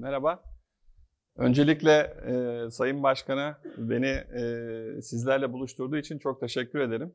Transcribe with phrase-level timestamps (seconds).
[0.00, 0.42] Merhaba.
[1.36, 1.92] Öncelikle
[2.26, 7.14] e, Sayın Başkan'a beni e, sizlerle buluşturduğu için çok teşekkür ederim.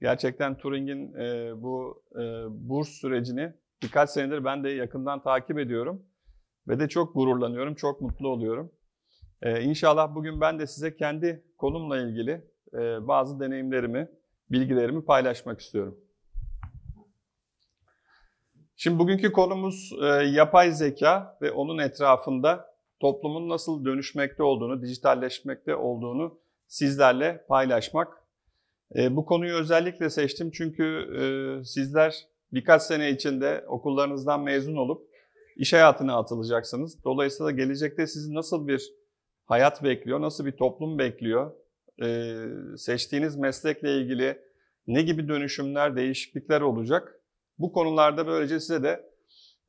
[0.00, 2.20] Gerçekten Turing'in e, bu e,
[2.68, 6.02] burs sürecini birkaç senedir ben de yakından takip ediyorum.
[6.68, 8.72] Ve de çok gururlanıyorum, çok mutlu oluyorum.
[9.42, 12.44] E, inşallah bugün ben de size kendi konumla ilgili
[12.74, 14.08] e, bazı deneyimlerimi,
[14.50, 16.00] bilgilerimi paylaşmak istiyorum.
[18.82, 26.40] Şimdi bugünkü konumuz e, yapay zeka ve onun etrafında toplumun nasıl dönüşmekte olduğunu, dijitalleşmekte olduğunu
[26.66, 28.08] sizlerle paylaşmak.
[28.96, 30.84] E, bu konuyu özellikle seçtim çünkü
[31.20, 31.24] e,
[31.64, 35.08] sizler birkaç sene içinde okullarınızdan mezun olup
[35.56, 37.04] iş hayatına atılacaksınız.
[37.04, 38.92] Dolayısıyla gelecekte sizi nasıl bir
[39.44, 41.52] hayat bekliyor, nasıl bir toplum bekliyor,
[42.02, 42.36] e,
[42.76, 44.38] seçtiğiniz meslekle ilgili
[44.86, 47.19] ne gibi dönüşümler, değişiklikler olacak?
[47.60, 49.10] Bu konularda böylece size de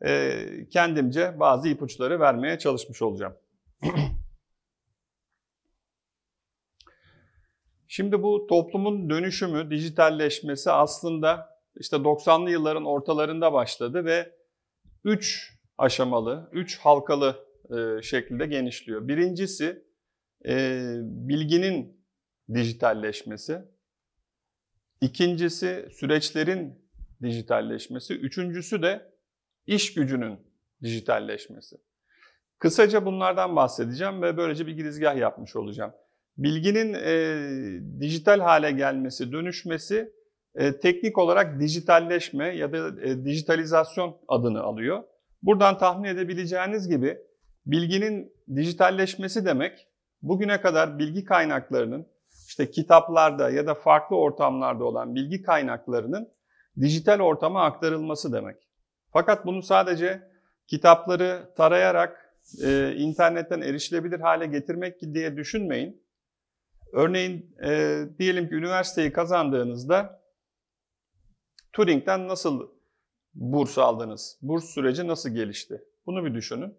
[0.06, 3.38] e, kendimce bazı ipuçları vermeye çalışmış olacağım.
[7.88, 14.36] Şimdi bu toplumun dönüşümü, dijitalleşmesi aslında işte 90'lı yılların ortalarında başladı ve
[15.04, 19.08] 3 aşamalı, 3 halkalı e, şekilde genişliyor.
[19.08, 19.86] Birincisi
[20.46, 22.06] e, bilginin
[22.54, 23.62] dijitalleşmesi.
[25.02, 26.91] İkincisi süreçlerin
[27.22, 28.14] dijitalleşmesi.
[28.14, 29.12] Üçüncüsü de
[29.68, 30.40] iş gücünün
[30.84, 31.78] dijitalleşmesi.
[32.60, 35.94] Kısaca bunlardan bahsedeceğim ve böylece bir girizgah yapmış olacağım.
[36.38, 40.14] Bilginin e, dijital hale gelmesi, dönüşmesi
[40.56, 45.04] e, teknik olarak dijitalleşme ya da e, dijitalizasyon adını alıyor.
[45.42, 47.18] Buradan tahmin edebileceğiniz gibi
[47.66, 49.88] bilginin dijitalleşmesi demek
[50.22, 52.08] bugüne kadar bilgi kaynaklarının
[52.48, 56.30] işte kitaplarda ya da farklı ortamlarda olan bilgi kaynaklarının
[56.80, 58.58] dijital ortama aktarılması demek.
[59.14, 60.32] Fakat bunu sadece
[60.68, 66.04] kitapları tarayarak e, internetten erişilebilir hale getirmek diye düşünmeyin.
[66.94, 70.22] Örneğin e, diyelim ki üniversiteyi kazandığınızda
[71.74, 72.70] Turing'den nasıl
[73.34, 74.38] burs aldınız?
[74.42, 75.84] Burs süreci nasıl gelişti?
[76.06, 76.78] Bunu bir düşünün.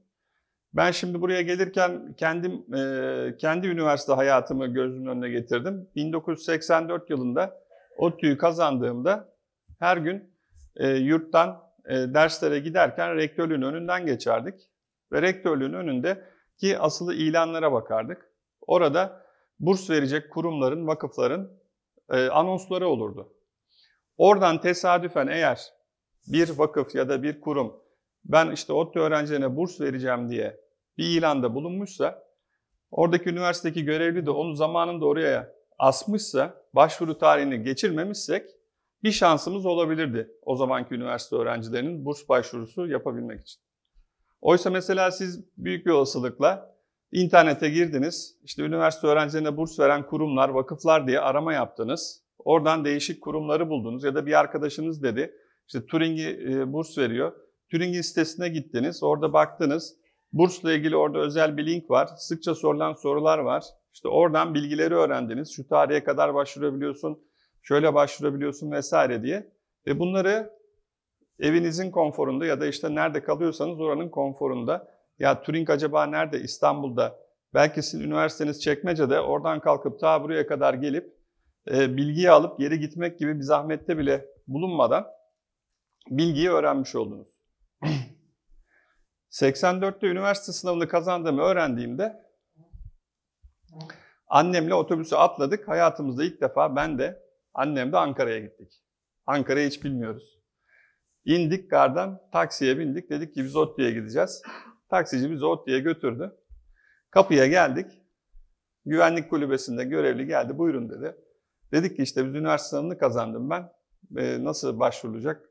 [0.75, 5.89] Ben şimdi buraya gelirken kendim e, kendi üniversite hayatımı gözümün önüne getirdim.
[5.97, 7.63] 1984 yılında
[7.99, 9.32] ODTÜ'yü kazandığımda
[9.83, 10.35] her gün
[10.77, 14.55] e, yurttan e, derslere giderken rektörlüğün önünden geçerdik.
[15.13, 16.25] Ve rektörlüğün önünde
[16.59, 18.33] ki asılı ilanlara bakardık.
[18.67, 19.27] Orada
[19.61, 21.53] burs verecek kurumların, vakıfların
[22.11, 23.33] e, anonsları olurdu.
[24.17, 25.61] Oradan tesadüfen eğer
[26.27, 27.83] bir vakıf ya da bir kurum
[28.25, 30.61] ben işte ODTÜ öğrencilerine burs vereceğim diye
[30.99, 32.25] bir ilanda bulunmuşsa
[32.91, 38.62] oradaki üniversitedeki görevli de onu zamanında oraya asmışsa, başvuru tarihini geçirmemişsek
[39.03, 43.61] bir şansımız olabilirdi o zamanki üniversite öğrencilerinin burs başvurusu yapabilmek için.
[44.41, 46.77] Oysa mesela siz büyük bir olasılıkla
[47.13, 52.23] internete girdiniz, işte üniversite öğrencilerine burs veren kurumlar, vakıflar diye arama yaptınız.
[52.39, 55.35] Oradan değişik kurumları buldunuz ya da bir arkadaşınız dedi,
[55.67, 57.33] işte Turing'i e, burs veriyor.
[57.71, 59.97] Turing'in sitesine gittiniz, orada baktınız.
[60.33, 62.09] Bursla ilgili orada özel bir link var.
[62.17, 63.65] Sıkça sorulan sorular var.
[63.95, 65.53] İşte oradan bilgileri öğrendiniz.
[65.57, 67.19] Şu tarihe kadar başvurabiliyorsun
[67.63, 69.53] şöyle başvurabiliyorsun vesaire diye.
[69.87, 70.51] Ve bunları
[71.39, 74.89] evinizin konforunda ya da işte nerede kalıyorsanız oranın konforunda.
[75.19, 76.41] Ya Turing acaba nerede?
[76.41, 77.19] İstanbul'da.
[77.55, 81.17] Belki sizin üniversiteniz Çekmece'de oradan kalkıp ta buraya kadar gelip
[81.71, 85.07] e, bilgiyi alıp geri gitmek gibi bir zahmette bile bulunmadan
[86.11, 87.29] bilgiyi öğrenmiş oldunuz.
[89.31, 92.23] 84'te üniversite sınavını kazandığımı öğrendiğimde
[94.29, 95.69] annemle otobüse atladık.
[95.69, 97.22] Hayatımızda ilk defa ben de
[97.55, 98.83] Annem de Ankara'ya gittik.
[99.27, 100.39] Ankara'yı hiç bilmiyoruz.
[101.25, 103.11] İndik gardan, taksiye bindik.
[103.11, 104.43] Dedik ki biz ODTÜ'ye gideceğiz.
[104.89, 106.37] Taksici bizi ODTÜ'ye götürdü.
[107.11, 107.87] Kapıya geldik.
[108.87, 110.59] Güvenlik kulübesinde görevli geldi.
[110.59, 111.17] Buyurun dedi.
[111.73, 113.73] Dedik ki işte biz üniversite sınavını kazandım ben.
[114.17, 115.49] E, nasıl başvurulacak?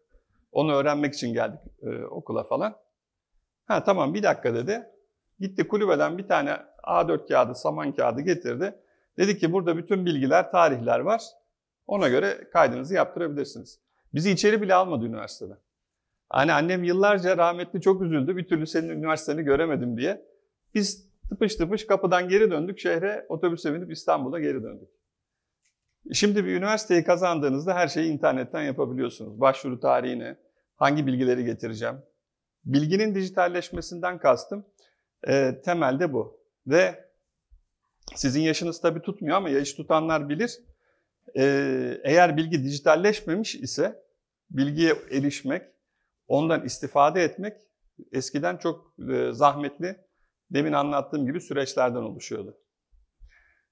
[0.51, 2.75] Onu öğrenmek için geldik e, okula falan.
[3.65, 4.83] Ha tamam bir dakika dedi.
[5.39, 8.75] Gitti kulübeden bir tane A4 kağıdı, saman kağıdı getirdi.
[9.17, 11.21] Dedi ki burada bütün bilgiler, tarihler var.
[11.91, 13.79] Ona göre kaydınızı yaptırabilirsiniz.
[14.13, 15.53] Bizi içeri bile almadı üniversitede.
[16.29, 18.38] Hani annem yıllarca rahmetli çok üzüldü.
[18.38, 20.25] Bir türlü senin üniversiteni göremedim diye.
[20.75, 23.25] Biz tıpış tıpış kapıdan geri döndük şehre.
[23.29, 24.89] Otobüse binip İstanbul'a geri döndük.
[26.13, 29.39] Şimdi bir üniversiteyi kazandığınızda her şeyi internetten yapabiliyorsunuz.
[29.39, 30.35] Başvuru tarihini,
[30.75, 31.95] hangi bilgileri getireceğim.
[32.65, 34.65] Bilginin dijitalleşmesinden kastım
[35.27, 36.39] e, temelde bu.
[36.67, 37.09] Ve
[38.15, 40.70] sizin yaşınız tabii tutmuyor ama yaş tutanlar bilir.
[41.38, 44.03] Ee, eğer bilgi dijitalleşmemiş ise
[44.50, 45.62] bilgiye erişmek,
[46.27, 47.57] ondan istifade etmek
[48.12, 49.97] eskiden çok e, zahmetli
[50.51, 52.57] demin anlattığım gibi süreçlerden oluşuyordu.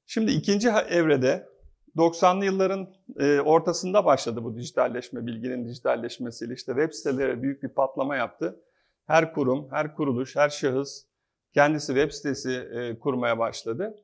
[0.06, 1.50] Şimdi ikinci evrede
[1.98, 6.54] 90'lı yılların e, ortasında başladı bu dijitalleşme, bilginin dijitalleşmesiyle.
[6.54, 8.60] işte web siteleri büyük bir patlama yaptı.
[9.07, 11.06] Her kurum, her kuruluş, her şahıs
[11.54, 13.95] kendisi web sitesi e, kurmaya başladı.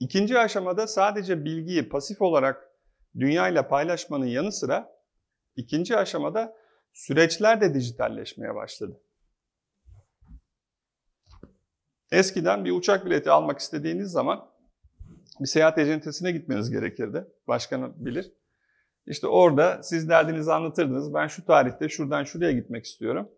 [0.00, 2.67] İkinci aşamada sadece bilgiyi pasif olarak
[3.18, 4.98] dünya ile paylaşmanın yanı sıra
[5.56, 6.56] ikinci aşamada
[6.92, 9.00] süreçler de dijitalleşmeye başladı.
[12.12, 14.50] Eskiden bir uçak bileti almak istediğiniz zaman
[15.40, 17.26] bir seyahat ecentesine gitmeniz gerekirdi.
[17.48, 18.32] Başkanı bilir.
[19.06, 21.14] İşte orada siz derdinizi anlatırdınız.
[21.14, 23.28] Ben şu tarihte şuradan şuraya gitmek istiyorum.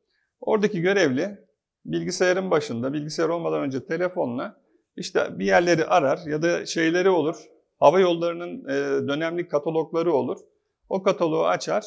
[0.41, 1.39] Oradaki görevli
[1.85, 4.61] bilgisayarın başında, bilgisayar olmadan önce telefonla
[4.97, 7.37] işte bir yerleri arar ya da şeyleri olur.
[7.81, 10.39] Hava yollarının e, dönemli katalogları olur.
[10.89, 11.85] O kataloğu açar.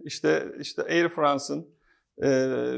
[0.00, 1.68] İşte işte Air France'ın,
[2.22, 2.28] e,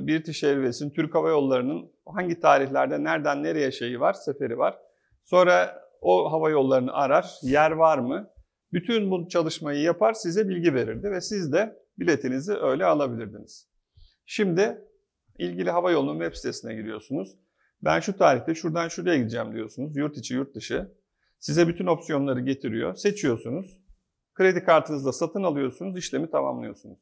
[0.06, 4.78] British Airways'in, Türk Hava Yolları'nın hangi tarihlerde nereden nereye şeyi var, seferi var.
[5.25, 8.31] Sonra o hava yollarını arar, yer var mı?
[8.72, 13.69] Bütün bu çalışmayı yapar, size bilgi verirdi ve siz de biletinizi öyle alabilirdiniz.
[14.26, 14.84] Şimdi
[15.38, 17.37] ilgili hava yolunun web sitesine giriyorsunuz.
[17.82, 19.96] Ben şu tarihte şuradan şuraya gideceğim diyorsunuz.
[19.96, 20.93] Yurt içi, yurt dışı.
[21.38, 22.94] Size bütün opsiyonları getiriyor.
[22.94, 23.81] Seçiyorsunuz.
[24.35, 26.99] Kredi kartınızla satın alıyorsunuz, işlemi tamamlıyorsunuz.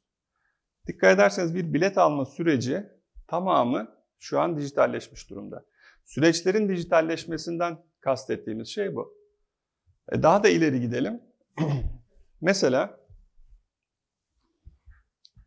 [0.86, 2.86] Dikkat ederseniz bir bilet alma süreci
[3.26, 5.64] tamamı şu an dijitalleşmiş durumda.
[6.04, 9.14] Süreçlerin dijitalleşmesinden kastettiğimiz şey bu.
[10.12, 11.22] E daha da ileri gidelim.
[12.40, 13.00] Mesela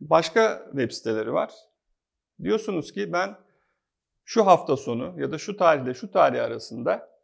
[0.01, 1.53] başka web siteleri var.
[2.43, 3.37] Diyorsunuz ki ben
[4.23, 7.18] şu hafta sonu ya da şu tarihle şu tarih arasında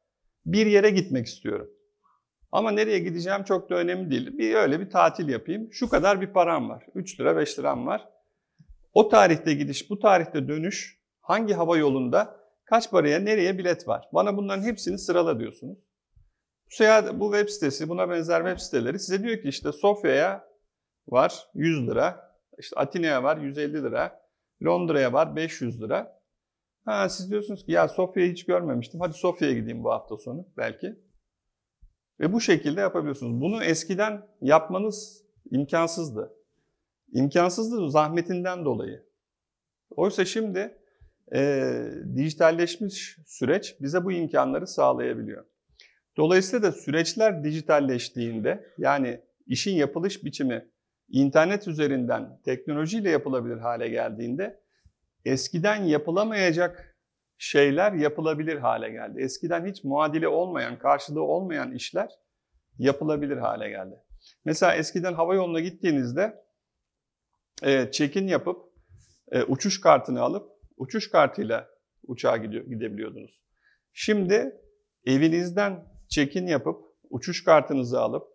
[0.45, 1.69] bir yere gitmek istiyorum.
[2.51, 4.37] Ama nereye gideceğim çok da önemli değil.
[4.37, 5.67] Bir öyle bir tatil yapayım.
[5.71, 6.85] Şu kadar bir param var.
[6.95, 8.09] 3 lira 5 liram var.
[8.93, 14.09] O tarihte gidiş, bu tarihte dönüş hangi hava yolunda kaç paraya nereye bilet var?
[14.13, 15.77] Bana bunların hepsini sırala diyorsunuz.
[16.65, 20.47] Bu, seyahat, bu web sitesi, buna benzer web siteleri size diyor ki işte Sofya'ya
[21.07, 24.21] var 100 lira, işte Atina'ya var 150 lira,
[24.63, 26.14] Londra'ya var 500 lira.
[26.85, 28.99] Ha, siz diyorsunuz ki ya Sofya'yı hiç görmemiştim.
[28.99, 30.95] Hadi Sofya'ya gideyim bu hafta sonu belki.
[32.19, 33.41] Ve bu şekilde yapabiliyorsunuz.
[33.41, 36.33] Bunu eskiden yapmanız imkansızdı.
[37.13, 39.05] İmkansızdı zahmetinden dolayı.
[39.89, 40.77] Oysa şimdi
[41.35, 41.71] e,
[42.15, 45.45] dijitalleşmiş süreç bize bu imkanları sağlayabiliyor.
[46.17, 50.71] Dolayısıyla da süreçler dijitalleştiğinde yani işin yapılış biçimi
[51.09, 54.64] internet üzerinden teknolojiyle yapılabilir hale geldiğinde
[55.25, 56.95] eskiden yapılamayacak
[57.37, 59.21] şeyler yapılabilir hale geldi.
[59.21, 62.09] Eskiden hiç muadili olmayan, karşılığı olmayan işler
[62.77, 63.95] yapılabilir hale geldi.
[64.45, 66.45] Mesela eskiden hava yoluna gittiğinizde
[67.63, 68.57] e, check-in yapıp
[69.31, 71.69] e, uçuş kartını alıp uçuş kartıyla
[72.03, 73.41] uçağa gidiyor, gidebiliyordunuz.
[73.93, 74.61] Şimdi
[75.05, 78.27] evinizden check-in yapıp uçuş kartınızı alıp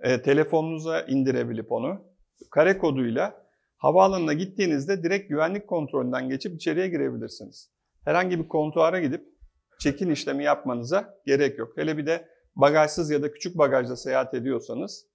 [0.00, 2.04] e, telefonunuza indirebilip onu
[2.50, 3.45] kare koduyla
[3.76, 7.70] havaalanına gittiğinizde direkt güvenlik kontrolünden geçip içeriye girebilirsiniz.
[8.04, 9.24] Herhangi bir kontuara gidip
[9.78, 11.76] check-in işlemi yapmanıza gerek yok.
[11.76, 15.06] Hele bir de bagajsız ya da küçük bagajla seyahat ediyorsanız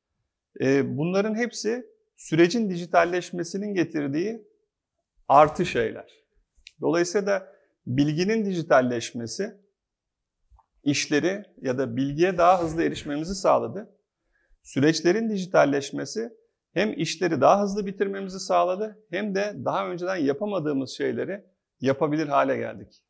[0.62, 1.86] e, bunların hepsi
[2.16, 4.48] sürecin dijitalleşmesinin getirdiği
[5.28, 6.12] artı şeyler.
[6.82, 7.54] Dolayısıyla da
[7.88, 9.62] bilginin dijitalleşmesi
[10.84, 13.98] işleri ya da bilgiye daha hızlı erişmemizi sağladı.
[14.64, 16.30] Süreçlerin dijitalleşmesi
[16.74, 21.46] hem işleri daha hızlı bitirmemizi sağladı hem de daha önceden yapamadığımız şeyleri
[21.82, 23.04] yapabilir hale geldik.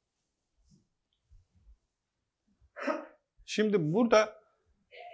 [3.46, 4.41] Şimdi burada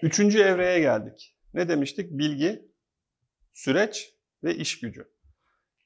[0.04, 1.36] üçüncü evreye geldik.
[1.54, 2.12] Ne demiştik?
[2.12, 2.72] Bilgi,
[3.54, 4.14] süreç
[4.44, 5.08] ve iş gücü.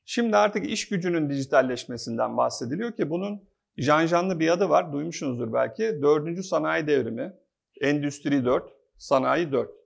[0.06, 4.94] Şimdi artık iş gücünün dijitalleşmesinden bahsediliyor ki bunun janjanlı bir adı var.
[4.94, 5.84] Duymuşsunuzdur belki.
[6.02, 7.34] Dördüncü sanayi devrimi.
[7.82, 9.81] Endüstri 4, sanayi 4.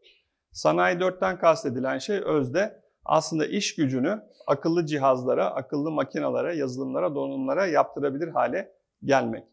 [0.55, 8.27] Sanayi 4'ten kastedilen şey özde aslında iş gücünü akıllı cihazlara, akıllı makinalara, yazılımlara, donanımlara yaptırabilir
[8.27, 8.71] hale
[9.03, 9.43] gelmek.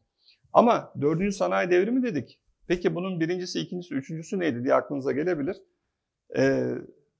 [0.52, 2.40] Ama dördüncü sanayi devrimi dedik.
[2.68, 5.56] Peki bunun birincisi, ikincisi, üçüncüsü neydi diye aklınıza gelebilir.
[6.36, 6.74] Ee,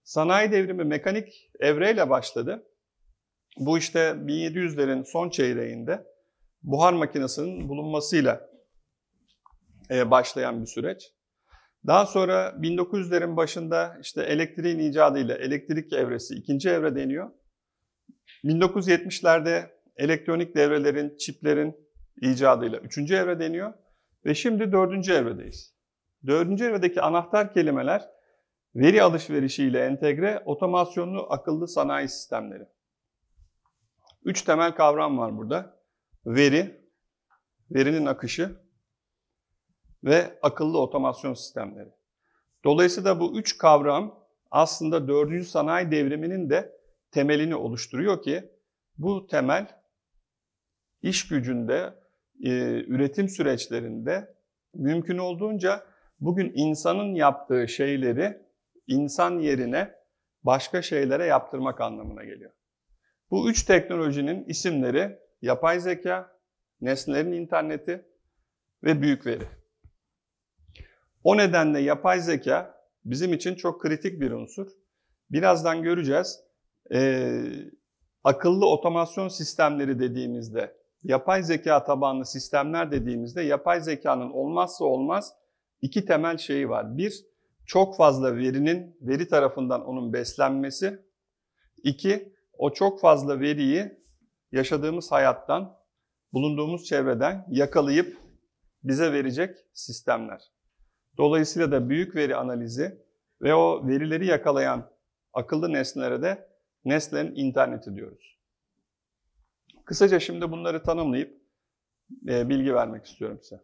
[0.05, 2.67] sanayi devrimi mekanik evreyle başladı.
[3.59, 6.07] Bu işte 1700'lerin son çeyreğinde
[6.63, 8.51] buhar makinesinin bulunmasıyla
[9.91, 11.13] e, başlayan bir süreç.
[11.87, 17.31] Daha sonra 1900'lerin başında işte elektriğin icadıyla elektrik evresi ikinci evre deniyor.
[18.45, 21.77] 1970'lerde elektronik devrelerin, çiplerin
[22.21, 23.75] icadıyla üçüncü evre deniyor.
[24.25, 25.75] Ve şimdi dördüncü evredeyiz.
[26.27, 28.03] Dördüncü evredeki anahtar kelimeler
[28.75, 32.65] veri alışverişiyle entegre otomasyonlu akıllı sanayi sistemleri.
[34.25, 35.83] Üç temel kavram var burada.
[36.27, 36.83] Veri,
[37.71, 38.57] verinin akışı,
[40.05, 41.91] ve akıllı otomasyon sistemleri.
[42.65, 46.73] Dolayısıyla bu üç kavram aslında dördüncü sanayi devriminin de
[47.11, 48.51] temelini oluşturuyor ki
[48.99, 49.67] bu temel
[51.03, 51.95] iş gücünde,
[52.45, 52.51] e,
[52.87, 54.35] üretim süreçlerinde
[54.75, 55.87] mümkün olduğunca
[56.21, 58.43] bugün insanın yaptığı şeyleri
[58.87, 59.95] insan yerine
[60.43, 62.53] başka şeylere yaptırmak anlamına geliyor.
[63.31, 66.39] Bu üç teknolojinin isimleri yapay zeka,
[66.81, 68.05] nesnelerin interneti
[68.85, 69.62] ve büyük veri.
[71.25, 72.75] O nedenle yapay zeka
[73.05, 74.67] bizim için çok kritik bir unsur.
[75.31, 76.41] Birazdan göreceğiz.
[76.95, 77.43] Ee,
[78.25, 85.33] akıllı otomasyon sistemleri dediğimizde, yapay zeka tabanlı sistemler dediğimizde yapay zekanın olmazsa olmaz
[85.83, 86.97] iki temel şeyi var.
[86.97, 87.27] Bir,
[87.67, 90.99] çok fazla verinin veri tarafından onun beslenmesi.
[91.83, 93.99] İki, o çok fazla veriyi
[94.53, 95.77] yaşadığımız hayattan,
[96.33, 98.19] bulunduğumuz çevreden yakalayıp
[98.85, 100.53] bize verecek sistemler.
[101.19, 103.03] Dolayısıyla da büyük veri analizi
[103.43, 104.91] ve o verileri yakalayan
[105.33, 106.49] akıllı nesnelere de
[106.85, 108.39] nesnelerin interneti diyoruz.
[109.85, 111.43] Kısaca şimdi bunları tanımlayıp
[112.29, 113.61] e, bilgi vermek istiyorum size.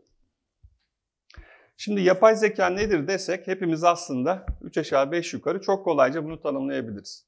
[1.76, 7.26] Şimdi yapay zeka nedir desek hepimiz aslında 3 aşağı 5 yukarı çok kolayca bunu tanımlayabiliriz.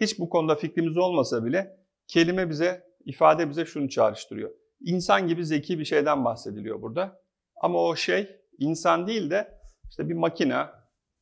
[0.00, 1.76] Hiç bu konuda fikrimiz olmasa bile
[2.08, 4.50] kelime bize, ifade bize şunu çağrıştırıyor.
[4.80, 7.20] İnsan gibi zeki bir şeyden bahsediliyor burada.
[7.56, 9.53] Ama o şey insan değil de
[9.90, 10.66] işte bir makine,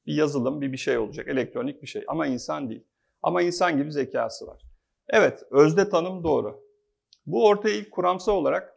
[0.07, 2.85] bir yazılım, bir bir şey olacak, elektronik bir şey ama insan değil.
[3.23, 4.62] Ama insan gibi zekası var.
[5.09, 6.62] Evet, özde tanım doğru.
[7.26, 8.75] Bu ortaya ilk kuramsal olarak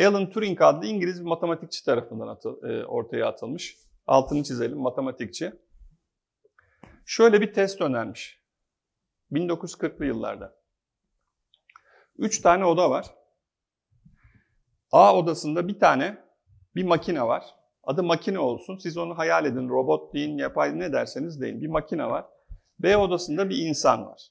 [0.00, 3.78] Alan Turing adlı İngiliz bir matematikçi tarafından atı, e, ortaya atılmış.
[4.06, 5.52] Altını çizelim, matematikçi.
[7.06, 8.40] Şöyle bir test önermiş.
[9.32, 10.56] 1940'lı yıllarda.
[12.18, 13.06] Üç tane oda var.
[14.92, 16.24] A odasında bir tane
[16.74, 17.59] bir makine var.
[17.84, 18.78] Adı makine olsun.
[18.78, 19.68] Siz onu hayal edin.
[19.68, 21.60] Robot deyin, yapay ne derseniz deyin.
[21.60, 22.26] Bir makine var.
[22.78, 24.28] B odasında bir insan var.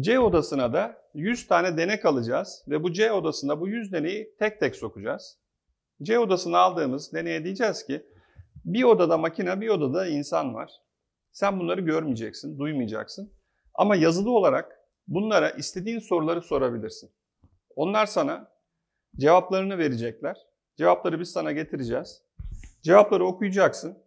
[0.00, 4.60] C odasına da 100 tane denek alacağız ve bu C odasında bu 100 deneyi tek
[4.60, 5.38] tek sokacağız.
[6.02, 8.06] C odasına aldığımız deneye diyeceğiz ki
[8.64, 10.70] bir odada makine, bir odada insan var.
[11.32, 13.32] Sen bunları görmeyeceksin, duymayacaksın.
[13.74, 17.10] Ama yazılı olarak bunlara istediğin soruları sorabilirsin.
[17.76, 18.52] Onlar sana
[19.16, 20.36] cevaplarını verecekler.
[20.76, 22.22] Cevapları biz sana getireceğiz.
[22.82, 23.98] Cevapları okuyacaksın.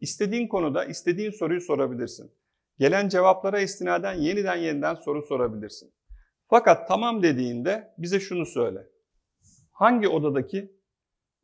[0.00, 2.32] İstediğin konuda istediğin soruyu sorabilirsin.
[2.78, 5.92] Gelen cevaplara istinaden yeniden yeniden soru sorabilirsin.
[6.50, 8.86] Fakat tamam dediğinde bize şunu söyle.
[9.72, 10.72] Hangi odadaki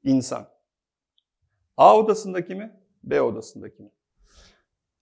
[0.05, 0.49] insan?
[1.77, 2.81] A odasındaki mi?
[3.05, 3.91] B odasındaki mi?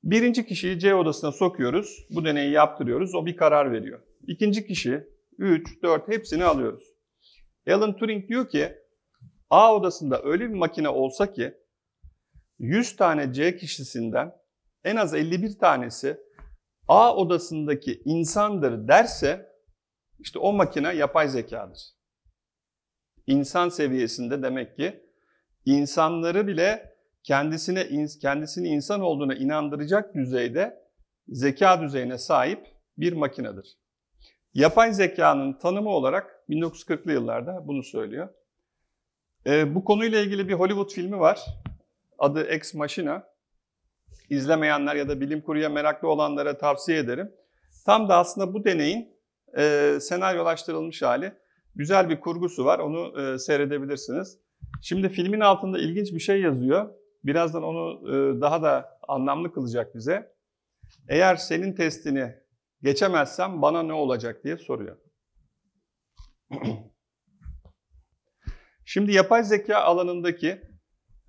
[0.04, 2.06] Birinci kişiyi C odasına sokuyoruz.
[2.10, 3.14] Bu deneyi yaptırıyoruz.
[3.14, 4.00] O bir karar veriyor.
[4.26, 5.08] İkinci kişi
[5.38, 6.84] 3, 4 hepsini alıyoruz.
[7.68, 8.79] Alan Turing diyor ki
[9.50, 11.54] A odasında öyle bir makine olsa ki
[12.58, 14.32] 100 tane C kişisinden
[14.84, 16.20] en az 51 tanesi
[16.88, 19.50] A odasındaki insandır derse
[20.18, 21.78] işte o makine yapay zekadır.
[23.26, 25.04] İnsan seviyesinde demek ki
[25.64, 27.88] insanları bile kendisine
[28.22, 30.80] kendisini insan olduğuna inandıracak düzeyde
[31.28, 32.66] zeka düzeyine sahip
[32.98, 33.78] bir makinedir.
[34.54, 38.28] Yapay zekanın tanımı olarak 1940'lı yıllarda bunu söylüyor.
[39.46, 41.40] E, bu konuyla ilgili bir Hollywood filmi var.
[42.18, 43.30] Adı Ex Machina.
[44.30, 47.32] İzlemeyenler ya da bilim kurguya meraklı olanlara tavsiye ederim.
[47.86, 49.08] Tam da aslında bu deneyin
[49.58, 51.32] e, senaryolaştırılmış hali.
[51.74, 54.38] Güzel bir kurgusu var, onu e, seyredebilirsiniz.
[54.82, 56.90] Şimdi filmin altında ilginç bir şey yazıyor.
[57.24, 60.32] Birazdan onu e, daha da anlamlı kılacak bize.
[61.08, 62.34] Eğer senin testini
[62.82, 64.96] geçemezsem bana ne olacak diye soruyor.
[68.92, 70.60] Şimdi yapay zeka alanındaki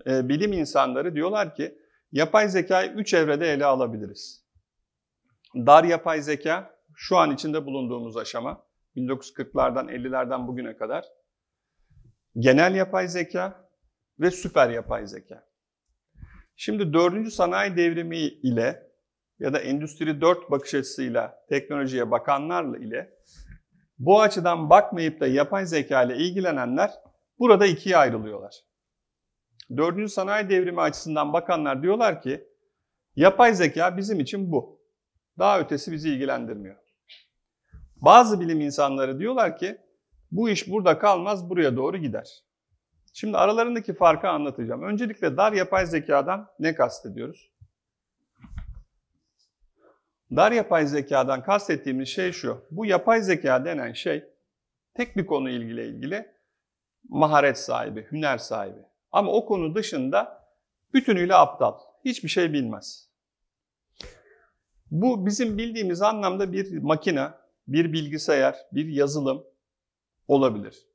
[0.08, 1.78] e, bilim insanları diyorlar ki
[2.12, 4.46] yapay zekayı üç evrede ele alabiliriz.
[5.56, 8.66] Dar yapay zeka şu an içinde bulunduğumuz aşama
[8.96, 11.06] 1940'lardan 50'lerden bugüne kadar.
[12.38, 13.70] Genel yapay zeka
[14.20, 15.48] ve süper yapay zeka.
[16.56, 18.92] Şimdi dördüncü sanayi devrimi ile
[19.40, 23.14] ya da Endüstri 4 bakış açısıyla teknolojiye bakanlarla ile
[24.00, 26.92] bu açıdan bakmayıp da yapay zeka ile ilgilenenler
[27.42, 28.56] burada ikiye ayrılıyorlar.
[29.78, 32.48] Dördüncü sanayi devrimi açısından bakanlar diyorlar ki
[33.16, 34.82] yapay zeka bizim için bu.
[35.40, 36.76] Daha ötesi bizi ilgilendirmiyor.
[37.96, 39.78] Bazı bilim insanları diyorlar ki
[40.32, 42.44] bu iş burada kalmaz buraya doğru gider.
[43.14, 44.84] Şimdi aralarındaki farkı anlatacağım.
[44.84, 47.52] Öncelikle dar yapay zekadan ne kastediyoruz?
[50.32, 52.66] Dar yapay zekadan kastettiğimiz şey şu.
[52.72, 54.24] Bu yapay zeka denen şey
[54.94, 56.31] tek bir konu ilgili ilgili
[57.10, 58.80] maharet sahibi, hüner sahibi.
[59.12, 60.48] Ama o konu dışında
[60.94, 61.74] bütünüyle aptal.
[62.06, 63.10] Hiçbir şey bilmez.
[64.92, 67.28] Bu bizim bildiğimiz anlamda bir makine,
[67.68, 69.44] bir bilgisayar, bir yazılım
[70.28, 70.88] olabilir.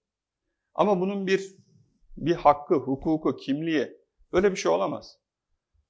[0.74, 1.56] Ama bunun bir
[2.16, 3.98] bir hakkı, hukuku, kimliği
[4.32, 5.18] öyle bir şey olamaz.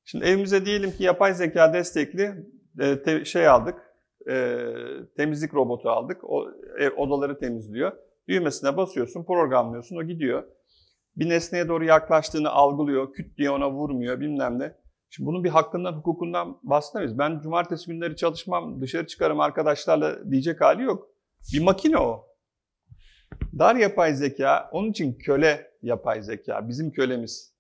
[0.05, 2.47] Şimdi evimize diyelim ki yapay zeka destekli
[3.07, 3.95] e, şey aldık,
[4.29, 4.59] e,
[5.17, 6.25] temizlik robotu aldık.
[6.25, 7.93] O ev, odaları temizliyor.
[8.29, 10.45] Düğmesine basıyorsun, programlıyorsun, o gidiyor.
[11.17, 14.75] Bir nesneye doğru yaklaştığını algılıyor, küt diye ona vurmuyor bilmem ne.
[15.11, 17.19] Şimdi bunun bir hakkından, hukukundan bahsedemeyiz.
[17.19, 21.09] Ben cumartesi günleri çalışmam, dışarı çıkarım arkadaşlarla diyecek hali yok.
[21.53, 22.27] Bir makine o.
[23.59, 27.57] Dar yapay zeka, onun için köle yapay zeka, bizim kölemiz.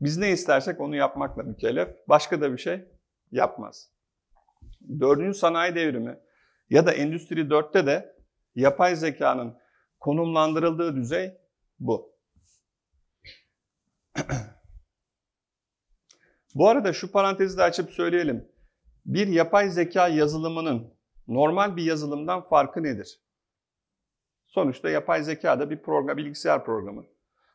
[0.00, 1.88] Biz ne istersek onu yapmakla mükellef.
[2.08, 2.84] Başka da bir şey
[3.30, 3.90] yapmaz.
[5.00, 6.18] Dördüncü sanayi devrimi
[6.70, 8.16] ya da Endüstri 4'te de
[8.54, 9.56] yapay zekanın
[10.02, 11.32] konumlandırıldığı düzey
[11.78, 12.12] bu.
[16.54, 18.48] bu arada şu parantezi de açıp söyleyelim.
[19.06, 20.94] Bir yapay zeka yazılımının
[21.28, 23.20] normal bir yazılımdan farkı nedir?
[24.46, 27.04] Sonuçta yapay zeka da bir program, bilgisayar programı.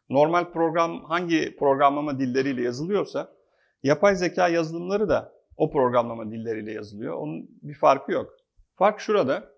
[0.09, 3.35] Normal program hangi programlama dilleriyle yazılıyorsa
[3.83, 7.13] yapay zeka yazılımları da o programlama dilleriyle yazılıyor.
[7.13, 8.33] Onun bir farkı yok.
[8.75, 9.56] Fark şurada.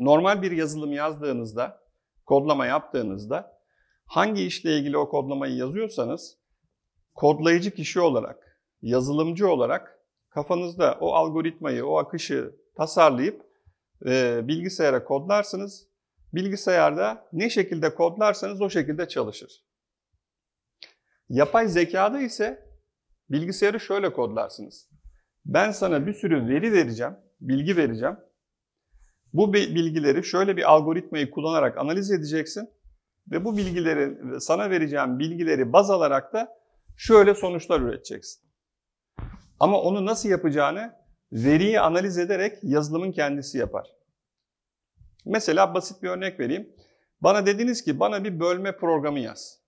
[0.00, 1.80] Normal bir yazılım yazdığınızda,
[2.26, 3.58] kodlama yaptığınızda
[4.06, 6.38] hangi işle ilgili o kodlamayı yazıyorsanız
[7.14, 13.42] kodlayıcı kişi olarak, yazılımcı olarak kafanızda o algoritmayı, o akışı tasarlayıp
[14.06, 15.88] e, bilgisayara kodlarsınız.
[16.32, 19.64] Bilgisayarda ne şekilde kodlarsanız o şekilde çalışır.
[21.28, 22.68] Yapay zekada ise
[23.30, 24.90] bilgisayarı şöyle kodlarsınız.
[25.44, 28.16] Ben sana bir sürü veri vereceğim, bilgi vereceğim.
[29.34, 32.70] Bu bilgileri şöyle bir algoritmayı kullanarak analiz edeceksin
[33.30, 36.58] ve bu bilgileri sana vereceğim bilgileri baz alarak da
[36.96, 38.44] şöyle sonuçlar üreteceksin.
[39.60, 40.92] Ama onu nasıl yapacağını
[41.32, 43.86] veriyi analiz ederek yazılımın kendisi yapar.
[45.24, 46.74] Mesela basit bir örnek vereyim.
[47.20, 49.60] Bana dediniz ki bana bir bölme programı yaz.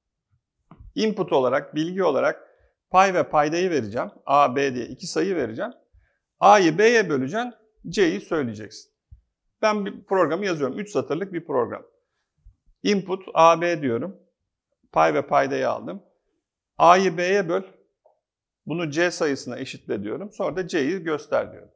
[0.94, 2.48] Input olarak, bilgi olarak
[2.90, 4.10] pay ve paydayı vereceğim.
[4.26, 5.72] A, B diye iki sayı vereceğim.
[6.40, 7.52] A'yı B'ye böleceğim,
[7.88, 8.95] C'yi söyleyeceksin.
[9.62, 10.78] Ben bir programı yazıyorum.
[10.78, 11.82] 3 satırlık bir program.
[12.82, 14.16] Input A, B diyorum.
[14.92, 16.02] Pay ve paydayı aldım.
[16.78, 17.62] A'yı B'ye böl.
[18.66, 20.32] Bunu C sayısına eşitle diyorum.
[20.32, 21.70] Sonra da C'yi göster diyorum.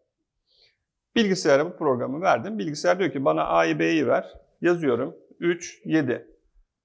[1.16, 2.58] Bilgisayara bu programı verdim.
[2.58, 4.32] Bilgisayar diyor ki bana A'yı B'yi ver.
[4.60, 5.16] Yazıyorum.
[5.40, 6.26] 3, 7.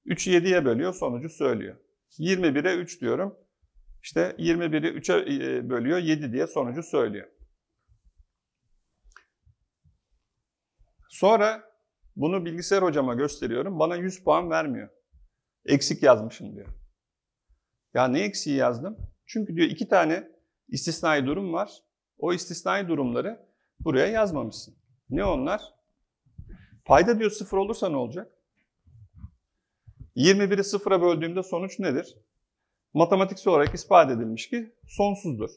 [0.06, 1.76] 3'ü 7'ye bölüyor, sonucu söylüyor.
[2.20, 3.36] 21'e 3 diyorum.
[4.04, 7.28] İşte 21'i 3'e bölüyor, 7 diye sonucu söylüyor.
[11.16, 11.64] Sonra
[12.16, 13.80] bunu bilgisayar hocama gösteriyorum.
[13.80, 14.90] Bana 100 puan vermiyor.
[15.66, 16.68] Eksik yazmışım diyor.
[17.94, 18.98] Ya ne eksiği yazdım?
[19.26, 20.32] Çünkü diyor iki tane
[20.68, 21.84] istisnai durum var.
[22.18, 23.48] O istisnai durumları
[23.80, 24.76] buraya yazmamışsın.
[25.10, 25.62] Ne onlar?
[26.86, 28.32] Payda diyor sıfır olursa ne olacak?
[30.16, 32.18] 21'i sıfıra böldüğümde sonuç nedir?
[32.94, 35.50] Matematiksel olarak ispat edilmiş ki sonsuzdur.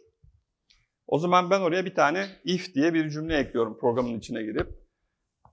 [1.07, 4.78] O zaman ben oraya bir tane if diye bir cümle ekliyorum programın içine girip.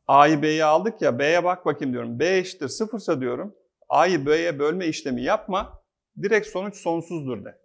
[0.08, 2.20] A'yı B'ye aldık ya B'ye bak bakayım diyorum.
[2.20, 3.56] B eşittir sıfırsa diyorum.
[3.89, 5.84] A'yı B'ye bölme işlemi yapma.
[6.22, 7.62] Direkt sonuç sonsuzdur de.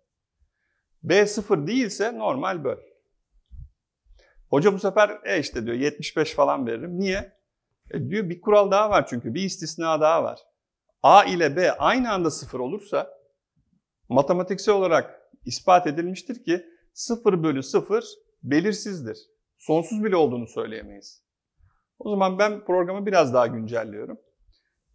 [1.02, 2.76] B sıfır değilse normal böl.
[4.48, 6.98] Hoca bu sefer e işte diyor 75 falan veririm.
[6.98, 7.32] Niye?
[7.90, 10.38] E diyor bir kural daha var çünkü bir istisna daha var.
[11.02, 13.10] A ile B aynı anda sıfır olursa
[14.08, 18.04] matematiksel olarak ispat edilmiştir ki 0 bölü 0
[18.42, 19.18] belirsizdir.
[19.58, 21.22] Sonsuz bile olduğunu söyleyemeyiz.
[22.00, 24.18] O zaman ben programı biraz daha güncelliyorum.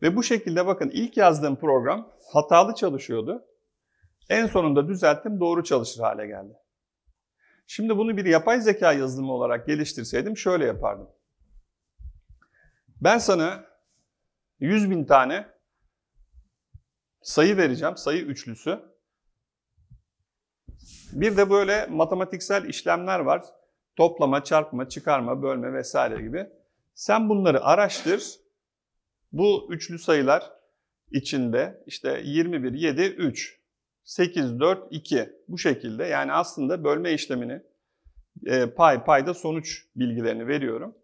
[0.01, 3.45] Ve bu şekilde bakın ilk yazdığım program hatalı çalışıyordu.
[4.29, 6.53] En sonunda düzelttim doğru çalışır hale geldi.
[7.67, 11.09] Şimdi bunu bir yapay zeka yazılımı olarak geliştirseydim şöyle yapardım.
[13.01, 13.65] Ben sana
[14.59, 15.47] 100 bin tane
[17.21, 18.79] sayı vereceğim, sayı üçlüsü.
[21.11, 23.45] Bir de böyle matematiksel işlemler var.
[23.95, 26.49] Toplama, çarpma, çıkarma, bölme vesaire gibi.
[26.95, 28.23] Sen bunları araştır.
[29.31, 30.51] Bu üçlü sayılar
[31.11, 33.59] içinde işte 21, 7, 3,
[34.03, 36.03] 8, 4, 2 bu şekilde.
[36.03, 37.61] Yani aslında bölme işlemini
[38.45, 40.95] e, pay, payda sonuç bilgilerini veriyorum.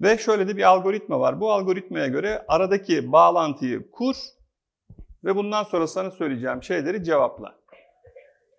[0.00, 1.40] Ve şöyle de bir algoritma var.
[1.40, 4.16] Bu algoritmaya göre aradaki bağlantıyı kur
[5.24, 7.58] ve bundan sonra sana söyleyeceğim şeyleri cevapla.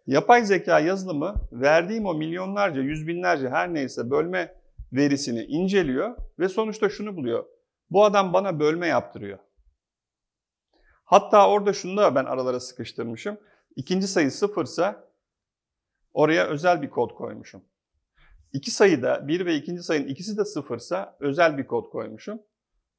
[0.07, 4.58] Yapay zeka yazılımı verdiğim o milyonlarca, yüz binlerce her neyse bölme
[4.93, 7.45] verisini inceliyor ve sonuçta şunu buluyor.
[7.89, 9.39] Bu adam bana bölme yaptırıyor.
[11.05, 13.37] Hatta orada şunu da ben aralara sıkıştırmışım.
[13.75, 15.09] İkinci sayı sıfırsa
[16.13, 17.61] oraya özel bir kod koymuşum.
[18.53, 22.41] İki sayıda bir ve ikinci sayının ikisi de sıfırsa özel bir kod koymuşum.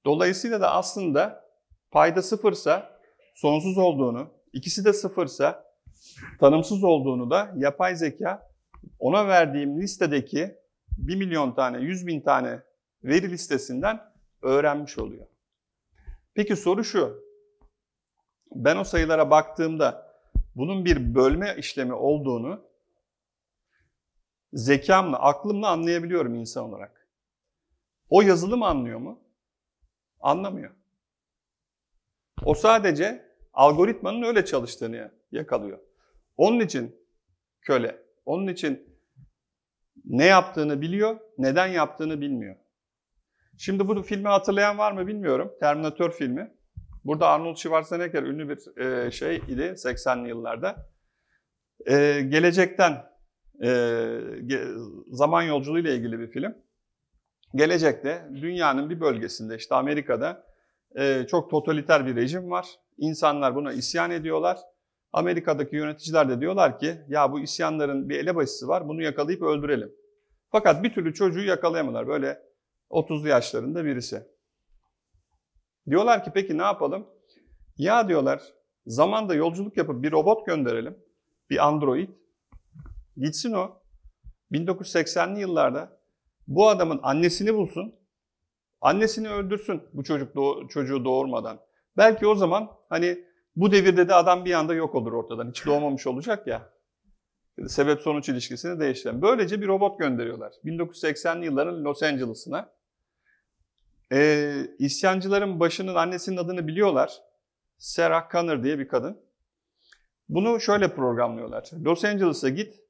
[0.05, 1.45] Dolayısıyla da aslında
[1.91, 3.01] payda sıfırsa
[3.35, 5.65] sonsuz olduğunu, ikisi de sıfırsa
[6.41, 8.51] tanımsız olduğunu da yapay zeka
[8.99, 10.60] ona verdiğim listedeki
[11.09, 12.63] 1 milyon tane, 100 bin tane
[13.05, 15.27] veri listesinden öğrenmiş oluyor.
[16.35, 17.25] Peki soru şu.
[18.55, 20.17] Ben o sayılara baktığımda
[20.57, 22.65] bunun bir bölme işlemi olduğunu
[24.53, 27.09] zekamla, aklımla anlayabiliyorum insan olarak.
[28.09, 29.21] O yazılım anlıyor mu?
[30.21, 30.71] Anlamıyor.
[32.45, 35.79] O sadece algoritmanın öyle çalıştığını yakalıyor.
[36.37, 36.97] Onun için
[37.61, 38.03] köle.
[38.27, 38.90] Onun için
[40.11, 42.57] ne yaptığını biliyor, neden yaptığını bilmiyor.
[43.59, 45.53] Şimdi bu filmi hatırlayan var mı bilmiyorum.
[45.61, 46.51] Terminator filmi.
[47.05, 50.91] Burada Arnold Schwarzenegger ünlü bir e, şey idi 80'li yıllarda.
[51.87, 53.05] E, gelecekten
[53.63, 53.71] e,
[55.11, 56.55] zaman yolculuğu ile ilgili bir film.
[57.55, 60.47] Gelecekte dünyanın bir bölgesinde işte Amerika'da
[60.99, 62.67] e, çok totaliter bir rejim var.
[62.99, 64.59] İnsanlar buna isyan ediyorlar.
[65.13, 70.00] Amerika'daki yöneticiler de diyorlar ki ya bu isyanların bir elebaşısı var bunu yakalayıp öldürelim.
[70.51, 72.09] Fakat bir türlü çocuğu yakalayamadılar.
[72.09, 72.43] Böyle
[72.91, 74.27] 30'lu yaşlarında birisi.
[75.87, 77.07] Diyorlar ki peki ne yapalım?
[77.77, 78.43] Ya diyorlar
[78.87, 80.99] zamanda yolculuk yapıp bir robot gönderelim.
[81.51, 82.09] Bir android.
[83.17, 83.81] Gitsin o.
[84.53, 86.01] 1980'li yıllarda
[86.49, 87.95] bu adamın annesini bulsun.
[88.81, 91.61] Annesini öldürsün bu çocuk doğ çocuğu doğurmadan.
[91.97, 93.25] Belki o zaman hani
[93.57, 95.49] bu devirde de adam bir anda yok olur ortadan.
[95.51, 96.73] Hiç doğmamış olacak ya.
[97.69, 99.23] Sebep sonuç ilişkisini değiştiren.
[99.23, 100.53] Böylece bir robot gönderiyorlar.
[100.65, 102.73] 1980'li yılların Los Angeles'ına.
[104.13, 107.13] Ee, isyancıların başının annesinin adını biliyorlar.
[107.79, 109.21] Sarah Connor diye bir kadın.
[110.29, 111.71] Bunu şöyle programlıyorlar.
[111.85, 112.81] Los Angeles'a git,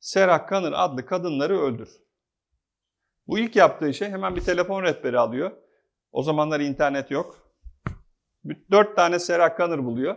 [0.00, 1.88] Sarah Connor adlı kadınları öldür.
[3.26, 5.50] Bu ilk yaptığı şey hemen bir telefon rehberi alıyor.
[6.12, 7.52] O zamanlar internet yok.
[8.70, 10.16] Dört tane Sarah Connor buluyor.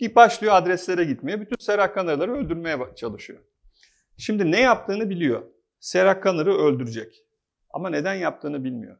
[0.00, 1.40] Bir başlıyor adreslere gitmeye.
[1.40, 3.40] Bütün Sarah Connor'ları öldürmeye çalışıyor.
[4.16, 5.42] Şimdi ne yaptığını biliyor.
[5.80, 7.24] Sarah Connor'ı öldürecek.
[7.70, 8.96] Ama neden yaptığını bilmiyor.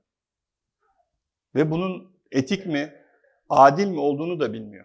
[1.54, 2.94] Ve bunun etik mi,
[3.48, 4.84] adil mi olduğunu da bilmiyor.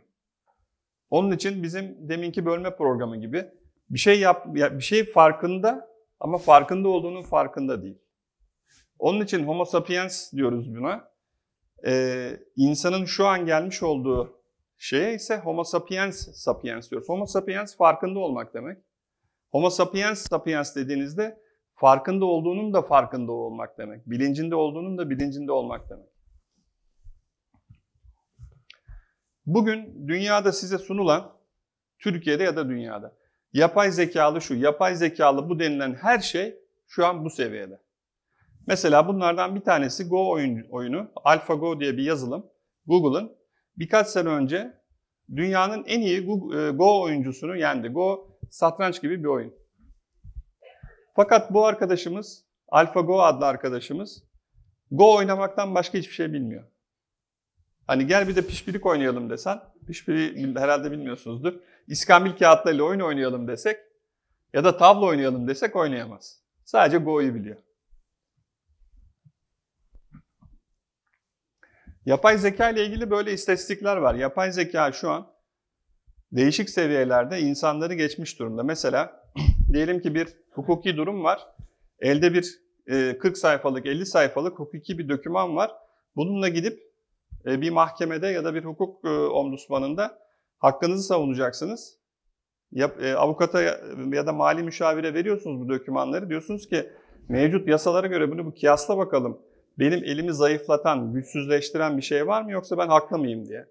[1.10, 3.46] Onun için bizim deminki bölme programı gibi
[3.90, 7.98] bir şey yap, bir şey farkında ama farkında olduğunun farkında değil.
[9.00, 11.12] Onun için Homo sapiens diyoruz buna.
[11.86, 14.43] Ee, insanın şu an gelmiş olduğu
[14.84, 17.10] şeye ise Homo sapiens sapiens diyoruz.
[17.10, 18.78] Homo sapiens farkında olmak demek.
[19.52, 21.40] Homo sapiens sapiens dediğinizde
[21.76, 24.10] farkında olduğunun da farkında olmak demek.
[24.10, 26.10] Bilincinde olduğunun da bilincinde olmak demek.
[29.46, 31.38] Bugün dünyada size sunulan,
[32.00, 33.16] Türkiye'de ya da dünyada,
[33.54, 36.56] yapay zekalı şu, yapay zekalı bu denilen her şey
[36.88, 37.82] şu an bu seviyede.
[38.68, 41.12] Mesela bunlardan bir tanesi Go oyun, oyunu.
[41.24, 42.46] AlphaGo diye bir yazılım.
[42.88, 43.43] Google'ın
[43.78, 44.74] birkaç sene önce
[45.36, 47.88] dünyanın en iyi e, Go oyuncusunu yendi.
[47.88, 49.54] Go satranç gibi bir oyun.
[51.16, 54.24] Fakat bu arkadaşımız, AlphaGo adlı arkadaşımız
[54.92, 56.64] Go oynamaktan başka hiçbir şey bilmiyor.
[57.88, 61.54] Hani gel bir de pişpirik oynayalım desen, pişpiri herhalde bilmiyorsunuzdur.
[61.88, 63.78] İskambil kağıtlarıyla oyun oynayalım desek
[64.54, 66.40] ya da tavla oynayalım desek oynayamaz.
[66.66, 67.58] Sadece Go'yu biliyor.
[72.06, 74.16] Yapay zeka ile ilgili böyle istatistikler var.
[74.16, 75.28] Yapay zeka şu an
[76.32, 78.64] değişik seviyelerde insanları geçmiş durumda.
[78.64, 79.24] Mesela
[79.74, 81.48] diyelim ki bir hukuki durum var.
[82.00, 85.72] Elde bir 40 e, sayfalık, 50 sayfalık hukuki bir doküman var.
[86.16, 86.80] Bununla gidip
[87.46, 90.20] e, bir mahkemede ya da bir hukuk e, ombudsmanında
[90.60, 91.98] hakkınızı savunacaksınız.
[93.18, 93.62] Avukata
[94.14, 96.30] ya da mali müşavire veriyorsunuz bu dokümanları.
[96.30, 96.90] Diyorsunuz ki
[97.30, 99.42] mevcut yasalara göre bunu bu kıyasla bakalım
[99.80, 103.66] benim elimi zayıflatan, güçsüzleştiren bir şey var mı yoksa ben haklı mıyım diye.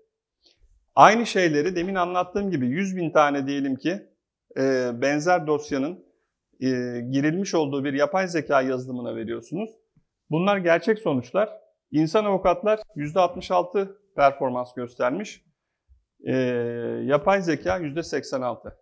[0.95, 4.03] Aynı şeyleri demin anlattığım gibi 100 bin tane diyelim ki
[4.57, 6.05] e, benzer dosyanın
[6.61, 6.69] e,
[7.11, 9.71] girilmiş olduğu bir yapay zeka yazılımına veriyorsunuz.
[10.31, 11.51] Bunlar gerçek sonuçlar.
[11.91, 15.45] İnsan avukatlar %66 performans göstermiş.
[16.27, 16.35] E,
[17.05, 18.75] yapay zeka %86.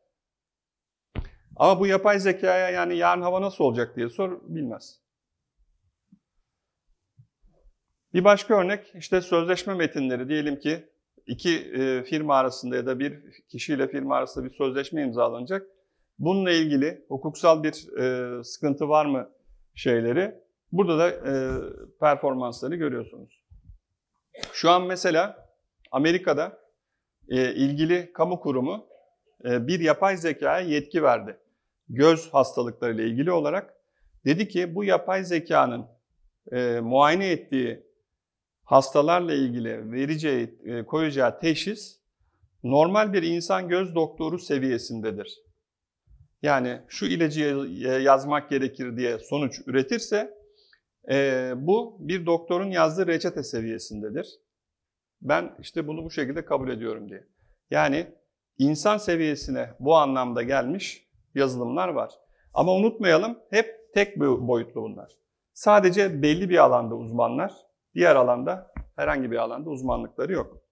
[1.57, 5.01] Ama bu yapay zekaya yani yarın hava nasıl olacak diye sor bilmez.
[8.15, 10.89] Bir başka örnek işte sözleşme metinleri diyelim ki
[11.27, 15.67] iki e, firma arasında ya da bir kişiyle firma arasında bir sözleşme imzalanacak.
[16.19, 19.31] Bununla ilgili hukuksal bir e, sıkıntı var mı
[19.75, 20.35] şeyleri
[20.73, 21.33] burada da e,
[22.01, 23.45] performansları görüyorsunuz.
[24.53, 25.49] Şu an mesela
[25.91, 26.61] Amerika'da
[27.29, 28.87] ilgili kamu kurumu
[29.45, 31.39] bir yapay zekaya yetki verdi.
[31.89, 33.75] Göz hastalıklarıyla ilgili olarak
[34.25, 35.87] dedi ki bu yapay zekanın
[36.53, 37.90] e, muayene ettiği
[38.71, 42.01] hastalarla ilgili vereceği, e, koyacağı teşhis
[42.65, 45.39] normal bir insan göz doktoru seviyesindedir.
[46.43, 47.41] Yani şu ilacı
[48.03, 50.35] yazmak gerekir diye sonuç üretirse
[51.11, 54.27] e, bu bir doktorun yazdığı reçete seviyesindedir.
[55.23, 57.27] Ben işte bunu bu şekilde kabul ediyorum diye.
[57.71, 58.07] Yani
[58.59, 62.11] insan seviyesine bu anlamda gelmiş yazılımlar var.
[62.55, 65.13] Ama unutmayalım hep tek boyutlu bunlar.
[65.53, 70.63] Sadece belli bir alanda uzmanlar, diğer alanda herhangi bir alanda uzmanlıkları yok.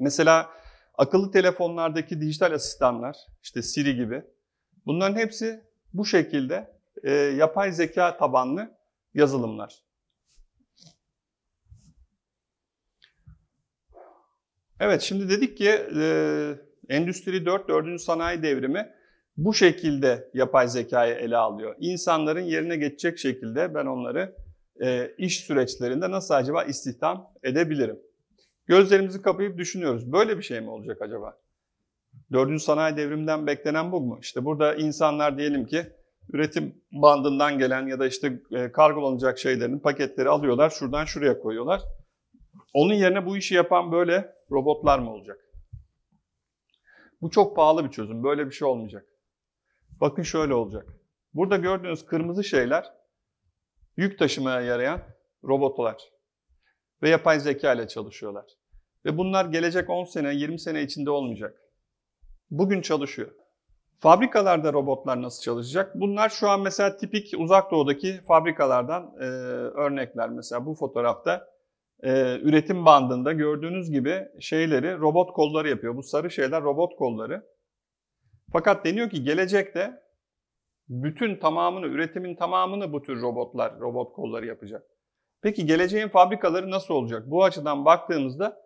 [0.00, 0.50] Mesela
[0.94, 4.22] akıllı telefonlardaki dijital asistanlar, işte Siri gibi,
[4.86, 8.76] bunların hepsi bu şekilde e, yapay zeka tabanlı
[9.14, 9.84] yazılımlar.
[14.80, 16.54] Evet, şimdi dedik ki e,
[16.88, 18.00] Endüstri 4, 4.
[18.00, 18.92] sanayi devrimi
[19.36, 21.76] bu şekilde yapay zekayı ele alıyor.
[21.78, 24.36] İnsanların yerine geçecek şekilde ben onları
[24.82, 28.00] e, iş süreçlerinde nasıl acaba istihdam edebilirim?
[28.66, 30.12] Gözlerimizi kapayıp düşünüyoruz.
[30.12, 31.38] Böyle bir şey mi olacak acaba?
[32.32, 34.18] Dördüncü sanayi devriminden beklenen bu mu?
[34.22, 35.86] İşte burada insanlar diyelim ki
[36.32, 41.80] üretim bandından gelen ya da işte e, kargolanacak şeylerin paketleri alıyorlar, şuradan şuraya koyuyorlar.
[42.74, 45.38] Onun yerine bu işi yapan böyle robotlar mı olacak?
[47.22, 48.24] Bu çok pahalı bir çözüm.
[48.24, 49.06] Böyle bir şey olmayacak.
[50.00, 50.86] Bakın şöyle olacak.
[51.34, 52.99] Burada gördüğünüz kırmızı şeyler
[53.96, 55.00] yük taşımaya yarayan
[55.44, 55.96] robotlar
[57.02, 58.44] ve yapay zeka ile çalışıyorlar.
[59.04, 61.62] Ve bunlar gelecek 10 sene, 20 sene içinde olmayacak.
[62.50, 63.30] Bugün çalışıyor.
[63.98, 65.92] Fabrikalarda robotlar nasıl çalışacak?
[65.94, 69.24] Bunlar şu an mesela tipik uzak doğudaki fabrikalardan e,
[69.84, 70.30] örnekler.
[70.30, 71.48] Mesela bu fotoğrafta
[72.02, 75.96] e, üretim bandında gördüğünüz gibi şeyleri robot kolları yapıyor.
[75.96, 77.46] Bu sarı şeyler robot kolları.
[78.52, 80.02] Fakat deniyor ki gelecekte
[80.90, 84.82] bütün tamamını, üretimin tamamını bu tür robotlar, robot kolları yapacak.
[85.42, 87.22] Peki geleceğin fabrikaları nasıl olacak?
[87.26, 88.62] Bu açıdan baktığımızda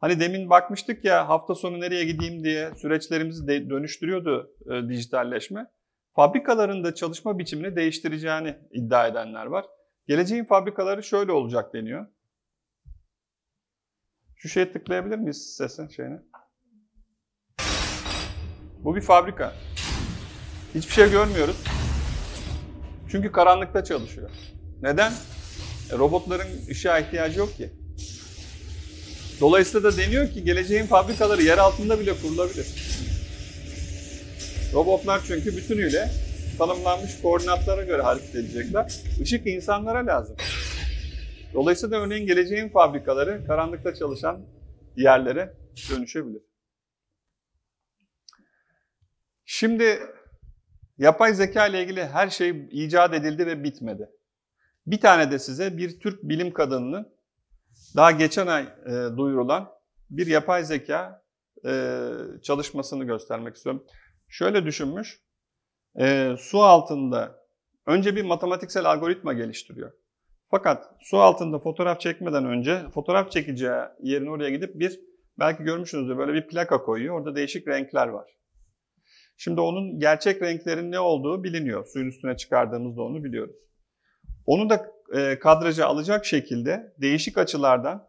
[0.00, 5.66] hani demin bakmıştık ya hafta sonu nereye gideyim diye süreçlerimizi de dönüştürüyordu e, dijitalleşme.
[6.16, 9.66] Fabrikaların da çalışma biçimini değiştireceğini iddia edenler var.
[10.08, 12.06] Geleceğin fabrikaları şöyle olacak deniyor.
[14.36, 16.18] Şu şeye tıklayabilir miyiz sesin şeyine?
[18.84, 19.52] Bu bir fabrika.
[20.74, 21.56] Hiçbir şey görmüyoruz.
[23.10, 24.30] Çünkü karanlıkta çalışıyor.
[24.82, 25.12] Neden?
[25.92, 27.70] E, robotların ışığa ihtiyacı yok ki.
[29.40, 32.66] Dolayısıyla da deniyor ki geleceğin fabrikaları yer altında bile kurulabilir.
[34.74, 36.10] Robotlar çünkü bütünüyle
[36.58, 38.92] tanımlanmış koordinatlara göre hareket edecekler.
[39.20, 40.36] Işık insanlara lazım.
[41.54, 44.46] Dolayısıyla örneğin geleceğin fabrikaları karanlıkta çalışan
[44.96, 45.54] yerlere
[45.90, 46.42] dönüşebilir.
[49.44, 49.98] Şimdi
[50.98, 54.10] yapay zeka ile ilgili her şey icat edildi ve bitmedi.
[54.86, 57.14] Bir tane de size bir Türk bilim kadınının
[57.96, 59.70] daha geçen ay e, duyurulan
[60.10, 61.22] bir yapay zeka
[61.66, 62.10] e,
[62.42, 63.84] çalışmasını göstermek istiyorum.
[64.28, 65.20] Şöyle düşünmüş,
[65.98, 67.44] e, su altında
[67.86, 69.92] önce bir matematiksel algoritma geliştiriyor.
[70.50, 75.00] Fakat su altında fotoğraf çekmeden önce fotoğraf çekeceği yerin oraya gidip bir
[75.38, 77.18] belki görmüşsünüzdür böyle bir plaka koyuyor.
[77.18, 78.30] Orada değişik renkler var.
[79.36, 81.86] Şimdi onun gerçek renklerin ne olduğu biliniyor.
[81.86, 83.56] Suyun üstüne çıkardığımızda onu biliyoruz.
[84.46, 88.08] Onu da e, kadraja alacak şekilde değişik açılardan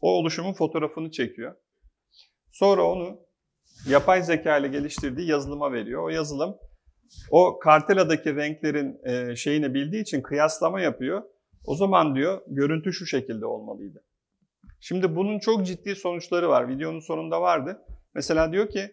[0.00, 1.54] o oluşumun fotoğrafını çekiyor.
[2.52, 3.20] Sonra onu
[3.88, 6.02] yapay zeka ile geliştirdiği yazılıma veriyor.
[6.02, 6.56] O yazılım
[7.30, 11.22] o karteladaki renklerin e, şeyini bildiği için kıyaslama yapıyor.
[11.66, 14.04] O zaman diyor görüntü şu şekilde olmalıydı.
[14.80, 16.68] Şimdi bunun çok ciddi sonuçları var.
[16.68, 17.82] Videonun sonunda vardı.
[18.14, 18.90] Mesela diyor ki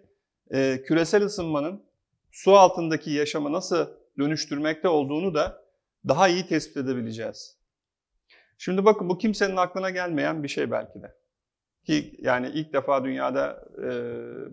[0.54, 1.84] e, küresel ısınmanın
[2.32, 3.88] su altındaki yaşamı nasıl
[4.20, 5.62] dönüştürmekte olduğunu da
[6.08, 7.58] daha iyi tespit edebileceğiz.
[8.58, 11.16] Şimdi bakın bu kimsenin aklına gelmeyen bir şey belki de.
[11.84, 13.90] Ki yani ilk defa dünyada e,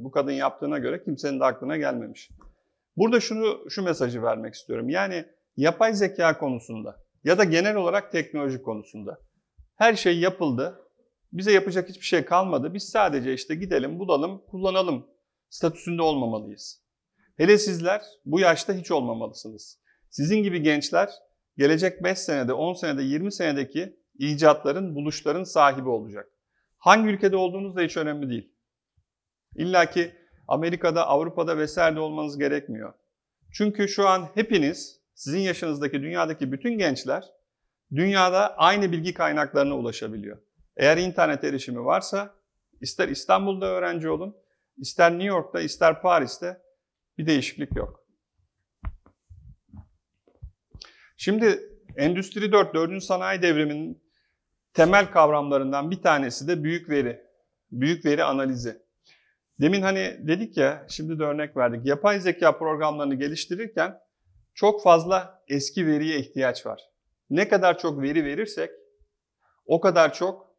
[0.05, 2.31] bu kadın yaptığına göre kimsenin de aklına gelmemiş.
[2.97, 4.89] Burada şunu şu mesajı vermek istiyorum.
[4.89, 5.25] Yani
[5.57, 9.19] yapay zeka konusunda ya da genel olarak teknoloji konusunda
[9.77, 10.79] her şey yapıldı.
[11.33, 12.75] Bize yapacak hiçbir şey kalmadı.
[12.75, 15.07] Biz sadece işte gidelim, bulalım, kullanalım
[15.53, 16.83] statüsünde olmamalıyız.
[17.37, 19.79] Hele sizler bu yaşta hiç olmamalısınız.
[20.11, 21.11] Sizin gibi gençler
[21.59, 26.29] gelecek 5 senede, 10 senede, 20 senedeki icatların, buluşların sahibi olacak.
[26.79, 28.53] Hangi ülkede olduğunuz da hiç önemli değil.
[29.57, 30.15] İlla ki
[30.49, 32.95] Amerika'da, Avrupa'da vesaire olmanız gerekmiyor.
[33.53, 37.25] Çünkü şu an hepiniz, sizin yaşınızdaki dünyadaki bütün gençler
[37.95, 40.39] dünyada aynı bilgi kaynaklarına ulaşabiliyor.
[40.77, 42.35] Eğer internet erişimi varsa
[42.81, 44.42] ister İstanbul'da öğrenci olun,
[44.77, 46.63] ister New York'ta, ister Paris'te
[47.19, 48.03] bir değişiklik yok.
[51.17, 53.03] Şimdi Endüstri 4, 4.
[53.03, 54.03] sanayi devriminin
[54.75, 57.23] temel kavramlarından bir tanesi de büyük veri.
[57.71, 58.83] Büyük veri analizi.
[59.61, 61.87] Demin hani dedik ya, şimdi de örnek verdik.
[61.87, 63.99] Yapay zeka programlarını geliştirirken
[64.55, 66.81] çok fazla eski veriye ihtiyaç var.
[67.31, 68.71] Ne kadar çok veri verirsek
[69.67, 70.57] o kadar çok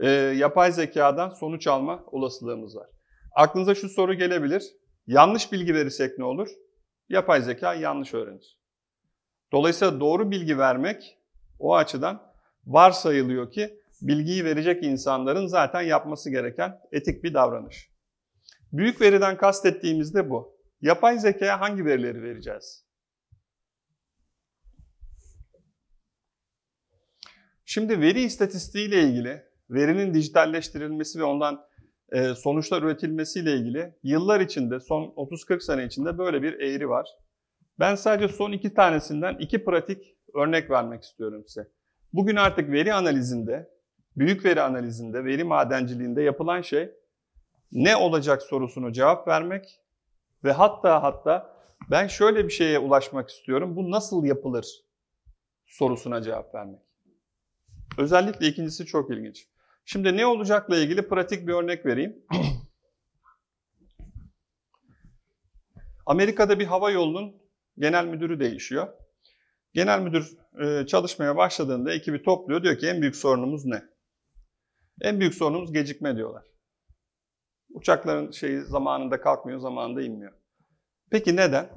[0.00, 2.86] e, yapay zekadan sonuç alma olasılığımız var.
[3.32, 4.62] Aklınıza şu soru gelebilir.
[5.06, 6.48] Yanlış bilgi verirsek ne olur?
[7.08, 8.58] Yapay zeka yanlış öğrenir.
[9.52, 11.18] Dolayısıyla doğru bilgi vermek
[11.58, 12.22] o açıdan
[12.66, 17.90] varsayılıyor ki bilgiyi verecek insanların zaten yapması gereken etik bir davranış.
[18.72, 20.60] Büyük veriden kastettiğimiz de bu.
[20.80, 22.86] Yapay zekaya hangi verileri vereceğiz?
[27.64, 31.66] Şimdi veri istatistiği ile ilgili, verinin dijitalleştirilmesi ve ondan
[32.36, 37.08] sonuçlar üretilmesiyle ilgili yıllar içinde, son 30-40 sene içinde böyle bir eğri var.
[37.78, 41.68] Ben sadece son iki tanesinden iki pratik örnek vermek istiyorum size.
[42.12, 43.70] Bugün artık veri analizinde,
[44.16, 46.90] büyük veri analizinde, veri madenciliğinde yapılan şey
[47.72, 49.80] ne olacak sorusunu cevap vermek
[50.44, 51.56] ve hatta hatta
[51.90, 54.66] ben şöyle bir şeye ulaşmak istiyorum, bu nasıl yapılır
[55.66, 56.80] sorusuna cevap vermek.
[57.98, 59.48] Özellikle ikincisi çok ilginç.
[59.92, 62.22] Şimdi ne olacakla ilgili pratik bir örnek vereyim.
[66.06, 67.42] Amerika'da bir hava yolunun
[67.78, 68.88] genel müdürü değişiyor.
[69.74, 72.62] Genel müdür e, çalışmaya başladığında ekibi topluyor.
[72.62, 73.82] Diyor ki en büyük sorunumuz ne?
[75.00, 76.44] En büyük sorunumuz gecikme diyorlar.
[77.70, 80.32] Uçakların şeyi zamanında kalkmıyor, zamanında inmiyor.
[81.10, 81.68] Peki neden?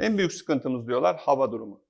[0.00, 1.84] En büyük sıkıntımız diyorlar hava durumu.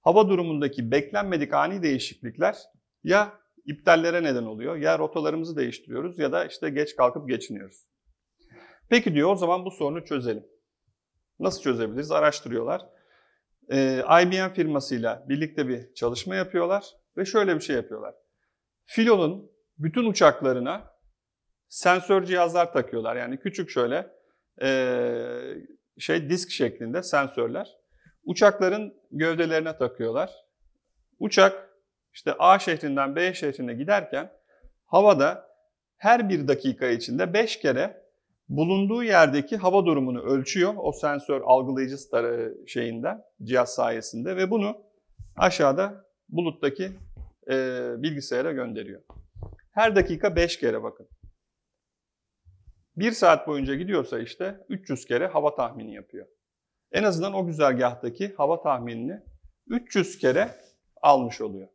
[0.00, 2.56] Hava durumundaki beklenmedik ani değişiklikler
[3.04, 7.86] ya iptallere neden oluyor, ya rotalarımızı değiştiriyoruz ya da işte geç kalkıp geçiniyoruz.
[8.88, 10.46] Peki diyor o zaman bu sorunu çözelim.
[11.38, 12.10] Nasıl çözebiliriz?
[12.10, 12.82] Araştırıyorlar.
[13.72, 16.84] Ee, IBM firmasıyla birlikte bir çalışma yapıyorlar
[17.16, 18.14] ve şöyle bir şey yapıyorlar.
[18.84, 20.94] Filo'nun bütün uçaklarına
[21.68, 23.16] sensör cihazlar takıyorlar.
[23.16, 24.10] Yani küçük şöyle
[24.62, 24.68] e,
[25.98, 27.68] şey disk şeklinde sensörler.
[28.24, 30.30] Uçakların gövdelerine takıyorlar.
[31.18, 31.63] Uçak
[32.14, 34.32] işte A şehrinden B şehrine giderken
[34.86, 35.48] havada
[35.96, 38.04] her bir dakika içinde 5 kere
[38.48, 41.96] bulunduğu yerdeki hava durumunu ölçüyor o sensör algılayıcı
[42.66, 44.76] şeyinden, cihaz sayesinde ve bunu
[45.36, 46.92] aşağıda buluttaki
[47.50, 47.54] e,
[48.02, 49.02] bilgisayara gönderiyor.
[49.72, 51.08] Her dakika 5 kere bakın.
[52.96, 56.26] 1 saat boyunca gidiyorsa işte 300 kere hava tahmini yapıyor.
[56.92, 59.20] En azından o güzergahtaki hava tahminini
[59.66, 60.50] 300 kere
[61.02, 61.68] almış oluyor.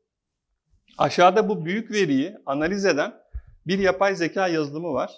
[0.99, 3.13] Aşağıda bu büyük veriyi analiz eden
[3.67, 5.11] bir yapay zeka yazılımı var.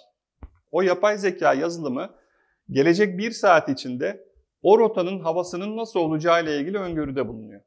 [0.70, 2.14] O yapay zeka yazılımı
[2.70, 4.24] gelecek bir saat içinde
[4.62, 7.60] o rotanın havasının nasıl olacağı ile ilgili öngörüde bulunuyor.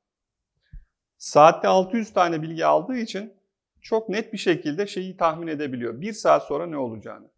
[1.17, 3.33] Saatte 600 tane bilgi aldığı için
[3.81, 6.01] çok net bir şekilde şeyi tahmin edebiliyor.
[6.01, 7.31] Bir saat sonra ne olacağını.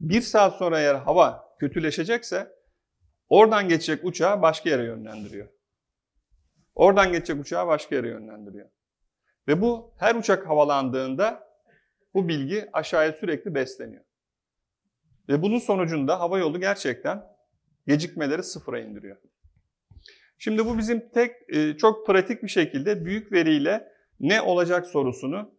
[0.00, 2.52] Bir saat sonra eğer hava kötüleşecekse
[3.28, 5.48] oradan geçecek uçağı başka yere yönlendiriyor.
[6.74, 8.68] Oradan geçecek uçağı başka yere yönlendiriyor.
[9.48, 11.48] Ve bu her uçak havalandığında
[12.14, 14.04] bu bilgi aşağıya sürekli besleniyor.
[15.28, 17.24] Ve bunun sonucunda hava yolu gerçekten
[17.86, 19.16] gecikmeleri sıfıra indiriyor.
[20.38, 25.50] Şimdi bu bizim tek e, çok pratik bir şekilde büyük veriyle ne olacak sorusunu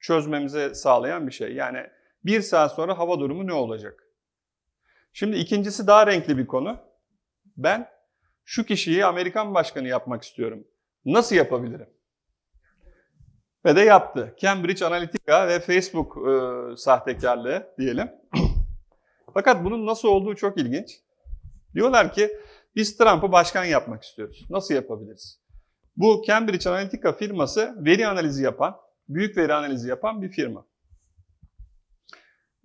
[0.00, 1.54] çözmemize sağlayan bir şey.
[1.54, 1.86] Yani
[2.24, 4.04] bir saat sonra hava durumu ne olacak?
[5.12, 6.78] Şimdi ikincisi daha renkli bir konu.
[7.56, 7.88] Ben
[8.44, 10.64] şu kişiyi Amerikan başkanı yapmak istiyorum.
[11.04, 11.88] Nasıl yapabilirim?
[13.64, 14.34] Ve de yaptı.
[14.38, 18.10] Cambridge Analytica ve Facebook e, sahtekarlığı diyelim.
[19.34, 21.00] Fakat bunun nasıl olduğu çok ilginç.
[21.74, 22.30] Diyorlar ki
[22.76, 24.46] biz Trump'ı başkan yapmak istiyoruz.
[24.50, 25.40] Nasıl yapabiliriz?
[25.96, 28.76] Bu Cambridge Analytica firması veri analizi yapan,
[29.08, 30.66] büyük veri analizi yapan bir firma.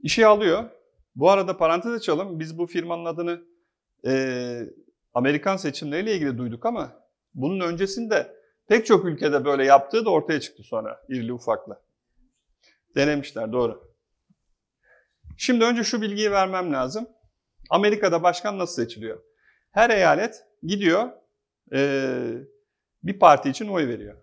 [0.04, 0.70] İşi alıyor.
[1.16, 2.40] Bu arada parantez açalım.
[2.40, 3.42] Biz bu firmanın adını
[4.08, 4.62] e,
[5.14, 6.92] Amerikan seçimleriyle ilgili duyduk ama
[7.34, 8.37] bunun öncesinde
[8.68, 11.82] pek çok ülkede böyle yaptığı da ortaya çıktı sonra irili ufakla.
[12.96, 13.94] Denemişler doğru.
[15.38, 17.10] Şimdi önce şu bilgiyi vermem lazım.
[17.70, 19.24] Amerika'da başkan nasıl seçiliyor?
[19.72, 21.10] Her eyalet gidiyor
[21.74, 22.20] e,
[23.04, 24.18] bir parti için oy veriyor.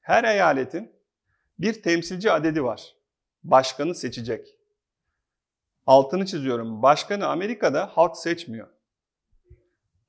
[0.00, 0.92] Her eyaletin
[1.58, 2.94] bir temsilci adedi var.
[3.44, 4.58] Başkanı seçecek.
[5.86, 6.82] Altını çiziyorum.
[6.82, 8.68] Başkanı Amerika'da halk seçmiyor.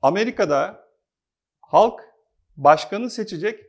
[0.01, 0.87] Amerika'da
[1.61, 2.01] halk
[2.57, 3.66] başkanı seçecek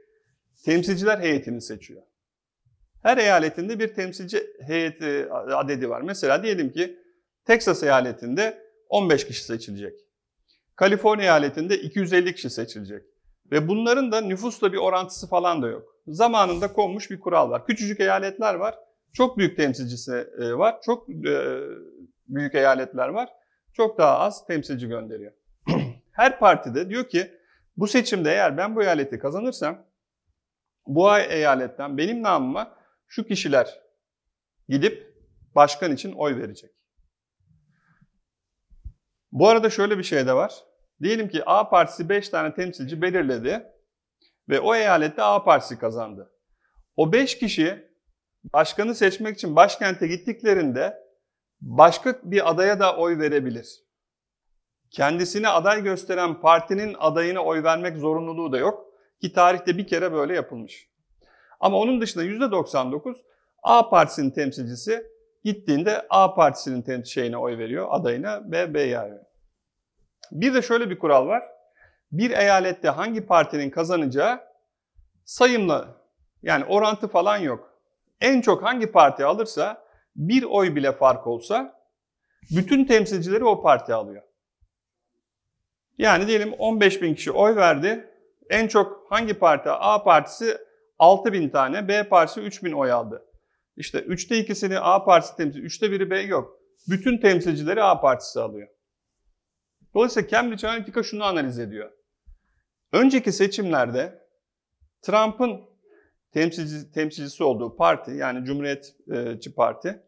[0.65, 2.03] temsilciler heyetini seçiyor.
[3.03, 6.01] Her eyaletinde bir temsilci heyeti adedi var.
[6.01, 6.99] Mesela diyelim ki
[7.45, 10.01] Texas eyaletinde 15 kişi seçilecek.
[10.77, 13.03] Kaliforniya eyaletinde 250 kişi seçilecek.
[13.53, 15.95] Ve bunların da nüfusla bir orantısı falan da yok.
[16.07, 17.67] Zamanında konmuş bir kural var.
[17.67, 18.75] Küçücük eyaletler var.
[19.13, 20.81] Çok büyük temsilcisi e, var.
[20.83, 21.61] Çok e,
[22.29, 23.29] büyük eyaletler var.
[23.73, 25.33] Çok daha az temsilci gönderiyor.
[26.13, 27.31] Her partide diyor ki
[27.77, 29.88] bu seçimde eğer ben bu eyaleti kazanırsam
[30.89, 32.76] bu eyaletten benim namıma
[33.07, 33.80] şu kişiler
[34.68, 35.14] gidip
[35.55, 36.70] başkan için oy verecek.
[39.32, 40.55] Bu arada şöyle bir şey de var.
[41.03, 43.66] Diyelim ki A partisi 5 tane temsilci belirledi
[44.49, 46.32] ve o eyalette A partisi kazandı.
[46.97, 47.89] O 5 kişi
[48.53, 50.99] başkanı seçmek için başkente gittiklerinde
[51.61, 53.84] başka bir adaya da oy verebilir.
[54.91, 58.88] Kendisine aday gösteren partinin adayına oy vermek zorunluluğu da yok.
[59.21, 60.89] Ki tarihte bir kere böyle yapılmış.
[61.61, 63.16] Ama onun dışında %99
[63.62, 65.07] A partisinin temsilcisi
[65.45, 69.25] gittiğinde A partisinin şeyine oy veriyor, adayına ve B'ye veriyor.
[70.33, 71.43] Bir de şöyle bir kural var.
[72.12, 74.41] Bir eyalette hangi partinin kazanacağı
[75.25, 75.97] sayımla
[76.43, 77.81] yani orantı falan yok.
[78.21, 79.85] En çok hangi parti alırsa
[80.16, 81.79] bir oy bile fark olsa
[82.51, 84.23] bütün temsilcileri o parti alıyor.
[85.99, 88.11] Yani diyelim 15 bin kişi oy verdi.
[88.51, 89.71] En çok hangi parti?
[89.71, 90.59] A partisi
[90.99, 93.25] 6 bin tane, B partisi 3 bin oy aldı.
[93.77, 96.59] İşte 3'te ikisini A partisi temsil, 3'te biri B yok.
[96.89, 98.69] Bütün temsilcileri A partisi alıyor.
[99.95, 101.93] Dolayısıyla Cambridge Analytica şunu analiz ediyor.
[102.93, 104.29] Önceki seçimlerde
[105.03, 105.61] Trump'ın
[106.33, 110.03] temsilci, temsilcisi olduğu parti yani Cumhuriyetçi Parti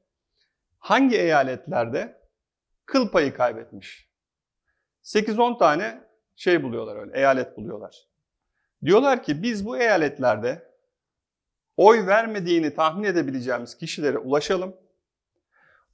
[0.79, 2.21] hangi eyaletlerde
[2.87, 4.11] kıl payı kaybetmiş?
[5.03, 6.05] 8-10 tane
[6.37, 8.10] şey buluyorlar öyle, eyalet buluyorlar.
[8.85, 10.71] Diyorlar ki biz bu eyaletlerde
[11.77, 14.77] oy vermediğini tahmin edebileceğimiz kişilere ulaşalım.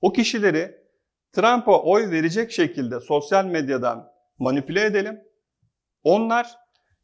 [0.01, 0.87] O kişileri
[1.33, 5.21] Trump'a oy verecek şekilde sosyal medyadan manipüle edelim.
[6.03, 6.57] Onlar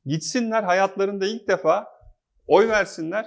[0.04, 1.88] gitsinler hayatlarında ilk defa
[2.46, 3.26] oy versinler.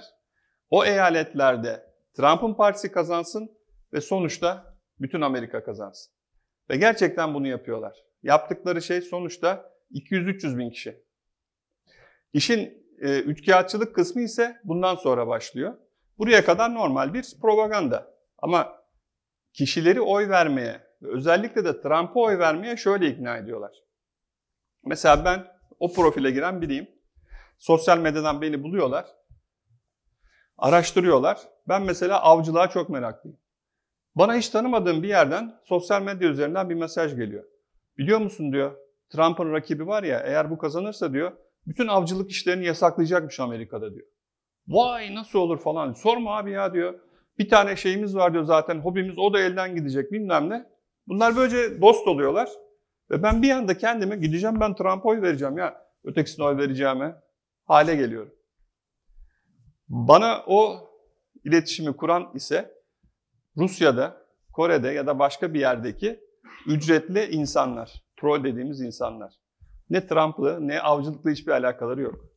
[0.70, 1.86] O eyaletlerde
[2.16, 3.50] Trump'ın partisi kazansın
[3.92, 6.12] ve sonuçta bütün Amerika kazansın.
[6.70, 7.96] Ve gerçekten bunu yapıyorlar.
[8.22, 11.05] Yaptıkları şey sonuçta 200-300 bin kişi.
[12.32, 15.74] İşin e, üçkağıtçılık kısmı ise bundan sonra başlıyor.
[16.18, 18.14] Buraya kadar normal bir propaganda.
[18.38, 18.82] Ama
[19.52, 23.72] kişileri oy vermeye özellikle de Trump'a oy vermeye şöyle ikna ediyorlar.
[24.84, 25.46] Mesela ben
[25.80, 26.88] o profile giren biriyim.
[27.58, 29.06] Sosyal medyadan beni buluyorlar.
[30.58, 31.38] Araştırıyorlar.
[31.68, 33.38] Ben mesela avcılığa çok meraklıyım.
[34.14, 37.44] Bana hiç tanımadığım bir yerden sosyal medya üzerinden bir mesaj geliyor.
[37.98, 38.76] Biliyor musun diyor,
[39.10, 41.32] Trump'ın rakibi var ya eğer bu kazanırsa diyor,
[41.66, 44.06] bütün avcılık işlerini yasaklayacakmış Amerika'da diyor.
[44.68, 45.92] Vay nasıl olur falan.
[45.92, 47.00] Sorma abi ya diyor.
[47.38, 50.66] Bir tane şeyimiz var diyor zaten hobimiz o da elden gidecek bilmem ne.
[51.06, 52.48] Bunlar böylece dost oluyorlar.
[53.10, 57.14] Ve ben bir anda kendime gideceğim ben Trump'a oy vereceğim ya ötekisine oy vereceğime
[57.64, 58.32] hale geliyorum.
[59.88, 60.90] Bana o
[61.44, 62.74] iletişimi kuran ise
[63.56, 66.20] Rusya'da, Kore'de ya da başka bir yerdeki
[66.66, 69.34] ücretli insanlar, troll dediğimiz insanlar.
[69.90, 72.36] Ne Trump'lı ne avcılıkla hiçbir alakaları yok.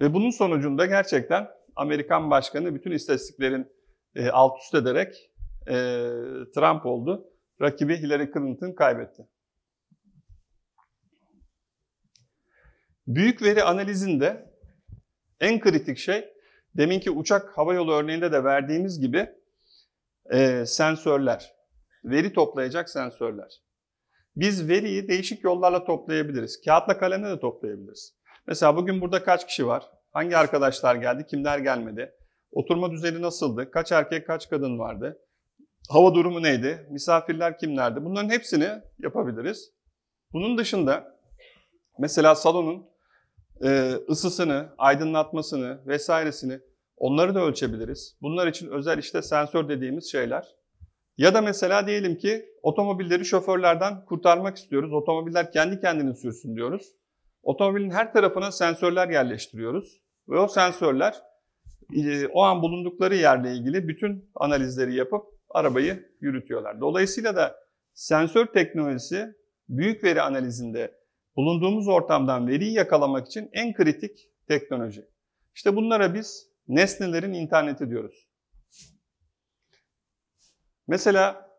[0.00, 3.66] Ve bunun sonucunda gerçekten Amerikan başkanı bütün istatistiklerin
[4.14, 5.30] e, alt üst ederek
[5.68, 5.74] e,
[6.54, 7.30] Trump oldu.
[7.60, 9.28] Rakibi Hillary Clinton kaybetti.
[13.06, 14.54] Büyük veri analizinde
[15.40, 16.24] en kritik şey
[16.76, 19.30] deminki uçak hava yolu örneğinde de verdiğimiz gibi
[20.32, 21.54] e, sensörler.
[22.04, 23.63] Veri toplayacak sensörler.
[24.36, 26.60] Biz veriyi değişik yollarla toplayabiliriz.
[26.64, 28.14] Kağıtla kalemle de toplayabiliriz.
[28.46, 29.90] Mesela bugün burada kaç kişi var?
[30.12, 31.26] Hangi arkadaşlar geldi?
[31.26, 32.14] Kimler gelmedi?
[32.52, 33.70] Oturma düzeni nasıldı?
[33.70, 35.20] Kaç erkek, kaç kadın vardı?
[35.88, 36.86] Hava durumu neydi?
[36.90, 38.04] Misafirler kimlerdi?
[38.04, 38.68] Bunların hepsini
[38.98, 39.70] yapabiliriz.
[40.32, 41.18] Bunun dışında
[41.98, 42.86] mesela salonun
[43.64, 46.60] e, ısısını, aydınlatmasını vesairesini
[46.96, 48.16] onları da ölçebiliriz.
[48.22, 50.54] Bunlar için özel işte sensör dediğimiz şeyler.
[51.16, 54.92] Ya da mesela diyelim ki otomobilleri şoförlerden kurtarmak istiyoruz.
[54.92, 56.92] Otomobiller kendi kendini sürsün diyoruz.
[57.42, 60.02] Otomobilin her tarafına sensörler yerleştiriyoruz.
[60.28, 61.14] Ve o sensörler
[61.96, 66.80] e, o an bulundukları yerle ilgili bütün analizleri yapıp arabayı yürütüyorlar.
[66.80, 67.56] Dolayısıyla da
[67.94, 69.34] sensör teknolojisi
[69.68, 70.94] büyük veri analizinde
[71.36, 75.04] bulunduğumuz ortamdan veriyi yakalamak için en kritik teknoloji.
[75.54, 78.28] İşte bunlara biz nesnelerin interneti diyoruz.
[80.86, 81.50] Mesela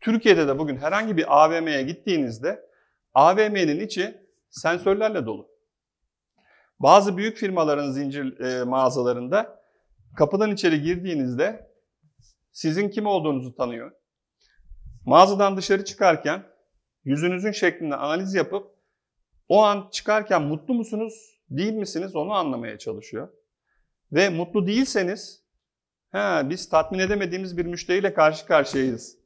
[0.00, 2.66] Türkiye'de de bugün herhangi bir AVM'ye gittiğinizde
[3.14, 5.48] AVM'nin içi sensörlerle dolu.
[6.80, 9.62] Bazı büyük firmaların zincir e, mağazalarında
[10.16, 11.70] kapıdan içeri girdiğinizde
[12.52, 13.92] sizin kim olduğunuzu tanıyor.
[15.04, 16.46] Mağazadan dışarı çıkarken
[17.04, 18.76] yüzünüzün şeklinde analiz yapıp
[19.48, 23.28] o an çıkarken mutlu musunuz, değil misiniz onu anlamaya çalışıyor.
[24.12, 25.45] Ve mutlu değilseniz,
[26.16, 29.18] ha, biz tatmin edemediğimiz bir müşteriyle karşı karşıyayız.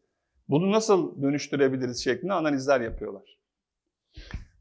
[0.48, 3.38] Bunu nasıl dönüştürebiliriz şeklinde analizler yapıyorlar.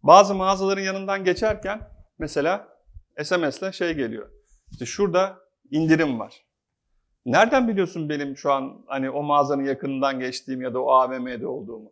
[0.04, 2.68] Bazı mağazaların yanından geçerken mesela
[3.24, 4.30] SMS'le şey geliyor.
[4.72, 5.40] İşte şurada
[5.72, 6.46] indirim var.
[7.26, 11.92] Nereden biliyorsun benim şu an hani o mağazanın yakınından geçtiğim ya da o AVM'de olduğumu?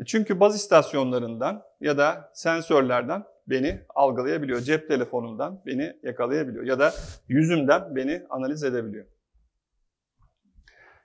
[0.00, 4.60] E çünkü baz istasyonlarından ya da sensörlerden beni algılayabiliyor.
[4.60, 6.94] Cep telefonumdan beni yakalayabiliyor ya da
[7.28, 9.06] yüzümden beni analiz edebiliyor.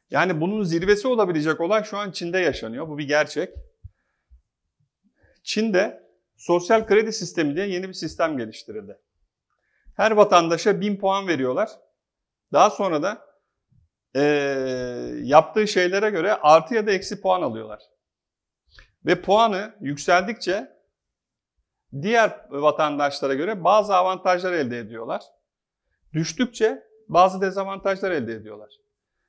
[0.10, 2.88] Yani bunun zirvesi olabilecek olay şu an Çin'de yaşanıyor.
[2.88, 3.54] Bu bir gerçek.
[5.44, 6.04] Çin'de
[6.38, 8.98] sosyal kredi sistemi diye yeni bir sistem geliştirildi.
[9.96, 11.70] Her vatandaşa 1000 puan veriyorlar.
[12.54, 13.26] Daha sonra da
[14.16, 14.22] e,
[15.24, 17.80] yaptığı şeylere göre artı ya da eksi puan alıyorlar.
[19.06, 20.78] Ve puanı yükseldikçe
[22.02, 25.22] diğer vatandaşlara göre bazı avantajlar elde ediyorlar.
[26.14, 28.70] Düştükçe bazı dezavantajlar elde ediyorlar.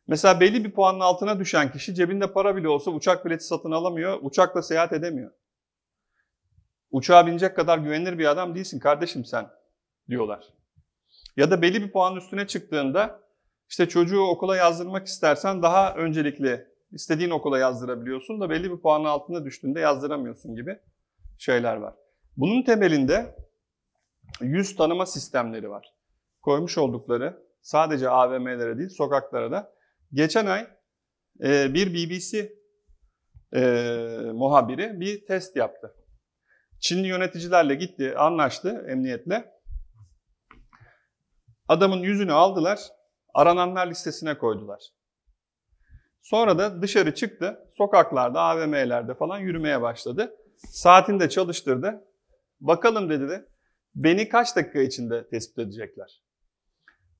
[0.06, 4.18] Mesela belli bir puanın altına düşen kişi cebinde para bile olsa uçak bileti satın alamıyor,
[4.22, 5.30] uçakla seyahat edemiyor.
[6.90, 9.50] Uçağa binecek kadar güvenilir bir adam değilsin kardeşim sen
[10.08, 10.44] diyorlar.
[11.36, 13.20] Ya da belli bir puanın üstüne çıktığında
[13.68, 19.44] işte çocuğu okula yazdırmak istersen daha öncelikli istediğin okula yazdırabiliyorsun da belli bir puanın altına
[19.44, 20.78] düştüğünde yazdıramıyorsun gibi
[21.38, 21.94] şeyler var.
[22.36, 23.36] Bunun temelinde
[24.40, 25.94] yüz tanıma sistemleri var.
[26.42, 29.72] Koymuş oldukları sadece AVM'lere değil sokaklara da.
[30.12, 30.66] Geçen ay
[31.42, 32.52] e, bir BBC
[33.54, 33.60] e,
[34.32, 35.94] muhabiri bir test yaptı.
[36.80, 39.52] Çinli yöneticilerle gitti, anlaştı emniyetle.
[41.68, 42.80] Adamın yüzünü aldılar,
[43.34, 44.80] arananlar listesine koydular.
[46.22, 50.36] Sonra da dışarı çıktı, sokaklarda, AVM'lerde falan yürümeye başladı.
[50.56, 52.04] Saatini de çalıştırdı.
[52.60, 53.48] Bakalım dedi de
[53.94, 56.22] beni kaç dakika içinde tespit edecekler?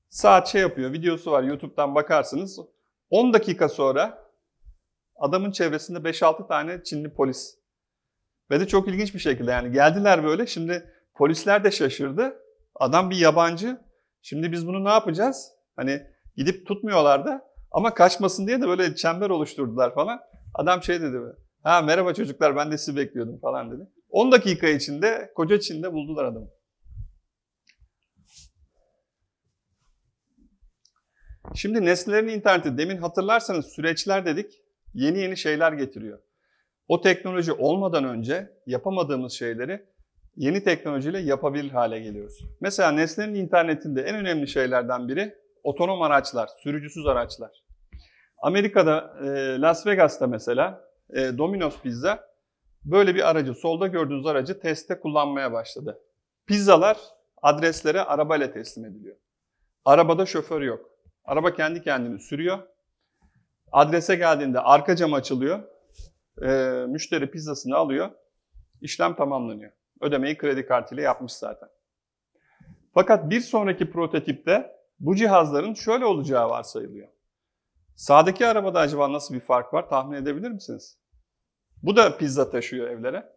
[0.09, 2.59] Saat şey yapıyor, videosu var YouTube'dan bakarsınız.
[3.09, 4.31] 10 dakika sonra
[5.15, 7.57] adamın çevresinde 5-6 tane Çinli polis.
[8.51, 10.47] Ve de çok ilginç bir şekilde yani geldiler böyle.
[10.47, 12.37] Şimdi polisler de şaşırdı.
[12.75, 13.81] Adam bir yabancı.
[14.21, 15.51] Şimdi biz bunu ne yapacağız?
[15.75, 16.01] Hani
[16.35, 20.19] gidip tutmuyorlar da ama kaçmasın diye de böyle çember oluşturdular falan.
[20.53, 21.17] Adam şey dedi.
[21.63, 23.89] Ha merhaba çocuklar ben de sizi bekliyordum falan dedi.
[24.09, 26.47] 10 dakika içinde koca Çin'de buldular adamı.
[31.55, 34.61] Şimdi nesnelerin interneti demin hatırlarsanız süreçler dedik
[34.93, 36.19] yeni yeni şeyler getiriyor.
[36.87, 39.85] O teknoloji olmadan önce yapamadığımız şeyleri
[40.35, 42.39] yeni teknolojiyle yapabilir hale geliyoruz.
[42.61, 47.62] Mesela nesnenin internetinde en önemli şeylerden biri otonom araçlar, sürücüsüz araçlar.
[48.43, 49.13] Amerika'da
[49.61, 52.29] Las Vegas'ta mesela Domino's Pizza
[52.85, 55.99] böyle bir aracı, solda gördüğünüz aracı testte kullanmaya başladı.
[56.45, 56.97] Pizzalar
[57.41, 59.15] adreslere arabayla teslim ediliyor.
[59.85, 60.89] Arabada şoför yok.
[61.25, 62.59] Araba kendi kendini sürüyor.
[63.71, 65.63] Adrese geldiğinde arka cam açılıyor.
[66.41, 66.47] E,
[66.87, 68.11] müşteri pizzasını alıyor.
[68.81, 69.71] İşlem tamamlanıyor.
[70.01, 71.69] Ödemeyi kredi kartıyla yapmış zaten.
[72.93, 77.12] Fakat bir sonraki prototipte bu cihazların şöyle olacağı varsayılıyor.
[77.95, 80.97] Sağdaki arabada acaba nasıl bir fark var tahmin edebilir misiniz?
[81.83, 83.33] Bu da pizza taşıyor evlere.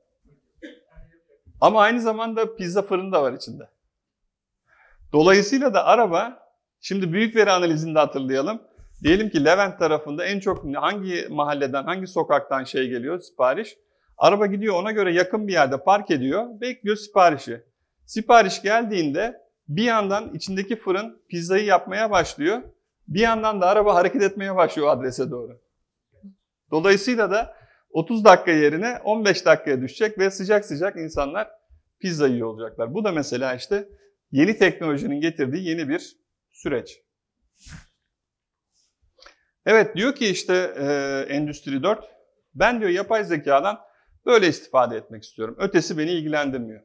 [1.60, 3.68] Ama aynı zamanda pizza fırını da var içinde.
[5.12, 6.48] Dolayısıyla da araba,
[6.80, 8.62] şimdi büyük veri analizinde hatırlayalım.
[9.02, 13.76] Diyelim ki Levent tarafında en çok hangi mahalleden, hangi sokaktan şey geliyor, sipariş.
[14.18, 17.62] Araba gidiyor ona göre yakın bir yerde park ediyor, bekliyor siparişi.
[18.06, 22.62] Sipariş geldiğinde bir yandan içindeki fırın pizzayı yapmaya başlıyor.
[23.08, 25.60] Bir yandan da araba hareket etmeye başlıyor adrese doğru.
[26.70, 27.56] Dolayısıyla da
[27.90, 31.48] 30 dakika yerine 15 dakikaya düşecek ve sıcak sıcak insanlar
[31.98, 32.94] pizza yiyor olacaklar.
[32.94, 33.88] Bu da mesela işte
[34.30, 36.16] yeni teknolojinin getirdiği yeni bir
[36.52, 37.00] süreç.
[39.66, 40.86] Evet diyor ki işte e,
[41.34, 42.04] Endüstri 4,
[42.54, 43.80] ben diyor yapay zekadan
[44.26, 45.56] böyle istifade etmek istiyorum.
[45.58, 46.82] Ötesi beni ilgilendirmiyor.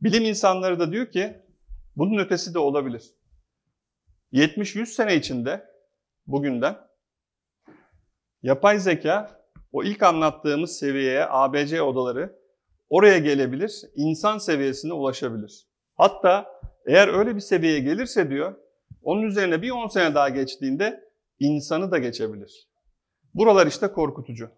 [0.00, 1.42] Bilim insanları da diyor ki
[1.96, 3.02] bunun ötesi de olabilir.
[4.32, 5.66] 70-100 sene içinde
[6.26, 6.76] bugünden
[8.42, 12.38] yapay zeka o ilk anlattığımız seviyeye ABC odaları
[12.88, 15.66] oraya gelebilir, insan seviyesine ulaşabilir.
[15.96, 18.54] Hatta eğer öyle bir seviyeye gelirse diyor,
[19.02, 22.68] onun üzerine bir 10 sene daha geçtiğinde insanı da geçebilir.
[23.34, 24.50] Buralar işte korkutucu.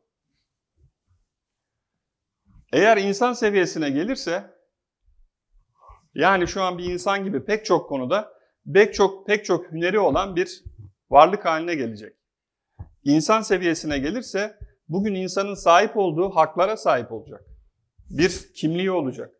[2.73, 4.61] Eğer insan seviyesine gelirse
[6.15, 8.40] Yani şu an bir insan gibi pek çok konuda
[8.73, 10.65] pek çok pek çok hüneri olan bir
[11.11, 12.17] varlık haline gelecek.
[13.05, 14.59] İnsan seviyesine gelirse
[14.89, 17.45] bugün insanın sahip olduğu haklara sahip olacak.
[18.11, 19.35] Bir kimliği olacak.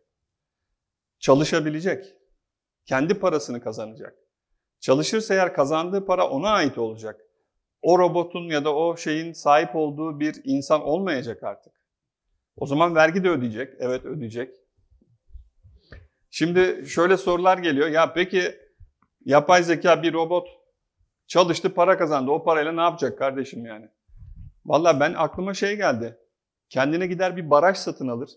[1.19, 2.05] Çalışabilecek.
[2.85, 4.15] Kendi parasını kazanacak.
[4.79, 7.21] Çalışırsa eğer kazandığı para ona ait olacak.
[7.81, 11.73] O robotun ya da o şeyin sahip olduğu bir insan olmayacak artık.
[12.55, 13.73] O zaman vergi de ödeyecek.
[13.79, 14.55] Evet ödeyecek.
[16.29, 17.87] Şimdi şöyle sorular geliyor.
[17.87, 18.55] Ya peki
[19.25, 20.47] yapay zeka bir robot
[21.27, 22.31] çalıştı, para kazandı.
[22.31, 23.89] O parayla ne yapacak kardeşim yani?
[24.65, 26.17] Valla ben aklıma şey geldi.
[26.69, 28.29] Kendine gider bir baraj satın alır.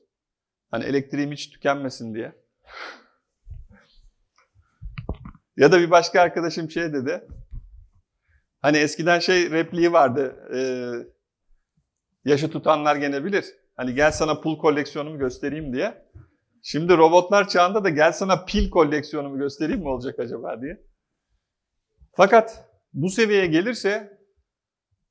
[0.70, 2.32] Hani elektriğim hiç tükenmesin diye.
[5.57, 7.24] ya da bir başka arkadaşım şey dedi.
[8.61, 10.37] Hani eskiden şey repliği vardı.
[10.55, 10.61] E,
[12.30, 13.45] yaşı tutanlar gene bilir.
[13.76, 16.05] Hani gel sana pul koleksiyonumu göstereyim diye.
[16.66, 20.82] Şimdi robotlar çağında da gel sana pil koleksiyonumu göstereyim mi olacak acaba diye.
[22.16, 24.18] Fakat bu seviyeye gelirse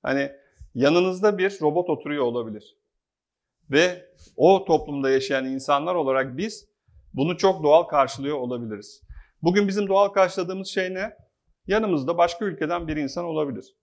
[0.01, 0.31] hani
[0.73, 2.77] yanınızda bir robot oturuyor olabilir.
[3.71, 6.69] Ve o toplumda yaşayan insanlar olarak biz
[7.13, 9.01] bunu çok doğal karşılıyor olabiliriz.
[9.41, 11.13] Bugün bizim doğal karşıladığımız şey ne?
[11.67, 13.75] Yanımızda başka ülkeden bir insan olabilir.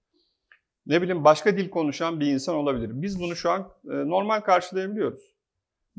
[0.87, 2.91] Ne bileyim başka dil konuşan bir insan olabilir.
[2.93, 5.30] Biz bunu şu an e, normal karşılayabiliyoruz.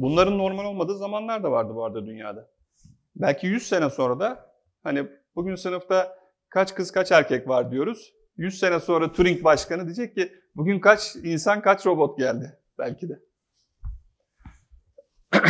[0.01, 2.49] Bunların normal olmadığı zamanlar da vardı bu arada dünyada.
[3.15, 4.51] Belki 100 sene sonra da
[4.83, 6.17] hani bugün sınıfta
[6.49, 8.13] kaç kız kaç erkek var diyoruz.
[8.37, 13.19] 100 sene sonra Turing başkanı diyecek ki bugün kaç insan kaç robot geldi belki de.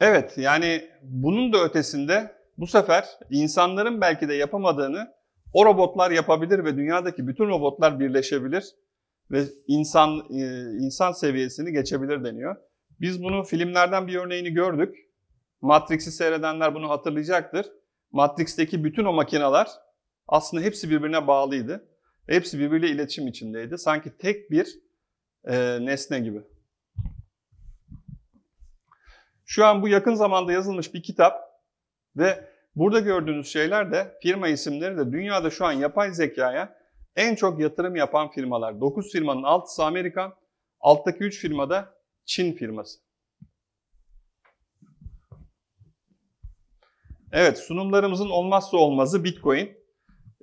[0.00, 5.14] evet yani bunun da ötesinde bu sefer insanların belki de yapamadığını
[5.52, 8.74] o robotlar yapabilir ve dünyadaki bütün robotlar birleşebilir
[9.30, 12.56] ve insan e, insan seviyesini geçebilir deniyor.
[13.00, 14.96] Biz bunu filmlerden bir örneğini gördük.
[15.60, 17.66] Matrix'i seyredenler bunu hatırlayacaktır.
[18.12, 19.68] Matrix'teki bütün o makineler
[20.28, 21.88] aslında hepsi birbirine bağlıydı.
[22.26, 23.78] Hepsi birbiriyle iletişim içindeydi.
[23.78, 24.78] Sanki tek bir
[25.44, 26.42] e, nesne gibi.
[29.44, 31.62] Şu an bu yakın zamanda yazılmış bir kitap
[32.16, 36.78] ve burada gördüğünüz şeyler de firma isimleri de dünyada şu an yapay zekaya
[37.16, 38.80] en çok yatırım yapan firmalar.
[38.80, 40.34] 9 firmanın 6'sı Amerikan,
[40.80, 42.98] alttaki 3 firma da Çin firması.
[47.32, 49.86] Evet, sunumlarımızın olmazsa olmazı Bitcoin.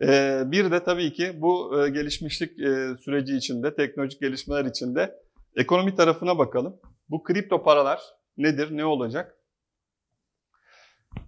[0.02, 5.20] Ee, bir de tabii ki bu e, gelişmişlik e, süreci içinde, teknolojik gelişmeler içinde
[5.56, 6.80] ekonomi tarafına bakalım.
[7.10, 8.02] Bu kripto paralar
[8.38, 9.38] nedir, ne olacak?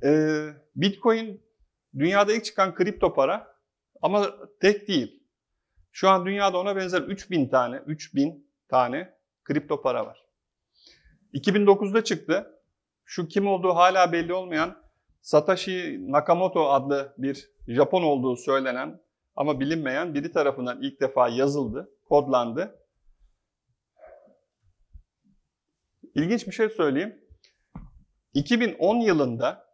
[0.04, 1.41] Ee, Bitcoin
[2.00, 3.56] dünyada ilk çıkan kripto para
[4.02, 5.24] ama tek değil.
[5.98, 10.26] Şu an dünyada ona benzer 3000 tane, 3000 tane kripto para var.
[11.34, 12.62] 2009'da çıktı.
[13.06, 14.84] Şu kim olduğu hala belli olmayan
[15.22, 19.02] Satoshi Nakamoto adlı bir Japon olduğu söylenen
[19.36, 22.80] ama bilinmeyen biri tarafından ilk defa yazıldı, kodlandı.
[26.16, 27.22] İlginç bir şey söyleyeyim.
[28.34, 29.66] 2010 yılında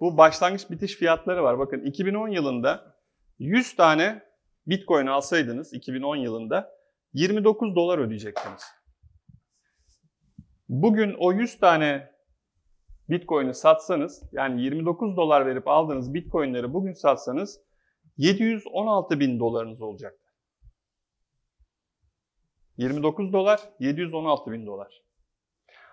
[0.00, 1.58] bu başlangıç bitiş fiyatları var.
[1.58, 2.96] Bakın 2010 yılında
[3.38, 4.27] 100 tane
[4.68, 6.70] Bitcoin alsaydınız 2010 yılında
[7.12, 8.62] 29 dolar ödeyecektiniz.
[10.68, 12.10] Bugün o 100 tane
[13.08, 17.60] Bitcoin'i satsanız yani 29 dolar verip aldığınız Bitcoin'leri bugün satsanız
[18.16, 20.24] 716 bin dolarınız olacaktı.
[22.76, 25.02] 29 dolar, 716 bin dolar.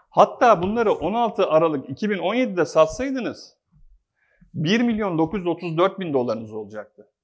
[0.10, 3.58] Hatta bunları 16 Aralık 2017'de satsaydınız
[4.54, 7.15] 1 milyon 934 bin dolarınız olacaktı.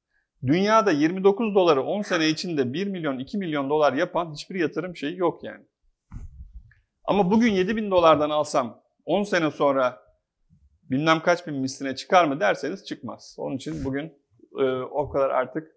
[0.46, 5.18] Dünyada 29 doları 10 sene içinde 1 milyon 2 milyon dolar yapan hiçbir yatırım şeyi
[5.18, 5.66] yok yani.
[7.06, 10.02] Ama bugün 7 bin dolardan alsam 10 sene sonra
[10.84, 13.36] bilmem kaç bin misline çıkar mı derseniz çıkmaz.
[13.40, 14.14] Onun için bugün
[14.60, 15.68] e, o kadar artık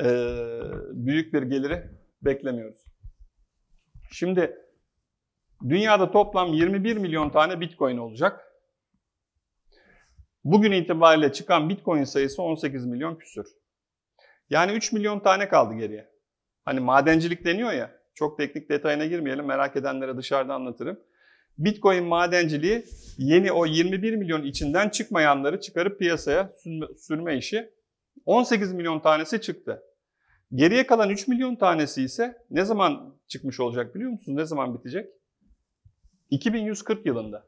[0.00, 0.06] e,
[0.92, 1.90] büyük bir geliri
[2.22, 2.84] beklemiyoruz.
[4.12, 4.56] Şimdi
[5.68, 8.40] dünyada toplam 21 milyon tane bitcoin olacak.
[10.44, 13.46] Bugün itibariyle çıkan bitcoin sayısı 18 milyon küsür.
[14.50, 16.10] Yani 3 milyon tane kaldı geriye.
[16.64, 21.00] Hani madencilik deniyor ya, çok teknik detayına girmeyelim, merak edenlere dışarıda anlatırım.
[21.58, 22.84] Bitcoin madenciliği
[23.18, 26.52] yeni o 21 milyon içinden çıkmayanları çıkarıp piyasaya
[26.98, 27.70] sürme işi.
[28.26, 29.82] 18 milyon tanesi çıktı.
[30.54, 34.38] Geriye kalan 3 milyon tanesi ise ne zaman çıkmış olacak biliyor musunuz?
[34.38, 35.08] Ne zaman bitecek?
[36.30, 37.46] 2140 yılında.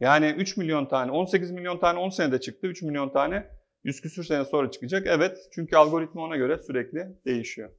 [0.00, 3.46] Yani 3 milyon tane, 18 milyon tane 10 senede çıktı, 3 milyon tane
[3.84, 5.06] 100 küsür sene sonra çıkacak.
[5.06, 7.70] Evet, çünkü algoritma ona göre sürekli değişiyor.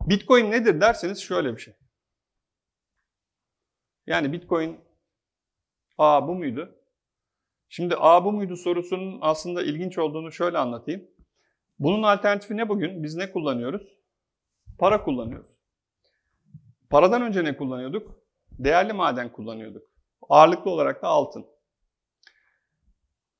[0.00, 1.74] Bitcoin nedir derseniz şöyle bir şey.
[4.06, 4.80] Yani Bitcoin
[5.98, 6.78] A bu muydu?
[7.68, 11.10] Şimdi A bu muydu sorusunun aslında ilginç olduğunu şöyle anlatayım.
[11.78, 13.02] Bunun alternatifi ne bugün?
[13.02, 13.98] Biz ne kullanıyoruz?
[14.78, 15.50] Para kullanıyoruz.
[16.90, 18.24] Paradan önce ne kullanıyorduk?
[18.50, 19.82] Değerli maden kullanıyorduk.
[20.28, 21.46] Ağırlıklı olarak da altın.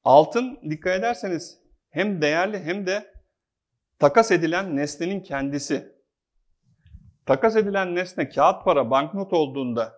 [0.04, 1.58] Altın dikkat ederseniz
[1.90, 3.14] hem değerli hem de
[3.98, 5.94] takas edilen nesnenin kendisi.
[7.26, 9.94] Takas edilen nesne kağıt para, banknot olduğunda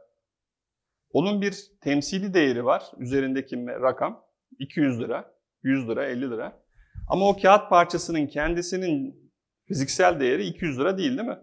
[1.13, 2.83] onun bir temsili değeri var.
[2.99, 4.25] Üzerindeki rakam
[4.59, 6.63] 200 lira, 100 lira, 50 lira.
[7.09, 9.31] Ama o kağıt parçasının kendisinin
[9.65, 11.39] fiziksel değeri 200 lira değil değil mi?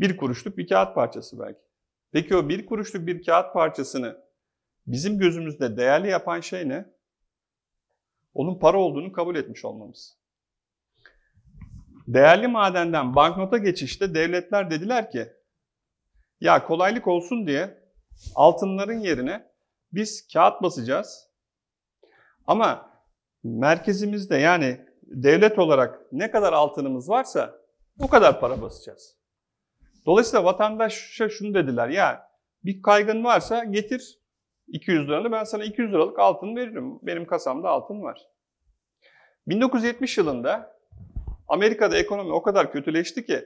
[0.00, 1.60] Bir kuruşluk bir kağıt parçası belki.
[2.12, 4.16] Peki o bir kuruşluk bir kağıt parçasını
[4.86, 6.95] bizim gözümüzde değerli yapan şey ne?
[8.36, 10.18] Onun para olduğunu kabul etmiş olmamız.
[12.06, 15.28] Değerli madenden banknota geçişte devletler dediler ki
[16.40, 17.78] ya kolaylık olsun diye
[18.34, 19.46] altınların yerine
[19.92, 21.30] biz kağıt basacağız.
[22.46, 22.90] Ama
[23.42, 27.54] merkezimizde yani devlet olarak ne kadar altınımız varsa
[28.00, 29.16] o kadar para basacağız.
[30.06, 32.28] Dolayısıyla vatandaşa şunu dediler ya
[32.64, 34.18] bir kaygın varsa getir
[34.68, 36.98] 200 liranı ben sana 200 liralık altın veririm.
[37.02, 38.20] Benim kasamda altın var.
[39.46, 40.76] 1970 yılında
[41.48, 43.44] Amerika'da ekonomi o kadar kötüleşti ki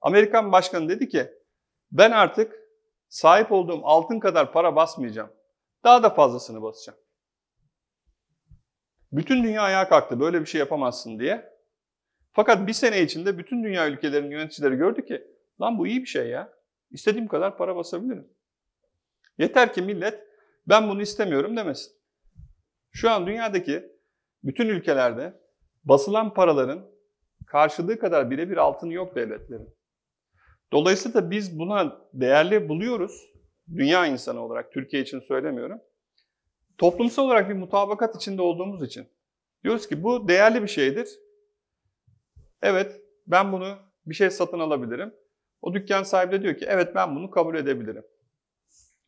[0.00, 1.30] Amerikan başkanı dedi ki
[1.92, 2.54] ben artık
[3.08, 5.30] sahip olduğum altın kadar para basmayacağım.
[5.84, 6.98] Daha da fazlasını basacağım.
[9.12, 11.58] Bütün dünya ayağa kalktı böyle bir şey yapamazsın diye.
[12.32, 15.26] Fakat bir sene içinde bütün dünya ülkelerinin yöneticileri gördü ki
[15.60, 16.52] lan bu iyi bir şey ya.
[16.90, 18.28] İstediğim kadar para basabilirim.
[19.38, 20.27] Yeter ki millet
[20.68, 21.92] ben bunu istemiyorum demesin.
[22.90, 23.92] Şu an dünyadaki
[24.44, 25.40] bütün ülkelerde
[25.84, 26.90] basılan paraların
[27.46, 29.74] karşılığı kadar birebir altın yok devletlerin.
[30.72, 33.28] Dolayısıyla biz buna değerli buluyoruz.
[33.76, 35.80] Dünya insanı olarak, Türkiye için söylemiyorum.
[36.78, 39.08] Toplumsal olarak bir mutabakat içinde olduğumuz için.
[39.64, 41.08] Diyoruz ki bu değerli bir şeydir.
[42.62, 45.14] Evet, ben bunu bir şey satın alabilirim.
[45.62, 48.04] O dükkan sahibi de diyor ki evet ben bunu kabul edebilirim.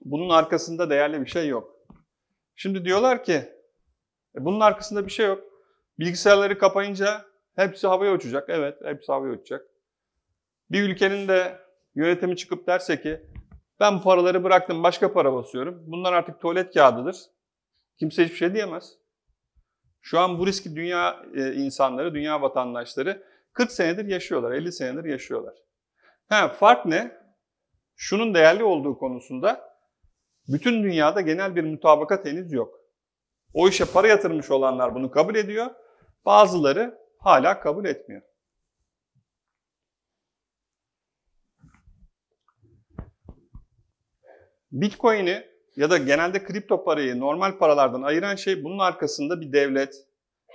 [0.01, 1.77] Bunun arkasında değerli bir şey yok.
[2.57, 3.33] Şimdi diyorlar ki
[4.37, 5.45] e, bunun arkasında bir şey yok.
[5.99, 7.25] Bilgisayarları kapayınca
[7.57, 8.49] hepsi havaya uçacak.
[8.49, 9.67] Evet, hepsi havaya uçacak.
[10.71, 11.59] Bir ülkenin de
[11.95, 13.21] yönetimi çıkıp derse ki
[13.81, 15.83] ben paraları bıraktım başka para basıyorum.
[15.87, 17.17] Bunlar artık tuvalet kağıdıdır.
[17.99, 18.97] Kimse hiçbir şey diyemez.
[20.03, 23.23] Şu an bu riski dünya e, insanları, dünya vatandaşları
[23.53, 25.55] 40 senedir yaşıyorlar, 50 senedir yaşıyorlar.
[26.29, 27.21] Ha, fark ne?
[27.97, 29.70] Şunun değerli olduğu konusunda
[30.53, 32.81] bütün dünyada genel bir mutabakat henüz yok.
[33.55, 35.67] O işe para yatırmış olanlar bunu kabul ediyor.
[36.25, 38.23] Bazıları hala kabul etmiyor.
[44.73, 45.47] Bitcoin'i
[45.77, 49.95] ya da genelde kripto parayı normal paralardan ayıran şey bunun arkasında bir devlet,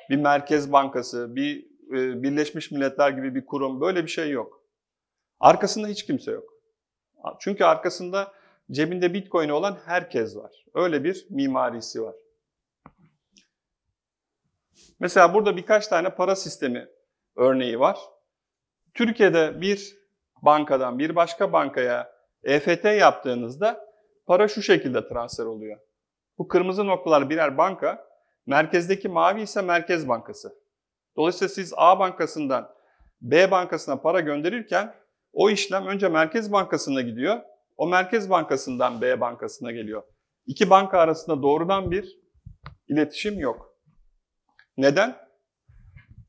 [0.09, 4.63] bir merkez bankası, bir e, Birleşmiş Milletler gibi bir kurum böyle bir şey yok.
[5.39, 6.43] Arkasında hiç kimse yok.
[7.39, 8.33] Çünkü arkasında
[8.71, 10.65] cebinde Bitcoin olan herkes var.
[10.73, 12.15] Öyle bir mimarisi var.
[14.99, 16.87] Mesela burada birkaç tane para sistemi
[17.35, 17.97] örneği var.
[18.93, 19.97] Türkiye'de bir
[20.41, 23.85] bankadan bir başka bankaya EFT yaptığınızda
[24.25, 25.79] para şu şekilde transfer oluyor.
[26.37, 28.07] Bu kırmızı noktalar birer banka,
[28.45, 30.55] merkezdeki mavi ise Merkez Bankası.
[31.17, 32.75] Dolayısıyla siz A bankasından
[33.21, 34.95] B bankasına para gönderirken
[35.33, 37.41] o işlem önce Merkez Bankası'na gidiyor,
[37.77, 40.03] o Merkez Bankası'ndan B bankasına geliyor.
[40.45, 42.19] İki banka arasında doğrudan bir
[42.87, 43.75] iletişim yok.
[44.77, 45.17] Neden?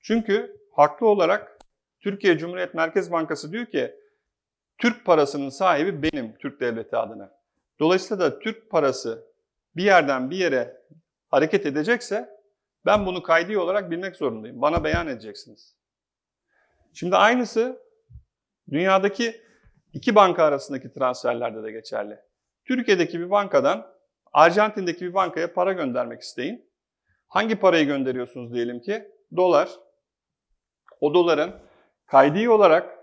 [0.03, 1.59] Çünkü haklı olarak
[2.01, 3.95] Türkiye Cumhuriyet Merkez Bankası diyor ki
[4.79, 7.33] Türk parasının sahibi benim Türk Devleti adına.
[7.81, 9.25] Dolayısıyla da Türk parası
[9.77, 10.83] bir yerden bir yere
[11.29, 12.29] hareket edecekse
[12.87, 14.63] ben bunu kaydi olarak bilmek zorundayım.
[14.63, 15.77] Bana beyan edeceksiniz.
[16.95, 17.83] Şimdi aynısı
[18.71, 19.46] dünyadaki
[19.97, 22.19] iki banka arasındaki transferlerde de geçerli.
[22.65, 23.95] Türkiye'deki bir bankadan
[24.33, 26.71] Arjantin'deki bir bankaya para göndermek isteyin.
[27.29, 29.09] Hangi parayı gönderiyorsunuz diyelim ki?
[29.37, 29.71] Dolar.
[31.01, 31.55] O doların
[32.07, 32.99] kaydi olarak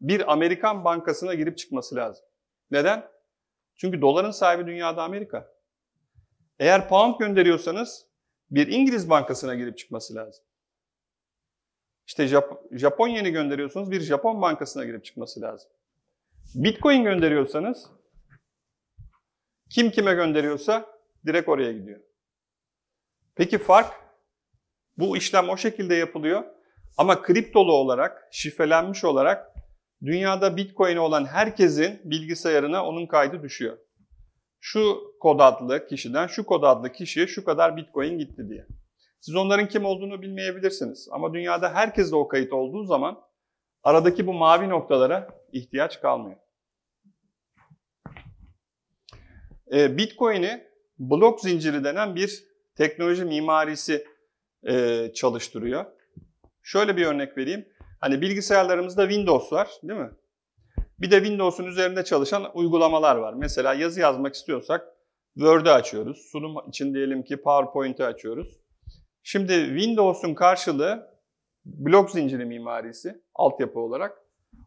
[0.00, 2.24] bir Amerikan bankasına girip çıkması lazım.
[2.70, 3.08] Neden?
[3.76, 5.52] Çünkü doların sahibi dünyada Amerika.
[6.58, 8.06] Eğer pound gönderiyorsanız
[8.50, 10.44] bir İngiliz bankasına girip çıkması lazım.
[12.06, 15.70] İşte Jap Japon yeni gönderiyorsunuz bir Japon bankasına girip çıkması lazım.
[16.54, 17.90] Bitcoin gönderiyorsanız
[19.70, 20.86] kim kime gönderiyorsa
[21.26, 22.00] direkt oraya gidiyor.
[23.34, 23.92] Peki fark?
[24.98, 26.44] Bu işlem o şekilde yapılıyor
[26.98, 29.52] ama kriptolu olarak, şifrelenmiş olarak
[30.02, 33.78] dünyada Bitcoin olan herkesin bilgisayarına onun kaydı düşüyor.
[34.60, 38.66] şu kod adlı kişiden şu kod adlı kişiye şu kadar bitcoin gitti diye.
[39.20, 41.08] Siz onların kim olduğunu bilmeyebilirsiniz.
[41.10, 43.20] Ama dünyada herkes de o kayıt olduğu zaman
[43.82, 46.36] aradaki bu mavi noktalara ihtiyaç kalmıyor.
[49.72, 50.66] E, Bitcoin'i
[50.98, 52.44] blok zinciri denen bir
[52.76, 54.06] teknoloji mimarisi
[54.68, 55.84] e, çalıştırıyor.
[56.62, 57.68] Şöyle bir örnek vereyim.
[58.00, 60.10] Hani bilgisayarlarımızda Windows var değil mi?
[60.98, 63.34] Bir de Windows'un üzerinde çalışan uygulamalar var.
[63.34, 64.88] Mesela yazı yazmak istiyorsak
[65.34, 66.18] Word'ü açıyoruz.
[66.32, 68.60] Sunum için diyelim ki PowerPoint'i açıyoruz.
[69.22, 71.11] Şimdi Windows'un karşılığı
[71.64, 74.18] blok zinciri mimarisi altyapı olarak.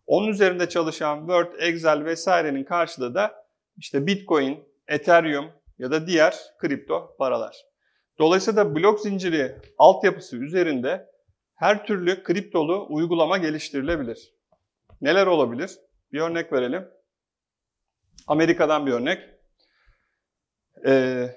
[0.08, 3.46] Onun üzerinde çalışan Word, Excel vesairenin karşılığı da
[3.78, 7.66] işte Bitcoin, Ethereum ya da diğer kripto paralar.
[8.20, 11.10] Dolayısıyla blok zinciri altyapısı üzerinde
[11.56, 14.34] her türlü kriptolu uygulama geliştirilebilir.
[15.02, 15.72] Neler olabilir?
[16.14, 16.88] Bir örnek verelim.
[18.28, 19.30] Amerika'dan bir örnek.
[20.88, 21.30] Ee,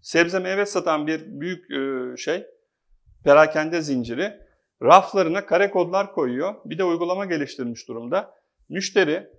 [0.00, 2.46] sebze meyve satan bir büyük e, şey,
[3.24, 4.38] perakende zinciri
[4.82, 6.54] raflarına kare kodlar koyuyor.
[6.64, 8.34] Bir de uygulama geliştirmiş durumda.
[8.68, 9.30] Müşteri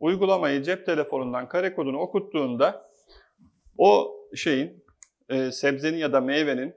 [0.00, 2.90] uygulamayı cep telefonundan kare kodunu okuttuğunda
[3.78, 4.84] o şeyin,
[5.28, 6.74] e, sebzenin ya da meyvenin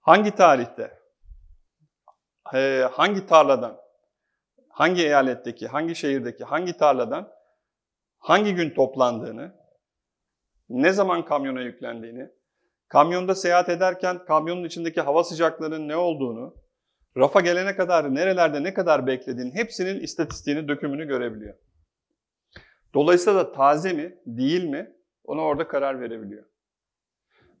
[0.00, 0.98] hangi tarihte,
[2.54, 3.80] e, hangi tarladan,
[4.68, 7.32] hangi eyaletteki, hangi şehirdeki, hangi tarladan
[8.18, 9.54] hangi gün toplandığını,
[10.68, 12.30] ne zaman kamyona yüklendiğini,
[12.90, 16.54] kamyonda seyahat ederken kamyonun içindeki hava sıcaklığının ne olduğunu,
[17.16, 21.54] rafa gelene kadar nerelerde ne kadar beklediğini hepsinin istatistiğini, dökümünü görebiliyor.
[22.94, 24.92] Dolayısıyla da taze mi, değil mi
[25.24, 26.44] ona orada karar verebiliyor.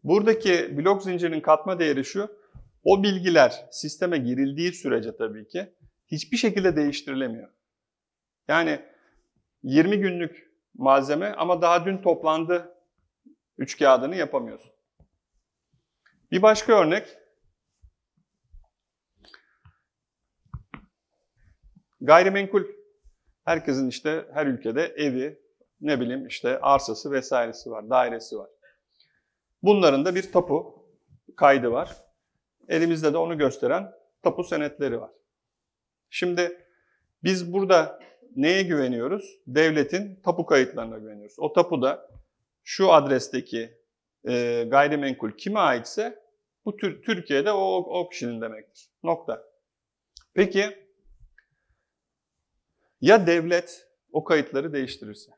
[0.04, 2.40] Buradaki blok zincirinin katma değeri şu,
[2.84, 5.74] o bilgiler sisteme girildiği sürece tabii ki
[6.06, 7.48] hiçbir şekilde değiştirilemiyor.
[8.48, 8.80] Yani
[9.62, 12.74] 20 günlük malzeme ama daha dün toplandı
[13.58, 14.79] üç kağıdını yapamıyorsun.
[16.30, 17.18] Bir başka örnek.
[22.00, 22.64] Gayrimenkul.
[23.44, 25.40] Herkesin işte her ülkede evi,
[25.80, 28.50] ne bileyim işte arsası vesairesi var, dairesi var.
[29.62, 30.86] Bunların da bir tapu
[31.36, 31.96] kaydı var.
[32.68, 35.10] Elimizde de onu gösteren tapu senetleri var.
[36.10, 36.66] Şimdi
[37.24, 38.00] biz burada
[38.36, 39.38] neye güveniyoruz?
[39.46, 41.38] Devletin tapu kayıtlarına güveniyoruz.
[41.38, 42.08] O tapu da
[42.64, 43.79] şu adresteki
[44.28, 46.18] e, gayrimenkul kime aitse
[46.64, 48.90] bu tür, Türkiye'de o, o kişinin demektir.
[49.02, 49.42] Nokta.
[50.34, 50.88] Peki
[53.00, 55.32] ya devlet o kayıtları değiştirirse?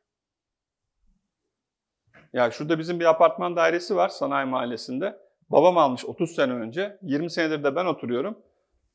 [2.32, 5.18] Ya şurada bizim bir apartman dairesi var sanayi mahallesinde.
[5.50, 6.98] Babam almış 30 sene önce.
[7.02, 8.38] 20 senedir de ben oturuyorum.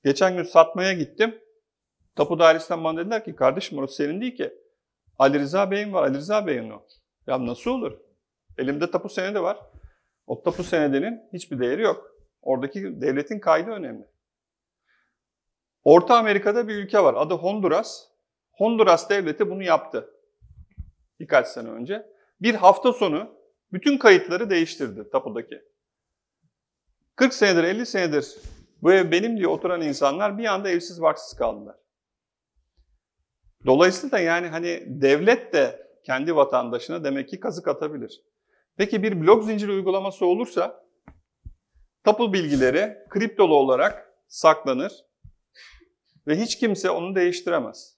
[0.03, 1.39] Geçen gün satmaya gittim.
[2.15, 4.53] Tapu dairesinden bana dediler ki kardeşim orası senin değil ki.
[5.19, 6.03] Ali Rıza Bey'in var.
[6.03, 6.85] Ali Rıza Bey'in o.
[7.27, 8.06] Ya nasıl olur?
[8.57, 9.57] Elimde tapu senedi var.
[10.27, 12.11] O tapu senedinin hiçbir değeri yok.
[12.41, 14.07] Oradaki devletin kaydı önemli.
[15.83, 17.13] Orta Amerika'da bir ülke var.
[17.17, 18.07] Adı Honduras.
[18.51, 20.09] Honduras devleti bunu yaptı.
[21.19, 22.05] Birkaç sene önce.
[22.41, 23.37] Bir hafta sonu
[23.73, 25.61] bütün kayıtları değiştirdi tapudaki.
[27.15, 28.37] 40 senedir, 50 senedir
[28.81, 31.75] bu ev benim diye oturan insanlar bir anda evsiz barksız kaldılar.
[33.65, 38.21] Dolayısıyla yani hani devlet de kendi vatandaşına demek ki kazık atabilir.
[38.77, 40.87] Peki bir blok zinciri uygulaması olursa
[42.03, 44.91] tapu bilgileri kriptolu olarak saklanır
[46.27, 47.97] ve hiç kimse onu değiştiremez.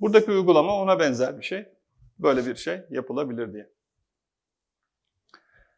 [0.00, 1.66] Buradaki uygulama ona benzer bir şey.
[2.18, 3.70] Böyle bir şey yapılabilir diye.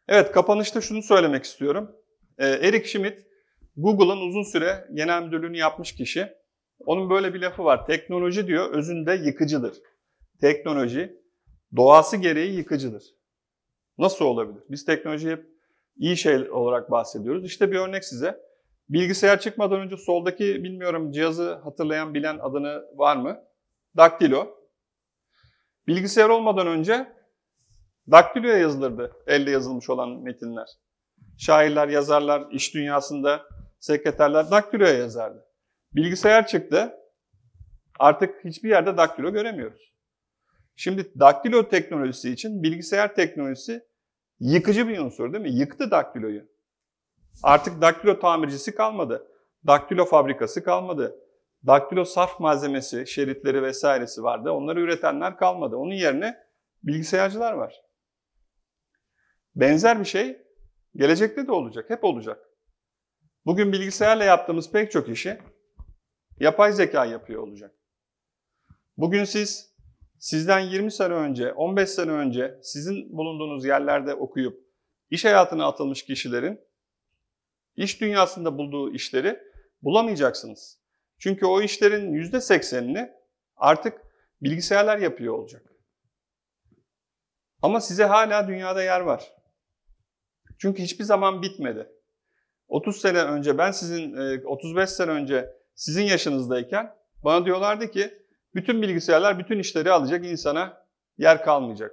[0.07, 1.95] Evet, kapanışta şunu söylemek istiyorum.
[2.37, 3.27] Ee, Eric Schmidt,
[3.77, 6.33] Google'ın uzun süre genel müdürlüğünü yapmış kişi.
[6.79, 7.85] Onun böyle bir lafı var.
[7.85, 9.77] Teknoloji diyor özünde yıkıcıdır.
[10.41, 11.21] Teknoloji
[11.75, 13.14] doğası gereği yıkıcıdır.
[13.97, 14.63] Nasıl olabilir?
[14.69, 15.45] Biz teknolojiyi hep
[15.97, 17.45] iyi şey olarak bahsediyoruz.
[17.45, 18.45] İşte bir örnek size.
[18.89, 23.39] Bilgisayar çıkmadan önce soldaki bilmiyorum cihazı hatırlayan bilen adını var mı?
[23.97, 24.47] Daktilo.
[25.87, 27.07] Bilgisayar olmadan önce
[28.11, 30.67] daktiloya yazılırdı elle yazılmış olan metinler.
[31.37, 33.41] Şairler, yazarlar, iş dünyasında
[33.79, 35.45] sekreterler daktiloya yazardı.
[35.95, 36.93] Bilgisayar çıktı.
[37.99, 39.94] Artık hiçbir yerde daktilo göremiyoruz.
[40.75, 43.85] Şimdi daktilo teknolojisi için bilgisayar teknolojisi
[44.39, 45.51] yıkıcı bir unsur değil mi?
[45.51, 46.47] Yıktı daktiloyu.
[47.43, 49.27] Artık daktilo tamircisi kalmadı.
[49.67, 51.19] Daktilo fabrikası kalmadı.
[51.65, 54.51] Daktilo sarf malzemesi, şeritleri vesairesi vardı.
[54.51, 55.75] Onları üretenler kalmadı.
[55.75, 56.37] Onun yerine
[56.83, 57.81] bilgisayarcılar var.
[59.55, 60.41] Benzer bir şey
[60.95, 62.49] gelecekte de olacak, hep olacak.
[63.45, 65.37] Bugün bilgisayarla yaptığımız pek çok işi
[66.39, 67.75] yapay zeka yapıyor olacak.
[68.97, 69.74] Bugün siz
[70.19, 74.65] sizden 20 sene önce, 15 sene önce sizin bulunduğunuz yerlerde okuyup
[75.09, 76.59] iş hayatına atılmış kişilerin
[77.75, 79.39] iş dünyasında bulduğu işleri
[79.81, 80.79] bulamayacaksınız.
[81.19, 83.11] Çünkü o işlerin %80'ini
[83.55, 84.01] artık
[84.41, 85.71] bilgisayarlar yapıyor olacak.
[87.61, 89.31] Ama size hala dünyada yer var.
[90.59, 91.89] Çünkü hiçbir zaman bitmedi.
[92.67, 98.24] 30 sene önce ben sizin 35 e, sene önce sizin yaşınızdayken bana diyorlardı ki
[98.55, 100.85] bütün bilgisayarlar bütün işleri alacak insana
[101.17, 101.91] yer kalmayacak.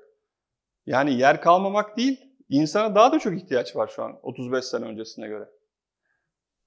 [0.86, 5.28] Yani yer kalmamak değil, insana daha da çok ihtiyaç var şu an 35 sene öncesine
[5.28, 5.48] göre.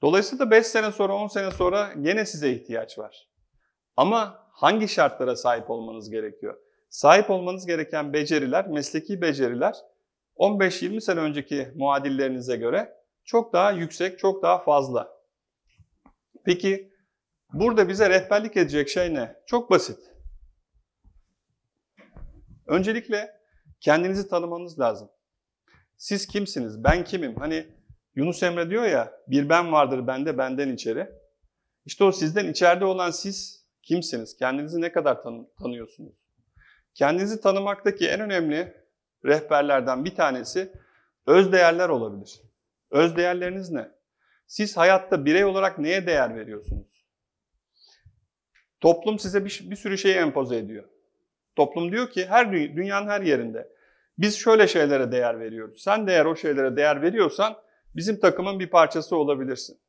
[0.02, 3.30] Dolayısıyla 5 sene sonra, 10 sene sonra gene size ihtiyaç var.
[3.98, 6.58] Ama hangi şartlara sahip olmanız gerekiyor?
[6.90, 9.76] Sahip olmanız gereken beceriler, mesleki beceriler
[10.38, 12.94] 15-20 sene önceki muadillerinize göre
[13.24, 15.16] çok daha yüksek, çok daha fazla.
[16.46, 16.92] Peki
[17.54, 19.36] burada bize rehberlik edecek şey ne?
[19.46, 20.00] Çok basit.
[22.68, 23.42] Öncelikle
[23.80, 25.10] kendinizi tanımanız lazım.
[25.98, 26.84] Siz kimsiniz?
[26.84, 27.36] Ben kimim?
[27.36, 27.68] Hani
[28.16, 31.10] Yunus Emre diyor ya, bir ben vardır bende, benden içeri.
[31.86, 34.38] İşte o sizden içeride olan siz kimsiniz?
[34.38, 36.14] Kendinizi ne kadar tan- tanıyorsunuz?
[36.94, 38.86] Kendinizi tanımaktaki en önemli
[39.26, 40.72] rehberlerden bir tanesi
[41.28, 42.42] öz değerler olabilir.
[42.92, 43.92] Öz değerleriniz ne?
[44.48, 46.95] Siz hayatta birey olarak neye değer veriyorsunuz?
[48.82, 50.84] Toplum size bir, bir sürü şeyi empoze ediyor.
[51.56, 53.70] Toplum diyor ki her dünyanın her yerinde
[54.18, 55.82] biz şöyle şeylere değer veriyoruz.
[55.82, 57.58] Sen de eğer o şeylere değer veriyorsan
[57.96, 59.80] bizim takımın bir parçası olabilirsin.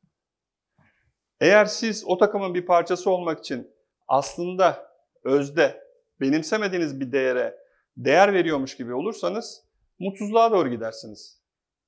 [1.40, 3.70] Eğer siz o takımın bir parçası olmak için
[4.08, 4.92] aslında
[5.24, 5.82] özde
[6.20, 7.58] benimsemediğiniz bir değere
[7.96, 9.64] değer veriyormuş gibi olursanız
[9.98, 11.40] mutsuzluğa doğru gidersiniz.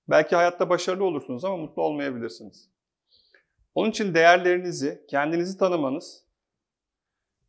[0.08, 2.70] Belki hayatta başarılı olursunuz ama mutlu olmayabilirsiniz.
[3.74, 6.24] Onun için değerlerinizi, kendinizi tanımanız,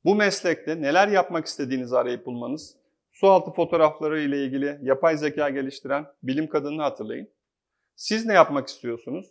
[0.05, 2.75] bu meslekte neler yapmak istediğinizi arayıp bulmanız,
[3.11, 7.29] sualtı fotoğrafları ile ilgili yapay zeka geliştiren bilim kadınını hatırlayın.
[7.95, 9.25] Siz ne yapmak istiyorsunuz?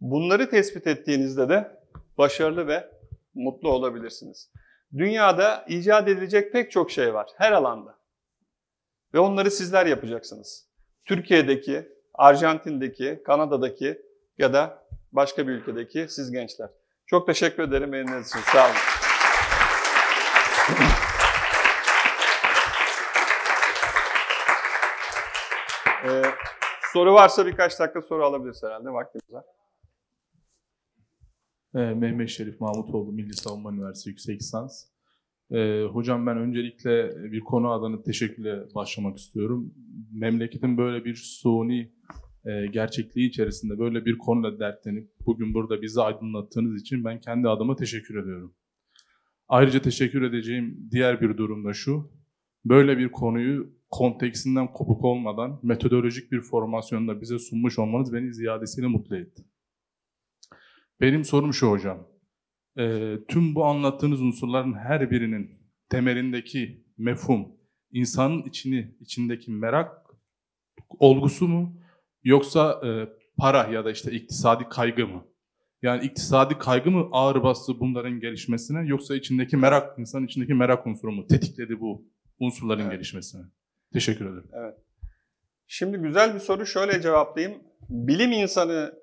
[0.00, 1.80] Bunları tespit ettiğinizde de
[2.18, 2.90] başarılı ve
[3.34, 4.50] mutlu olabilirsiniz.
[4.98, 7.98] Dünyada icat edilecek pek çok şey var her alanda.
[9.14, 10.66] Ve onları sizler yapacaksınız.
[11.04, 14.02] Türkiye'deki, Arjantin'deki, Kanada'daki
[14.38, 16.68] ya da başka bir ülkedeki siz gençler.
[17.06, 18.40] Çok teşekkür ederim eliniz için.
[18.40, 19.09] Sağ olun.
[26.04, 26.22] Ee,
[26.92, 28.90] soru varsa birkaç dakika soru alabiliriz herhalde.
[28.90, 29.44] Vaktimiz var.
[31.74, 34.84] Ee, Mehmet Şerif Mahmutoğlu, Milli Savunma Üniversitesi Yüksek Lisans.
[35.52, 39.74] Ee, hocam ben öncelikle bir konu adına teşekkürle başlamak istiyorum.
[40.12, 41.92] Memleketin böyle bir suni
[42.44, 47.76] e, gerçekliği içerisinde böyle bir konuyla dertlenip bugün burada bizi aydınlattığınız için ben kendi adıma
[47.76, 48.54] teşekkür ediyorum.
[49.50, 52.12] Ayrıca teşekkür edeceğim diğer bir durum da şu.
[52.64, 59.16] Böyle bir konuyu konteksinden kopuk olmadan metodolojik bir formasyonda bize sunmuş olmanız beni ziyadesiyle mutlu
[59.16, 59.44] etti.
[61.00, 62.08] Benim sorum şu hocam.
[62.78, 65.50] E, tüm bu anlattığınız unsurların her birinin
[65.88, 67.48] temelindeki mefhum,
[67.92, 69.92] insanın içini içindeki merak
[70.98, 71.80] olgusu mu
[72.24, 75.24] yoksa e, para ya da işte iktisadi kaygı mı?
[75.82, 81.12] Yani iktisadi kaygı mı ağır bastı bunların gelişmesine yoksa içindeki merak, insanın içindeki merak unsuru
[81.12, 82.04] mu tetikledi bu
[82.38, 82.92] unsurların evet.
[82.92, 83.42] gelişmesine?
[83.92, 84.50] Teşekkür ederim.
[84.52, 84.74] Evet.
[85.66, 87.62] Şimdi güzel bir soru şöyle cevaplayayım.
[87.88, 88.94] Bilim insanı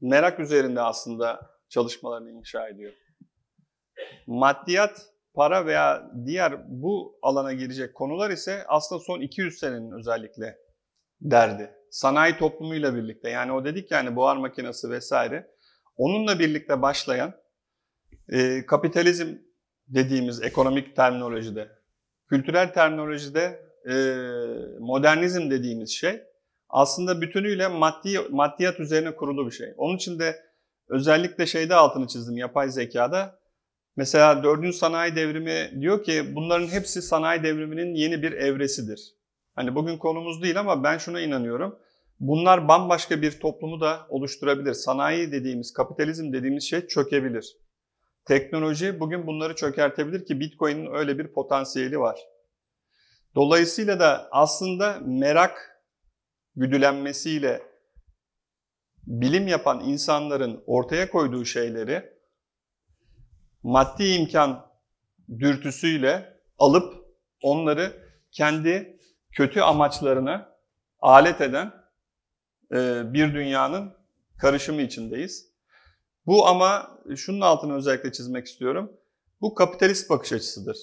[0.00, 2.92] merak üzerinde aslında çalışmalarını inşa ediyor.
[4.26, 10.58] Maddiyat, para veya diğer bu alana girecek konular ise aslında son 200 senenin özellikle
[11.20, 11.70] derdi.
[11.90, 15.50] Sanayi toplumuyla birlikte yani o dedik yani buhar makinesi vesaire.
[15.96, 17.34] Onunla birlikte başlayan
[18.28, 19.34] e, kapitalizm
[19.88, 21.68] dediğimiz ekonomik terminolojide,
[22.28, 23.94] kültürel terminolojide e,
[24.80, 26.22] modernizm dediğimiz şey
[26.68, 29.74] aslında bütünüyle maddi maddiyat üzerine kurulu bir şey.
[29.76, 30.42] Onun için de
[30.88, 33.38] özellikle şeyde altını çizdim yapay zekada.
[33.96, 39.14] Mesela dördüncü sanayi devrimi diyor ki bunların hepsi sanayi devriminin yeni bir evresidir.
[39.54, 41.78] Hani bugün konumuz değil ama ben şuna inanıyorum.
[42.20, 44.74] Bunlar bambaşka bir toplumu da oluşturabilir.
[44.74, 47.56] Sanayi dediğimiz, kapitalizm dediğimiz şey çökebilir.
[48.24, 52.20] Teknoloji bugün bunları çökertebilir ki Bitcoin'in öyle bir potansiyeli var.
[53.34, 55.82] Dolayısıyla da aslında merak
[56.56, 57.62] güdülenmesiyle
[59.06, 62.16] bilim yapan insanların ortaya koyduğu şeyleri
[63.62, 64.66] maddi imkan
[65.38, 66.94] dürtüsüyle alıp
[67.42, 67.92] onları
[68.32, 69.00] kendi
[69.32, 70.56] kötü amaçlarına
[71.00, 71.72] alet eden
[73.12, 73.92] bir dünyanın
[74.38, 75.52] karışımı içindeyiz.
[76.26, 78.92] Bu ama şunun altını özellikle çizmek istiyorum.
[79.40, 80.76] Bu kapitalist bakış açısıdır.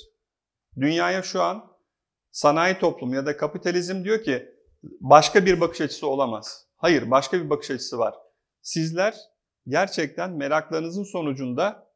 [0.80, 1.72] Dünyaya şu an
[2.32, 4.50] sanayi toplumu ya da kapitalizm diyor ki
[4.84, 6.68] başka bir bakış açısı olamaz.
[6.76, 8.16] Hayır, başka bir bakış açısı var.
[8.62, 9.16] Sizler
[9.68, 11.94] gerçekten meraklarınızın sonucunda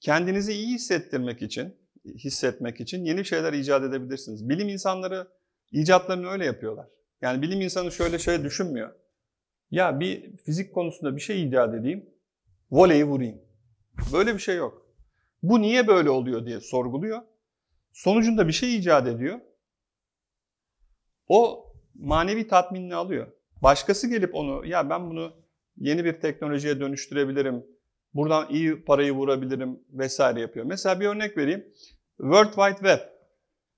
[0.00, 4.48] kendinizi iyi hissettirmek için, hissetmek için yeni şeyler icat edebilirsiniz.
[4.48, 5.28] Bilim insanları
[5.72, 6.86] icatlarını öyle yapıyorlar.
[7.22, 8.94] Yani bilim insanı şöyle şey düşünmüyor.
[9.70, 12.10] Ya bir fizik konusunda bir şey icat edeyim,
[12.70, 13.40] voleyi vurayım.
[14.12, 14.86] Böyle bir şey yok.
[15.42, 17.22] Bu niye böyle oluyor diye sorguluyor.
[17.92, 19.40] Sonucunda bir şey icat ediyor.
[21.28, 23.26] O manevi tatminini alıyor.
[23.62, 25.32] Başkası gelip onu ya ben bunu
[25.76, 27.66] yeni bir teknolojiye dönüştürebilirim.
[28.14, 30.66] Buradan iyi parayı vurabilirim vesaire yapıyor.
[30.66, 31.64] Mesela bir örnek vereyim.
[32.16, 32.98] World Wide Web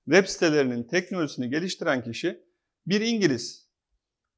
[0.05, 2.46] web sitelerinin teknolojisini geliştiren kişi
[2.87, 3.67] bir İngiliz.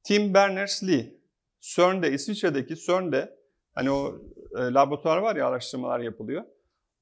[0.02, 1.20] Tim Berners-Lee.
[1.60, 3.38] CERN'de, İsviçre'deki CERN'de
[3.74, 4.22] hani o
[4.58, 6.44] e, laboratuvar var ya araştırmalar yapılıyor.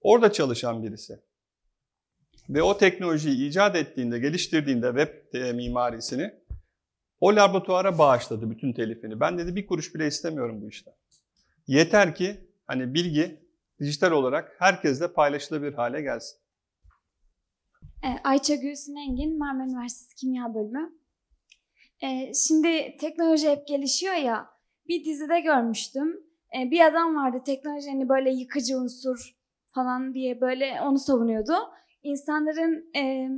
[0.00, 1.20] Orada çalışan birisi.
[2.48, 6.34] Ve o teknolojiyi icat ettiğinde, geliştirdiğinde web e, mimarisini
[7.20, 9.20] o laboratuvara bağışladı bütün telifini.
[9.20, 10.94] Ben dedi bir kuruş bile istemiyorum bu işten.
[11.66, 13.48] Yeter ki hani bilgi
[13.80, 16.38] dijital olarak herkesle paylaşılabilir hale gelsin.
[18.02, 20.98] E, Ayça Gülsün Engin, Marmara Üniversitesi Kimya Bölümü.
[22.02, 24.46] E, şimdi teknoloji hep gelişiyor ya,
[24.88, 26.28] bir dizide görmüştüm.
[26.58, 29.36] E, bir adam vardı teknoloji hani böyle yıkıcı unsur
[29.74, 31.54] falan diye böyle onu savunuyordu.
[32.02, 33.28] İnsanların e,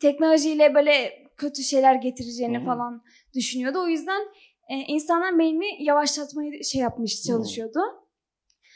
[0.00, 2.64] teknolojiyle böyle kötü şeyler getireceğini hı.
[2.64, 3.02] falan
[3.34, 3.82] düşünüyordu.
[3.82, 4.22] O yüzden
[4.68, 7.80] e, insanların beynini yavaşlatmayı şey yapmış, çalışıyordu.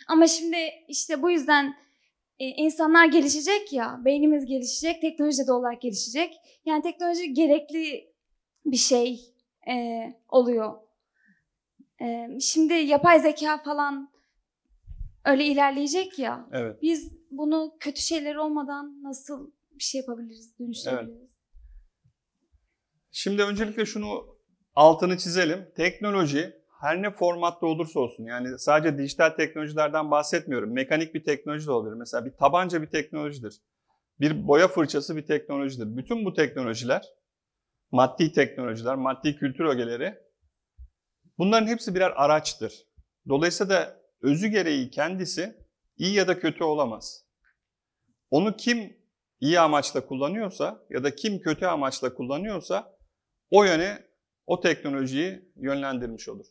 [0.08, 0.56] Ama şimdi
[0.88, 1.74] işte bu yüzden
[2.38, 6.34] e, insanlar gelişecek ya, beynimiz gelişecek, teknoloji de olarak gelişecek.
[6.64, 8.09] Yani teknoloji gerekli
[8.64, 9.20] bir şey
[9.70, 10.74] e, oluyor.
[12.02, 14.12] E, şimdi yapay zeka falan
[15.24, 16.48] öyle ilerleyecek ya.
[16.52, 16.82] Evet.
[16.82, 21.30] Biz bunu kötü şeyler olmadan nasıl bir şey yapabiliriz, dönüştürebiliriz?
[23.12, 24.36] Şimdi öncelikle şunu
[24.74, 25.72] altını çizelim.
[25.76, 30.72] Teknoloji her ne formatta olursa olsun yani sadece dijital teknolojilerden bahsetmiyorum.
[30.72, 31.94] Mekanik bir teknoloji de olabilir.
[31.94, 33.54] Mesela bir tabanca bir teknolojidir.
[34.20, 35.96] Bir boya fırçası bir teknolojidir.
[35.96, 37.02] Bütün bu teknolojiler,
[37.90, 40.18] maddi teknolojiler, maddi kültür ögeleri
[41.38, 42.86] bunların hepsi birer araçtır.
[43.28, 45.56] Dolayısıyla da özü gereği kendisi
[45.96, 47.24] iyi ya da kötü olamaz.
[48.30, 48.96] Onu kim
[49.40, 52.98] iyi amaçla kullanıyorsa ya da kim kötü amaçla kullanıyorsa
[53.50, 54.10] o yöne
[54.46, 56.46] o teknolojiyi yönlendirmiş olur.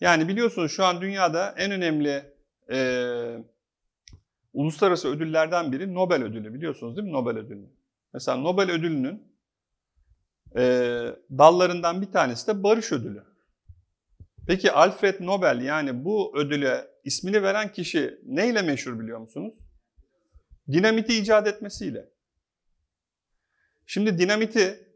[0.00, 2.34] Yani biliyorsunuz şu an dünyada en önemli
[2.70, 2.78] e,
[4.52, 7.70] uluslararası ödüllerden biri Nobel ödülü biliyorsunuz değil mi Nobel ödülünü?
[8.12, 9.27] Mesela Nobel ödülünün
[10.56, 10.62] e,
[11.30, 13.24] dallarından bir tanesi de barış ödülü.
[14.46, 19.54] Peki Alfred Nobel yani bu ödüle ismini veren kişi neyle meşhur biliyor musunuz?
[20.72, 22.08] Dinamiti icat etmesiyle.
[23.86, 24.88] Şimdi dinamiti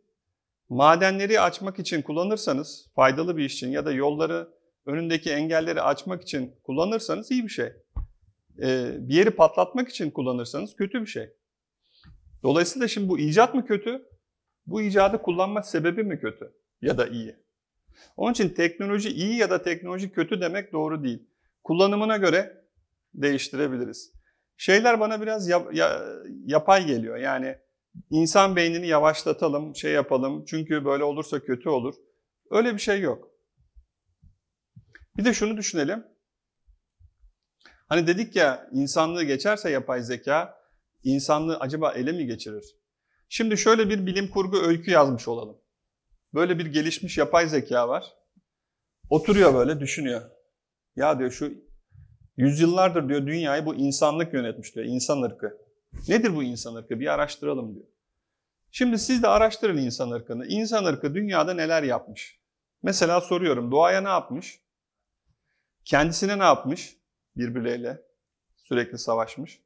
[0.69, 4.49] madenleri açmak için kullanırsanız, faydalı bir iş için ya da yolları,
[4.87, 7.73] önündeki engelleri açmak için kullanırsanız iyi bir şey.
[8.63, 11.31] Ee, bir yeri patlatmak için kullanırsanız kötü bir şey.
[12.43, 14.12] Dolayısıyla şimdi bu icat mı kötü?
[14.67, 16.53] Bu icadı kullanma sebebi mi kötü?
[16.83, 17.37] Ya da iyi?
[18.17, 21.29] Onun için teknoloji iyi ya da teknoloji kötü demek doğru değil.
[21.65, 22.65] Kullanımına göre
[23.15, 24.13] değiştirebiliriz.
[24.57, 26.03] Şeyler bana biraz yap- ya-
[26.47, 27.17] yapay geliyor.
[27.17, 27.59] Yani
[28.11, 31.95] insan beynini yavaşlatalım, şey yapalım çünkü böyle olursa kötü olur.
[32.51, 33.31] Öyle bir şey yok.
[35.17, 36.05] Bir de şunu düşünelim.
[37.89, 40.59] Hani dedik ya insanlığı geçerse yapay zeka,
[41.05, 42.77] insanlığı acaba ele mi geçirir?
[43.35, 45.57] Şimdi şöyle bir bilim kurgu öykü yazmış olalım.
[46.35, 48.15] Böyle bir gelişmiş yapay zeka var.
[49.11, 50.31] Oturuyor böyle düşünüyor.
[50.97, 51.55] Ya diyor şu
[52.37, 54.87] yüzyıllardır diyor dünyayı bu insanlık yönetmiş diyor.
[54.87, 55.59] insan ırkı.
[56.09, 57.01] Nedir bu insan ırkı?
[57.01, 57.87] Bir araştıralım diyor.
[58.71, 60.47] Şimdi siz de araştırın insan ırkını.
[60.47, 62.41] İnsan ırkı dünyada neler yapmış?
[62.83, 64.61] Mesela soruyorum doğaya ne yapmış?
[65.85, 66.97] Kendisine ne yapmış?
[67.37, 68.03] Birbirleriyle
[68.57, 69.61] sürekli savaşmış.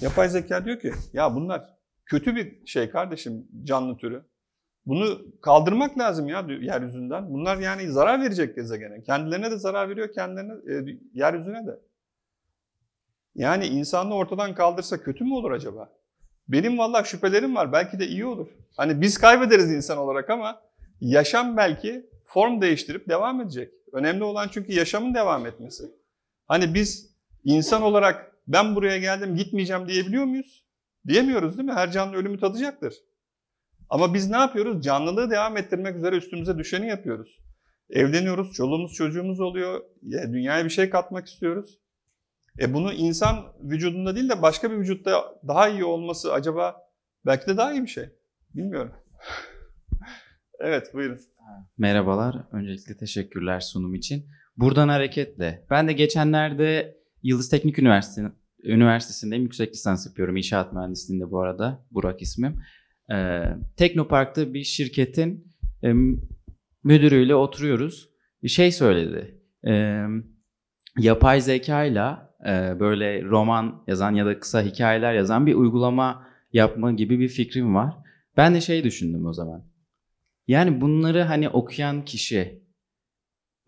[0.00, 1.79] Yapay zeka diyor ki ya bunlar
[2.10, 4.24] kötü bir şey kardeşim canlı türü.
[4.86, 7.34] Bunu kaldırmak lazım ya yeryüzünden.
[7.34, 9.02] Bunlar yani zarar verecek gezegene.
[9.02, 11.80] Kendilerine de zarar veriyor, kendilerine, e, yeryüzüne de.
[13.34, 15.92] Yani insanlığı ortadan kaldırsa kötü mü olur acaba?
[16.48, 17.72] Benim vallahi şüphelerim var.
[17.72, 18.48] Belki de iyi olur.
[18.76, 20.62] Hani biz kaybederiz insan olarak ama
[21.00, 23.72] yaşam belki form değiştirip devam edecek.
[23.92, 25.84] Önemli olan çünkü yaşamın devam etmesi.
[26.46, 27.14] Hani biz
[27.44, 30.69] insan olarak ben buraya geldim gitmeyeceğim diyebiliyor muyuz?
[31.08, 31.74] Diyemiyoruz değil mi?
[31.74, 32.94] Her canlı ölümü tadacaktır.
[33.88, 34.84] Ama biz ne yapıyoruz?
[34.84, 37.40] Canlılığı devam ettirmek üzere üstümüze düşeni yapıyoruz.
[37.90, 41.78] Evleniyoruz, çoluğumuz çocuğumuz oluyor, dünyaya bir şey katmak istiyoruz.
[42.60, 46.76] E bunu insan vücudunda değil de başka bir vücutta daha iyi olması acaba
[47.26, 48.04] belki de daha iyi bir şey.
[48.54, 48.92] Bilmiyorum.
[50.60, 51.20] evet buyurun.
[51.78, 52.36] Merhabalar.
[52.52, 54.26] Öncelikle teşekkürler sunum için.
[54.56, 55.66] Buradan hareketle.
[55.70, 58.28] Ben de geçenlerde Yıldız Teknik Üniversitesi,
[58.64, 59.44] Üniversitesi'ndeyim.
[59.44, 60.36] Yüksek lisans yapıyorum.
[60.36, 61.84] İnşaat mühendisliğinde bu arada.
[61.90, 62.56] Burak ismim.
[63.12, 63.42] Ee,
[63.76, 65.52] Teknopark'ta bir şirketin
[65.84, 65.92] e,
[66.84, 68.08] müdürüyle oturuyoruz.
[68.42, 69.40] Bir şey söyledi.
[69.66, 70.04] Ee,
[70.98, 77.20] yapay zekayla e, böyle roman yazan ya da kısa hikayeler yazan bir uygulama yapma gibi
[77.20, 77.94] bir fikrim var.
[78.36, 79.64] Ben de şey düşündüm o zaman.
[80.48, 82.62] Yani bunları hani okuyan kişi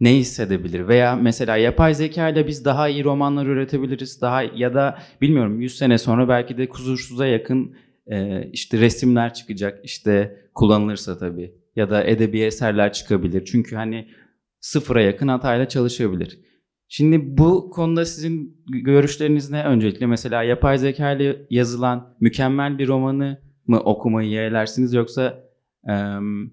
[0.03, 0.89] ne hissedebilir?
[0.89, 4.21] Veya mesela yapay zeka ile biz daha iyi romanlar üretebiliriz.
[4.21, 7.77] Daha ya da bilmiyorum 100 sene sonra belki de kusursuza yakın
[8.07, 9.85] e, işte resimler çıkacak.
[9.85, 11.55] işte kullanılırsa tabii.
[11.77, 13.45] Ya da edebi eserler çıkabilir.
[13.45, 14.09] Çünkü hani
[14.61, 16.39] sıfıra yakın hatayla çalışabilir.
[16.89, 20.07] Şimdi bu konuda sizin görüşleriniz ne öncelikle?
[20.07, 25.45] Mesela yapay zeka ile yazılan mükemmel bir romanı mı okumayı yeğlersiniz yoksa
[25.89, 25.93] e,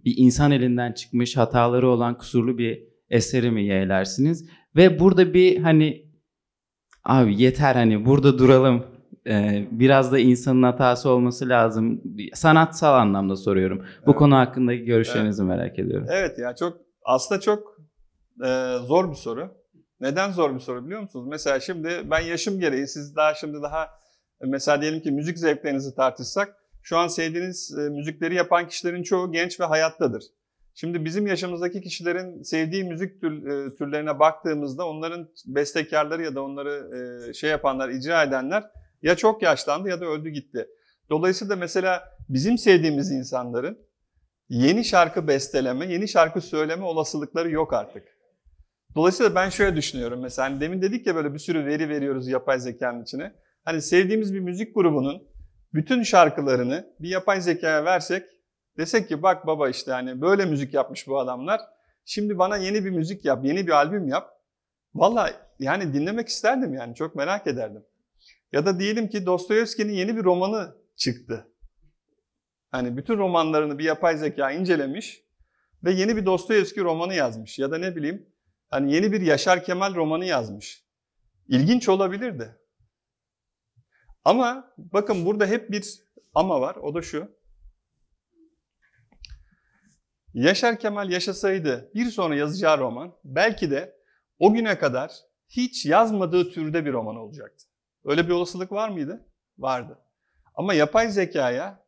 [0.05, 4.49] bir insan elinden çıkmış hataları olan kusurlu bir eseri mi yeğlersiniz?
[4.75, 6.05] Ve burada bir hani
[7.03, 8.85] abi yeter hani burada duralım.
[9.27, 12.01] E, biraz da insanın hatası olması lazım.
[12.33, 13.77] Sanatsal anlamda soruyorum.
[13.77, 14.15] Bu Evet.
[14.15, 16.07] konu hakkındaki görüşlerinizi merak ediyorum.
[16.11, 17.77] Evet ya çok aslında çok
[18.45, 19.51] e, zor bir soru.
[19.99, 21.25] Neden zor bir soru biliyor musunuz?
[21.29, 23.87] Mesela şimdi ben yaşım gereği siz daha şimdi daha
[24.47, 29.59] mesela diyelim ki müzik zevklerinizi tartışsak şu an sevdiğiniz e, müzikleri yapan kişilerin çoğu genç
[29.59, 30.23] ve hayattadır.
[30.73, 36.89] Şimdi bizim yaşımızdaki kişilerin sevdiği müzik tür, e, türlerine baktığımızda onların bestekarları ya da onları
[37.29, 38.63] e, şey yapanlar, icra edenler
[39.01, 40.67] ya çok yaşlandı ya da öldü gitti.
[41.09, 43.79] Dolayısıyla mesela bizim sevdiğimiz insanların
[44.49, 48.03] yeni şarkı besteleme, yeni şarkı söyleme olasılıkları yok artık.
[48.95, 52.59] Dolayısıyla ben şöyle düşünüyorum mesela hani demin dedik ya böyle bir sürü veri veriyoruz yapay
[52.59, 53.33] zekanın içine.
[53.65, 55.23] Hani sevdiğimiz bir müzik grubunun
[55.73, 58.23] bütün şarkılarını bir yapay zekaya versek
[58.77, 61.61] desek ki bak baba işte hani böyle müzik yapmış bu adamlar.
[62.05, 64.29] Şimdi bana yeni bir müzik yap, yeni bir albüm yap.
[64.95, 67.85] Valla yani dinlemek isterdim yani çok merak ederdim.
[68.51, 71.47] Ya da diyelim ki Dostoyevski'nin yeni bir romanı çıktı.
[72.71, 75.23] Hani bütün romanlarını bir yapay zeka incelemiş
[75.83, 77.59] ve yeni bir Dostoyevski romanı yazmış.
[77.59, 78.29] Ya da ne bileyim
[78.69, 80.85] hani yeni bir Yaşar Kemal romanı yazmış.
[81.47, 82.57] İlginç olabilirdi.
[84.25, 85.85] Ama bakın burada hep bir
[86.35, 86.75] ama var.
[86.75, 87.38] O da şu.
[90.33, 93.95] Yaşar Kemal yaşasaydı bir sonra yazacağı roman belki de
[94.39, 95.11] o güne kadar
[95.49, 97.65] hiç yazmadığı türde bir roman olacaktı.
[98.05, 99.25] Öyle bir olasılık var mıydı?
[99.57, 99.99] Vardı.
[100.55, 101.85] Ama yapay zekaya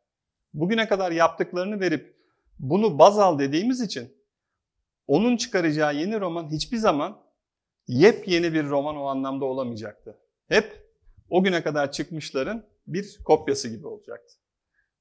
[0.54, 2.16] bugüne kadar yaptıklarını verip
[2.58, 4.16] bunu baz al dediğimiz için
[5.06, 7.22] onun çıkaracağı yeni roman hiçbir zaman
[7.86, 10.18] yepyeni bir roman o anlamda olamayacaktı.
[10.48, 10.92] Hep
[11.30, 14.34] o güne kadar çıkmışların bir kopyası gibi olacaktı.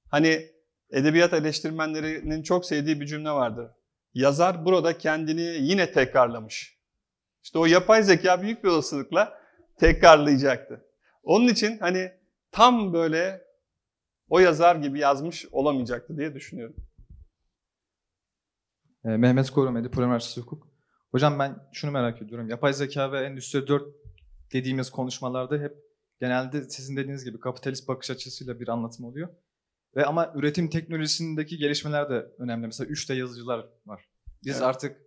[0.07, 0.51] Hani
[0.91, 3.71] edebiyat eleştirmenlerinin çok sevdiği bir cümle vardır.
[4.13, 6.77] Yazar burada kendini yine tekrarlamış.
[7.43, 9.41] İşte o yapay zeka büyük bir olasılıkla
[9.79, 10.85] tekrarlayacaktı.
[11.23, 12.11] Onun için hani
[12.51, 13.41] tam böyle
[14.29, 16.75] o yazar gibi yazmış olamayacaktı diye düşünüyorum.
[19.05, 20.67] Ee, Mehmet Korumedi, Pro Üniversitesi Hukuk.
[21.11, 22.49] Hocam ben şunu merak ediyorum.
[22.49, 23.83] Yapay zeka ve Endüstri 4
[24.53, 25.77] dediğimiz konuşmalarda hep
[26.19, 29.29] genelde sizin dediğiniz gibi kapitalist bakış açısıyla bir anlatım oluyor.
[29.95, 32.67] Ve ama üretim teknolojisindeki gelişmeler de önemli.
[32.67, 34.05] Mesela 3D yazıcılar var.
[34.43, 34.63] Biz Evet.
[34.63, 34.97] artık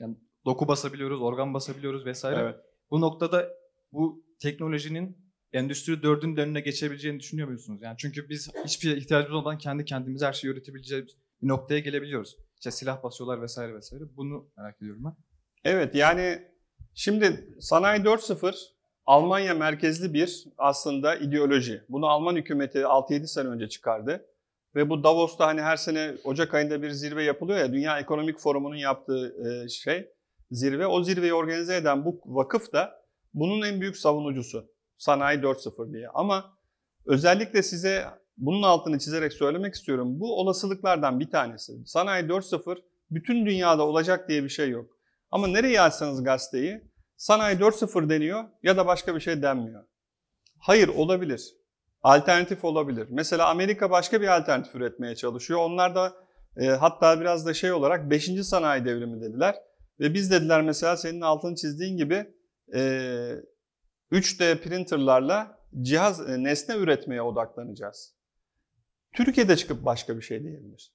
[0.00, 2.40] yani doku basabiliyoruz, organ basabiliyoruz vesaire.
[2.40, 2.56] Evet.
[2.90, 3.48] Bu noktada
[3.92, 7.80] bu teknolojinin Endüstri 4'ün de önüne geçebileceğini düşünüyor musunuz?
[7.82, 12.36] Yani çünkü biz hiçbir ihtiyacımız olmadan kendi kendimize her şeyi üretebileceğimiz bir noktaya gelebiliyoruz.
[12.54, 14.04] İşte silah basıyorlar vesaire vesaire.
[14.16, 15.16] Bunu merak ediyorum ben.
[15.64, 16.42] Evet yani
[16.94, 18.75] şimdi Sanayi 4.0
[19.06, 21.82] Almanya merkezli bir aslında ideoloji.
[21.88, 24.26] Bunu Alman hükümeti 6-7 sene önce çıkardı.
[24.74, 28.76] Ve bu Davos'ta hani her sene Ocak ayında bir zirve yapılıyor ya Dünya Ekonomik Forumu'nun
[28.76, 30.08] yaptığı e, şey
[30.50, 30.86] zirve.
[30.86, 33.02] O zirveyi organize eden bu vakıf da
[33.34, 34.66] bunun en büyük savunucusu.
[34.98, 36.08] Sanayi 4.0 diye.
[36.08, 36.56] Ama
[37.06, 38.04] özellikle size
[38.36, 40.20] bunun altını çizerek söylemek istiyorum.
[40.20, 41.72] Bu olasılıklardan bir tanesi.
[41.86, 42.78] Sanayi 4.0
[43.10, 44.98] bütün dünyada olacak diye bir şey yok.
[45.30, 46.80] Ama nereye açsanız gazeteyi
[47.16, 49.84] sanayi 4.0 deniyor ya da başka bir şey denmiyor.
[50.58, 51.56] Hayır olabilir.
[52.02, 53.06] Alternatif olabilir.
[53.10, 55.60] Mesela Amerika başka bir alternatif üretmeye çalışıyor.
[55.60, 56.14] Onlar da
[56.56, 58.46] e, hatta biraz da şey olarak 5.
[58.46, 59.54] sanayi devrimi dediler.
[60.00, 62.34] Ve biz dediler mesela senin altını çizdiğin gibi
[62.74, 62.80] e,
[64.12, 68.14] 3D printerlarla cihaz, e, nesne üretmeye odaklanacağız.
[69.14, 70.92] Türkiye'de çıkıp başka bir şey diyebilir.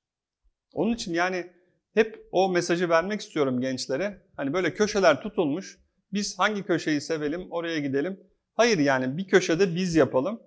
[0.73, 1.51] Onun için yani
[1.93, 4.21] hep o mesajı vermek istiyorum gençlere.
[4.35, 5.80] Hani böyle köşeler tutulmuş.
[6.13, 8.19] Biz hangi köşeyi sevelim, oraya gidelim.
[8.53, 10.41] Hayır yani bir köşede biz yapalım.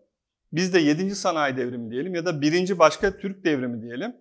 [0.53, 1.15] Biz de 7.
[1.15, 4.17] sanayi devrimi diyelim ya da birinci başka Türk devrimi diyelim.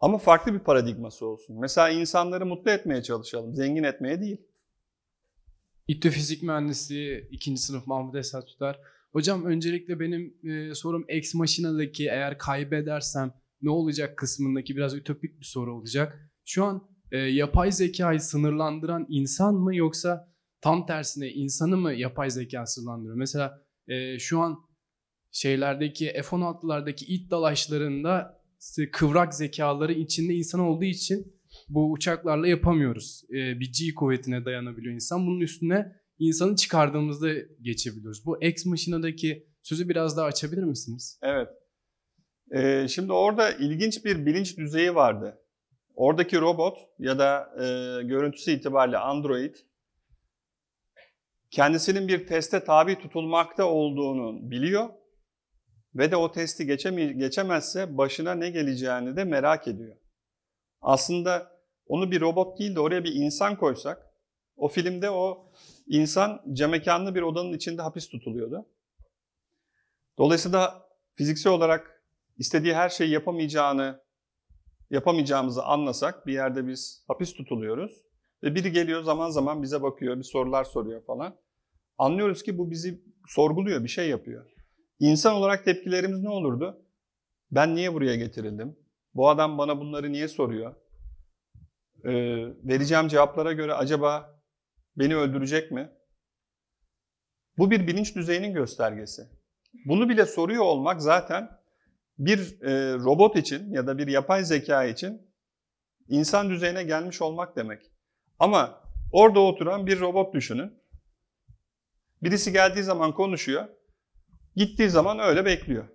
[0.00, 1.60] Ama farklı bir paradigması olsun.
[1.60, 4.36] Mesela insanları mutlu etmeye çalışalım, zengin etmeye değil.
[5.88, 7.56] İTÜ Fizik Mühendisliği 2.
[7.56, 8.80] sınıf Mahmut Esat Tutar.
[9.12, 15.44] Hocam öncelikle benim e, sorum Ex Machina'daki eğer kaybedersem ne olacak kısmındaki biraz ütopik bir
[15.44, 16.30] soru olacak.
[16.44, 20.31] Şu an e, yapay zekayı sınırlandıran insan mı yoksa
[20.62, 23.16] tam tersine insanı mı yapay zeka sınırlandırıyor?
[23.16, 24.58] Mesela e, şu an
[25.30, 28.42] şeylerdeki F-16'lardaki ilk dalaşlarında
[28.92, 33.24] kıvrak zekaları içinde insan olduğu için bu uçaklarla yapamıyoruz.
[33.30, 35.26] Ee, bir G kuvvetine dayanabiliyor insan.
[35.26, 37.32] Bunun üstüne insanı çıkardığımızda
[37.62, 38.26] geçebiliyoruz.
[38.26, 41.18] Bu Ex Machina'daki sözü biraz daha açabilir misiniz?
[41.22, 41.48] Evet.
[42.54, 45.38] Ee, şimdi orada ilginç bir bilinç düzeyi vardı.
[45.94, 47.66] Oradaki robot ya da e,
[48.02, 49.54] görüntüsü itibariyle Android
[51.52, 54.88] kendisinin bir teste tabi tutulmakta olduğunu biliyor
[55.94, 59.96] ve de o testi geçeme- geçemezse başına ne geleceğini de merak ediyor.
[60.80, 61.52] Aslında
[61.86, 64.12] onu bir robot değil de oraya bir insan koysak,
[64.56, 65.50] o filmde o
[65.86, 68.66] insan camekanlı bir odanın içinde hapis tutuluyordu.
[70.18, 72.02] Dolayısıyla fiziksel olarak
[72.38, 74.02] istediği her şeyi yapamayacağını,
[74.90, 78.02] yapamayacağımızı anlasak bir yerde biz hapis tutuluyoruz.
[78.42, 81.41] Ve biri geliyor zaman zaman bize bakıyor, bir sorular soruyor falan.
[82.02, 84.46] Anlıyoruz ki bu bizi sorguluyor, bir şey yapıyor.
[84.98, 86.86] İnsan olarak tepkilerimiz ne olurdu?
[87.50, 88.76] Ben niye buraya getirildim?
[89.14, 90.74] Bu adam bana bunları niye soruyor?
[92.04, 92.12] Ee,
[92.64, 94.40] vereceğim cevaplara göre acaba
[94.96, 95.92] beni öldürecek mi?
[97.58, 99.22] Bu bir bilinç düzeyinin göstergesi.
[99.86, 101.50] Bunu bile soruyor olmak zaten
[102.18, 105.32] bir e, robot için ya da bir yapay zeka için
[106.08, 107.82] insan düzeyine gelmiş olmak demek.
[108.38, 110.81] Ama orada oturan bir robot düşünün.
[112.22, 113.68] Birisi geldiği zaman konuşuyor.
[114.56, 115.88] Gittiği zaman öyle bekliyor.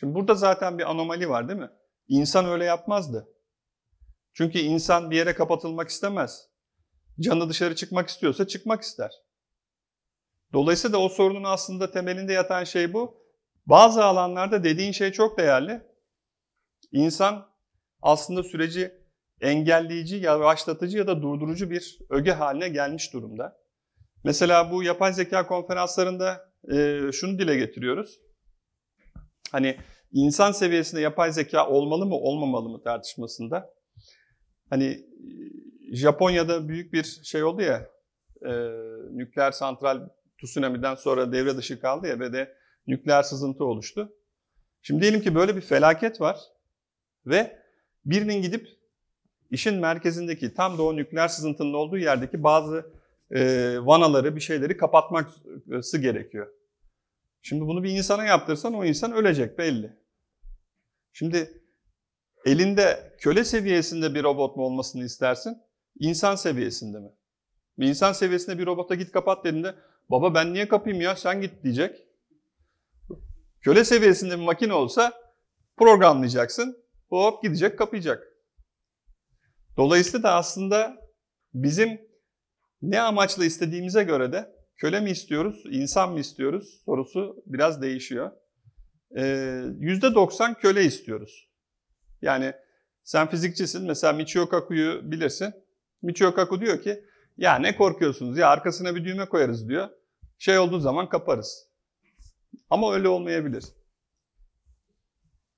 [0.00, 1.70] Şimdi burada zaten bir anomali var değil mi?
[2.08, 3.28] İnsan öyle yapmazdı.
[4.32, 6.48] Çünkü insan bir yere kapatılmak istemez.
[7.20, 9.10] Canı dışarı çıkmak istiyorsa çıkmak ister.
[10.52, 13.24] Dolayısıyla o sorunun aslında temelinde yatan şey bu.
[13.66, 15.82] Bazı alanlarda dediğin şey çok değerli.
[16.92, 17.50] İnsan
[18.02, 18.94] aslında süreci
[19.40, 23.63] engelleyici, yavaşlatıcı ya da durdurucu bir öge haline gelmiş durumda.
[24.24, 28.20] Mesela bu yapay zeka konferanslarında e, şunu dile getiriyoruz.
[29.52, 29.76] Hani
[30.12, 33.74] insan seviyesinde yapay zeka olmalı mı olmamalı mı tartışmasında.
[34.70, 37.90] Hani e, Japonya'da büyük bir şey oldu ya,
[38.46, 38.52] e,
[39.10, 40.08] nükleer santral
[40.44, 42.54] tsunami'den sonra devre dışı kaldı ya ve de
[42.86, 44.12] nükleer sızıntı oluştu.
[44.82, 46.38] Şimdi diyelim ki böyle bir felaket var
[47.26, 47.58] ve
[48.04, 48.68] birinin gidip
[49.50, 52.92] işin merkezindeki tam da o nükleer sızıntının olduğu yerdeki bazı
[53.34, 56.48] e, vanaları, bir şeyleri kapatması gerekiyor.
[57.42, 59.92] Şimdi bunu bir insana yaptırsan o insan ölecek belli.
[61.12, 61.62] Şimdi
[62.44, 65.58] elinde köle seviyesinde bir robot mu olmasını istersin?
[65.98, 67.08] İnsan seviyesinde mi?
[67.78, 69.74] Bir insan seviyesinde bir robota git kapat dediğinde
[70.10, 72.06] baba ben niye kapayım ya sen git diyecek.
[73.60, 75.12] Köle seviyesinde bir makine olsa
[75.76, 76.84] programlayacaksın.
[77.08, 78.28] Hop gidecek kapayacak.
[79.76, 80.96] Dolayısıyla da aslında
[81.54, 82.00] bizim
[82.90, 88.30] ne amaçla istediğimize göre de köle mi istiyoruz, insan mı istiyoruz sorusu biraz değişiyor.
[89.16, 89.22] Ee,
[89.80, 91.48] %90 köle istiyoruz.
[92.22, 92.52] Yani
[93.04, 95.54] sen fizikçisin, mesela Michio Kaku'yu bilirsin.
[96.02, 97.04] Michio Kaku diyor ki,
[97.36, 99.88] ya ne korkuyorsunuz ya arkasına bir düğme koyarız diyor.
[100.38, 101.68] Şey olduğu zaman kaparız.
[102.70, 103.64] Ama öyle olmayabilir.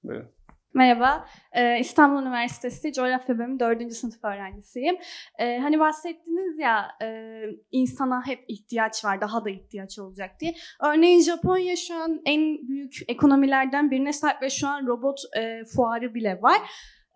[0.05, 0.36] Böyle.
[0.77, 3.93] Merhaba, ee, İstanbul Üniversitesi Coğrafya Bölümü 4.
[3.93, 4.97] sınıf öğrencisiyim.
[5.39, 7.41] Ee, hani bahsettiniz ya e,
[7.73, 10.55] insana hep ihtiyaç var, daha da ihtiyaç olacak diye.
[10.85, 16.15] Örneğin Japonya şu an en büyük ekonomilerden birine sahip ve şu an robot e, fuarı
[16.15, 16.59] bile var.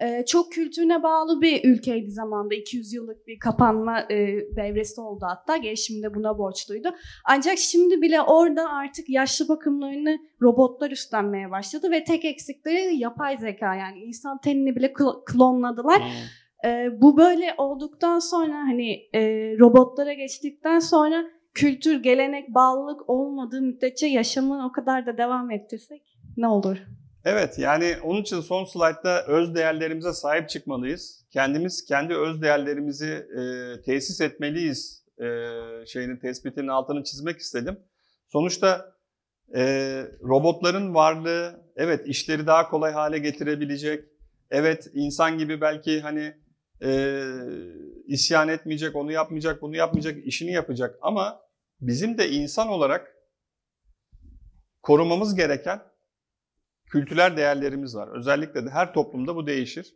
[0.00, 2.54] E, çok kültürüne bağlı bir ülkeydi zamanda.
[2.54, 4.16] 200 yıllık bir kapanma e,
[4.56, 5.56] devresi oldu hatta.
[5.56, 6.88] Gelişimde buna borçluydu.
[7.24, 13.74] Ancak şimdi bile orada artık yaşlı bakımlarını robotlar üstlenmeye başladı ve tek eksikleri yapay zeka
[13.74, 16.02] yani insan tenini bile kl- klonladılar.
[16.64, 19.20] Ee, bu böyle olduktan sonra hani e,
[19.58, 21.24] robotlara geçtikten sonra
[21.54, 26.02] kültür, gelenek, bağlılık olmadığı müddetçe yaşamı o kadar da devam ettirsek
[26.36, 26.76] ne olur?
[27.24, 31.26] Evet yani onun için son slaytta öz değerlerimize sahip çıkmalıyız.
[31.30, 33.42] Kendimiz kendi öz değerlerimizi e,
[33.82, 35.26] tesis etmeliyiz e,
[35.86, 37.78] şeyinin tespitinin altını çizmek istedim.
[38.28, 38.94] Sonuçta
[39.54, 39.62] e,
[40.22, 44.04] robotların varlığı evet işleri daha kolay hale getirebilecek.
[44.50, 46.34] Evet insan gibi belki hani
[46.82, 47.22] e,
[48.06, 51.40] isyan etmeyecek, onu yapmayacak, bunu yapmayacak, işini yapacak ama
[51.80, 53.16] bizim de insan olarak
[54.82, 55.89] korumamız gereken
[56.90, 58.08] kültürel değerlerimiz var.
[58.18, 59.94] Özellikle de her toplumda bu değişir.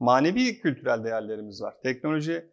[0.00, 1.74] Manevi kültürel değerlerimiz var.
[1.82, 2.44] Teknoloji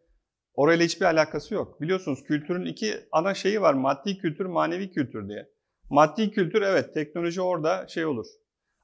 [0.53, 1.81] orayla hiçbir alakası yok.
[1.81, 3.73] Biliyorsunuz kültürün iki ana şeyi var.
[3.73, 5.49] Maddi kültür, manevi kültür diye.
[5.89, 8.26] Maddi kültür evet teknoloji orada şey olur.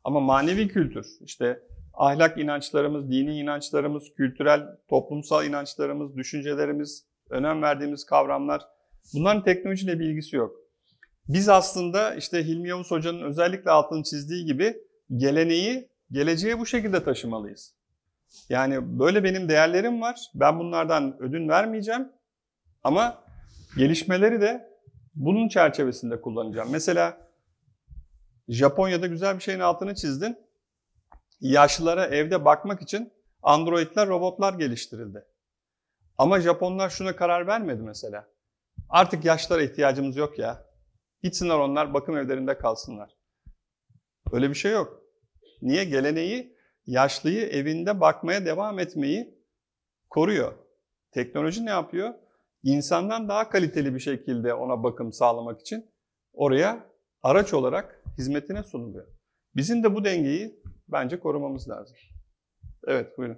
[0.03, 1.61] Ama manevi kültür işte
[1.93, 8.61] ahlak inançlarımız, dini inançlarımız, kültürel, toplumsal inançlarımız, düşüncelerimiz, önem verdiğimiz kavramlar
[9.13, 10.55] bunların teknolojiyle bir ilgisi yok.
[11.27, 14.77] Biz aslında işte Hilmi Yavuz Hoca'nın özellikle altını çizdiği gibi
[15.15, 17.75] geleneği geleceğe bu şekilde taşımalıyız.
[18.49, 20.31] Yani böyle benim değerlerim var.
[20.35, 22.11] Ben bunlardan ödün vermeyeceğim.
[22.83, 23.23] Ama
[23.77, 24.69] gelişmeleri de
[25.15, 26.69] bunun çerçevesinde kullanacağım.
[26.71, 27.17] Mesela
[28.47, 30.37] Japonya'da güzel bir şeyin altını çizdin.
[31.41, 33.13] Yaşlılara evde bakmak için
[33.43, 35.25] androidler, robotlar geliştirildi.
[36.17, 38.27] Ama Japonlar şuna karar vermedi mesela.
[38.89, 40.65] Artık yaşlara ihtiyacımız yok ya.
[41.23, 43.15] Gitsinler onlar bakım evlerinde kalsınlar.
[44.35, 45.01] Öyle bir şey yok.
[45.61, 45.83] Niye?
[45.83, 49.39] Geleneği yaşlıyı evinde bakmaya devam etmeyi
[50.09, 50.53] koruyor.
[51.11, 52.13] Teknoloji ne yapıyor?
[52.63, 55.85] İnsandan daha kaliteli bir şekilde ona bakım sağlamak için
[56.33, 56.85] oraya
[57.23, 59.07] araç olarak hizmetine sunuluyor.
[59.55, 61.97] Bizim de bu dengeyi bence korumamız lazım.
[62.87, 63.37] Evet buyurun.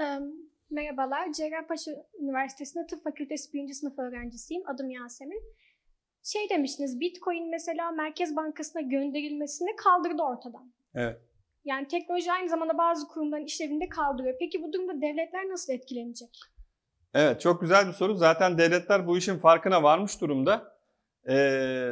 [0.00, 0.18] Ee,
[0.70, 3.72] Merhabalar, Cerrahpaşa Üniversitesi'nde Tıp Fakültesi 1.
[3.72, 4.62] sınıf öğrencisiyim.
[4.68, 5.42] Adım Yasemin.
[6.24, 10.72] Şey demiştiniz, Bitcoin mesela Merkez Bankası'na gönderilmesini kaldırdı ortadan.
[10.94, 11.20] Evet.
[11.64, 14.34] Yani teknoloji aynı zamanda bazı kurumların işlevini de kaldırıyor.
[14.38, 16.40] Peki bu durumda devletler nasıl etkilenecek?
[17.14, 18.14] Evet çok güzel bir soru.
[18.14, 20.78] Zaten devletler bu işin farkına varmış durumda.
[21.28, 21.90] Ee,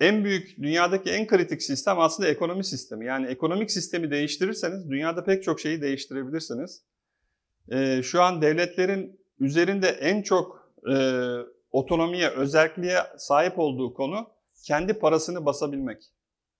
[0.00, 3.06] en büyük, dünyadaki en kritik sistem aslında ekonomi sistemi.
[3.06, 6.84] Yani ekonomik sistemi değiştirirseniz dünyada pek çok şeyi değiştirebilirsiniz.
[7.72, 10.94] Ee, şu an devletlerin üzerinde en çok e,
[11.72, 14.26] otonomiye, özelliğe sahip olduğu konu
[14.66, 16.02] kendi parasını basabilmek.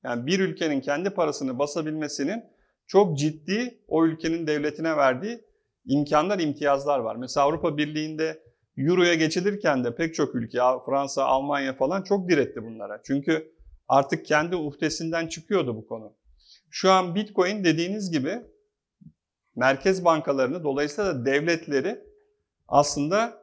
[0.04, 2.44] Yani bir ülkenin kendi parasını basabilmesinin
[2.86, 5.44] çok ciddi o ülkenin devletine verdiği
[5.84, 7.16] imkanlar, imtiyazlar var.
[7.16, 8.42] Mesela Avrupa Birliği'nde
[8.76, 13.00] Euro'ya geçilirken de pek çok ülke, Fransa, Almanya falan çok diretti bunlara.
[13.04, 13.52] Çünkü
[13.88, 16.16] artık kendi uhdesinden çıkıyordu bu konu.
[16.70, 18.42] Şu an Bitcoin dediğiniz gibi
[19.56, 22.00] merkez bankalarını dolayısıyla da devletleri
[22.68, 23.41] aslında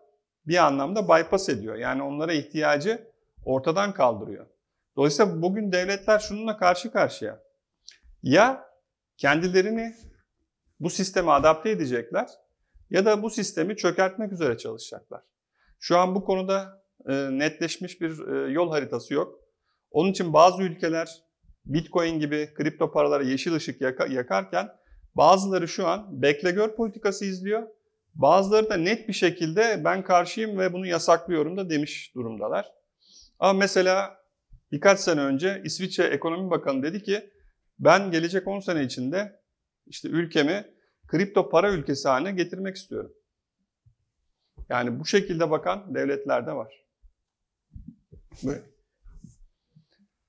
[0.49, 1.76] bir anlamda bypass ediyor.
[1.76, 3.07] Yani onlara ihtiyacı
[3.45, 4.45] ortadan kaldırıyor.
[4.95, 7.43] Dolayısıyla bugün devletler şununla karşı karşıya.
[8.23, 8.69] Ya
[9.17, 9.95] kendilerini
[10.80, 12.30] bu sisteme adapte edecekler
[12.89, 15.21] ya da bu sistemi çökertmek üzere çalışacaklar.
[15.80, 19.39] Şu an bu konuda e, netleşmiş bir e, yol haritası yok.
[19.91, 21.23] Onun için bazı ülkeler
[21.65, 24.69] Bitcoin gibi kripto paralara yeşil ışık yaka, yakarken
[25.15, 27.67] bazıları şu an bekle gör politikası izliyor.
[28.15, 32.72] Bazıları da net bir şekilde ben karşıyım ve bunu yasaklıyorum da demiş durumdalar.
[33.40, 34.19] Ama mesela
[34.72, 37.30] birkaç sene önce İsviçre Ekonomi Bakanı dedi ki
[37.80, 39.41] ben gelecek 10 sene içinde
[39.88, 40.65] işte ülkemi
[41.07, 43.14] kripto para ülkesi haline getirmek istiyorum.
[44.69, 46.86] Yani bu şekilde bakan devletler de var.
[48.44, 48.64] Buyurun.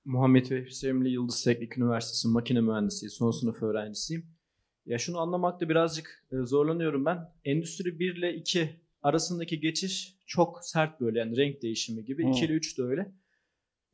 [0.05, 4.40] Muhammed Vehbi Sevimli Yıldız Teknik Üniversitesi Makine Mühendisliği son sınıf öğrencisiyim.
[4.87, 7.19] Ya şunu anlamakta birazcık e, zorlanıyorum ben.
[7.45, 8.71] Endüstri 1 ile 2
[9.03, 12.23] arasındaki geçiş çok sert böyle yani renk değişimi gibi.
[12.23, 12.31] Hmm.
[12.31, 13.13] 2 ile 3 de öyle.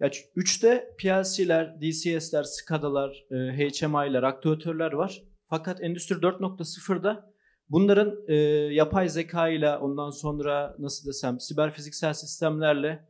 [0.00, 5.22] Ya 3'te PLC'ler, DCS'ler, SCADA'lar, e, HMI'ler, aktüatörler var.
[5.48, 7.32] Fakat Endüstri 4.0'da
[7.68, 8.34] bunların e,
[8.74, 13.08] yapay zeka ile ondan sonra nasıl desem siber fiziksel sistemlerle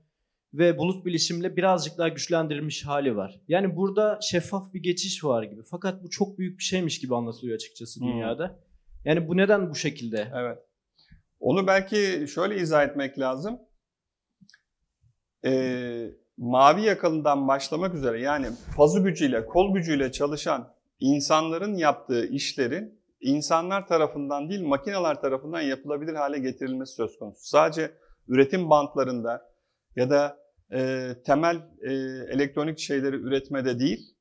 [0.59, 3.41] ve bulut bilişimle birazcık daha güçlendirilmiş hali var.
[3.49, 5.63] Yani burada şeffaf bir geçiş var gibi.
[5.71, 8.09] Fakat bu çok büyük bir şeymiş gibi anlatılıyor açıkçası Hmm.
[8.09, 8.59] dünyada.
[9.05, 10.33] Yani bu neden bu şekilde?
[10.35, 10.59] Evet.
[11.41, 13.59] Onu belki şöyle izah etmek lazım.
[15.45, 18.47] Ee, mavi yakalından başlamak üzere yani
[18.77, 26.39] fazı gücüyle, kol gücüyle çalışan insanların yaptığı işlerin insanlar tarafından değil makineler tarafından yapılabilir hale
[26.39, 27.41] getirilmesi söz konusu.
[27.47, 27.93] Sadece
[28.29, 29.57] üretim bantlarında
[29.97, 31.93] ya da e, temel e,
[32.35, 34.17] elektronik şeyleri üretmede değil.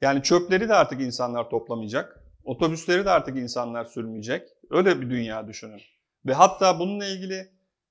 [0.00, 2.24] Yani çöpleri de artık insanlar toplamayacak.
[2.44, 4.48] Otobüsleri de artık insanlar sürmeyecek.
[4.70, 5.82] Öyle bir dünya düşünün.
[6.26, 7.48] Ve hatta bununla ilgili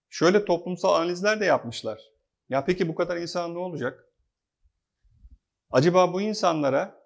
[0.09, 1.99] şöyle toplumsal analizler de yapmışlar.
[2.49, 4.05] Ya peki bu kadar insan ne olacak?
[5.71, 7.01] Acaba bu insanlara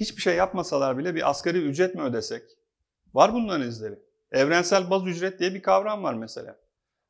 [0.00, 2.42] hiçbir şey yapmasalar bile bir asgari ücret mi ödesek?
[3.14, 3.98] Var bunların izleri.
[4.32, 6.56] Evrensel baz ücret diye bir kavram var mesela.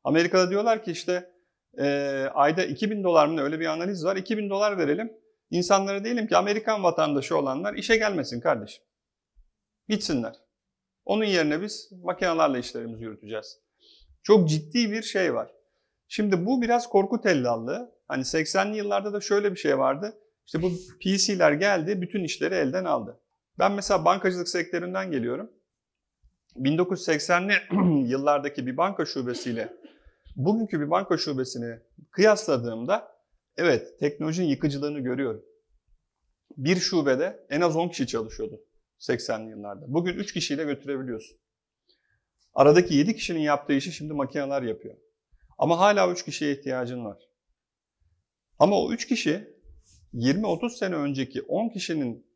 [0.04, 1.30] Amerika'da diyorlar ki işte
[1.78, 1.86] e,
[2.34, 4.16] ayda 2000 dolar mı öyle bir analiz var.
[4.16, 5.12] 2000 dolar verelim.
[5.50, 8.84] İnsanlara diyelim ki Amerikan vatandaşı olanlar işe gelmesin kardeşim.
[9.88, 10.34] Gitsinler.
[11.04, 13.60] Onun yerine biz makinelerle işlerimizi yürüteceğiz.
[14.22, 15.50] Çok ciddi bir şey var.
[16.08, 17.92] Şimdi bu biraz korku tellallığı.
[18.08, 20.18] Hani 80'li yıllarda da şöyle bir şey vardı.
[20.46, 23.20] İşte bu PC'ler geldi, bütün işleri elden aldı.
[23.58, 25.50] Ben mesela bankacılık sektöründen geliyorum.
[26.56, 27.54] 1980'li
[28.10, 29.79] yıllardaki bir banka şubesiyle
[30.44, 31.78] bugünkü bir banka şubesini
[32.10, 33.16] kıyasladığımda
[33.56, 35.44] evet teknolojinin yıkıcılığını görüyorum.
[36.56, 38.60] Bir şubede en az 10 kişi çalışıyordu
[38.98, 39.84] 80'li yıllarda.
[39.88, 41.38] Bugün 3 kişiyle götürebiliyorsun.
[42.54, 44.96] Aradaki 7 kişinin yaptığı işi şimdi makineler yapıyor.
[45.58, 47.18] Ama hala 3 kişiye ihtiyacın var.
[48.58, 49.56] Ama o 3 kişi
[50.14, 52.26] 20-30 sene önceki 10 kişinin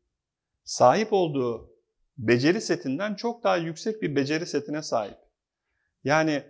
[0.63, 1.75] sahip olduğu
[2.17, 5.17] beceri setinden çok daha yüksek bir beceri setine sahip.
[6.03, 6.43] Yani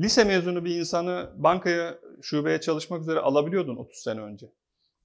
[0.00, 4.46] lise mezunu bir insanı bankaya, şubeye çalışmak üzere alabiliyordun 30 sene önce.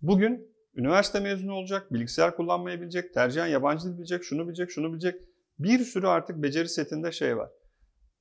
[0.02, 5.22] Bugün üniversite mezunu olacak, bilgisayar kullanmayı bilecek, tercihen yabancı dil bilecek, şunu bilecek, şunu bilecek.
[5.60, 7.50] Bir sürü artık beceri setinde şey var.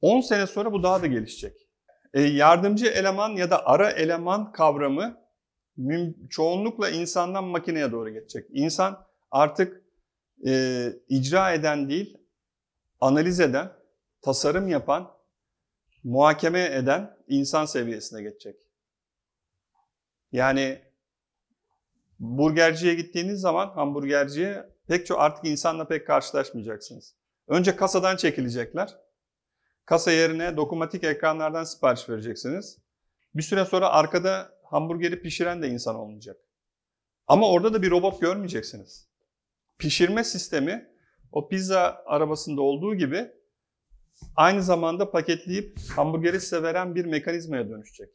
[0.00, 1.56] 10 sene sonra bu daha da gelişecek.
[2.14, 5.24] E, yardımcı eleman ya da ara eleman kavramı
[6.30, 8.46] çoğunlukla insandan makineye doğru geçecek.
[8.52, 9.82] İnsan artık
[10.46, 12.18] e, icra eden değil,
[13.00, 13.72] analiz eden,
[14.22, 15.13] tasarım yapan,
[16.04, 18.56] muhakeme eden insan seviyesine geçecek.
[20.32, 20.82] Yani
[22.18, 27.14] burgerciye gittiğiniz zaman hamburgerciye pek çok artık insanla pek karşılaşmayacaksınız.
[27.48, 28.96] Önce kasadan çekilecekler.
[29.84, 32.78] Kasa yerine dokunmatik ekranlardan sipariş vereceksiniz.
[33.34, 36.36] Bir süre sonra arkada hamburgeri pişiren de insan olmayacak.
[37.26, 39.08] Ama orada da bir robot görmeyeceksiniz.
[39.78, 40.90] Pişirme sistemi
[41.32, 43.30] o pizza arabasında olduğu gibi
[44.36, 48.08] aynı zamanda paketleyip hamburgeri size veren bir mekanizmaya dönüşecek.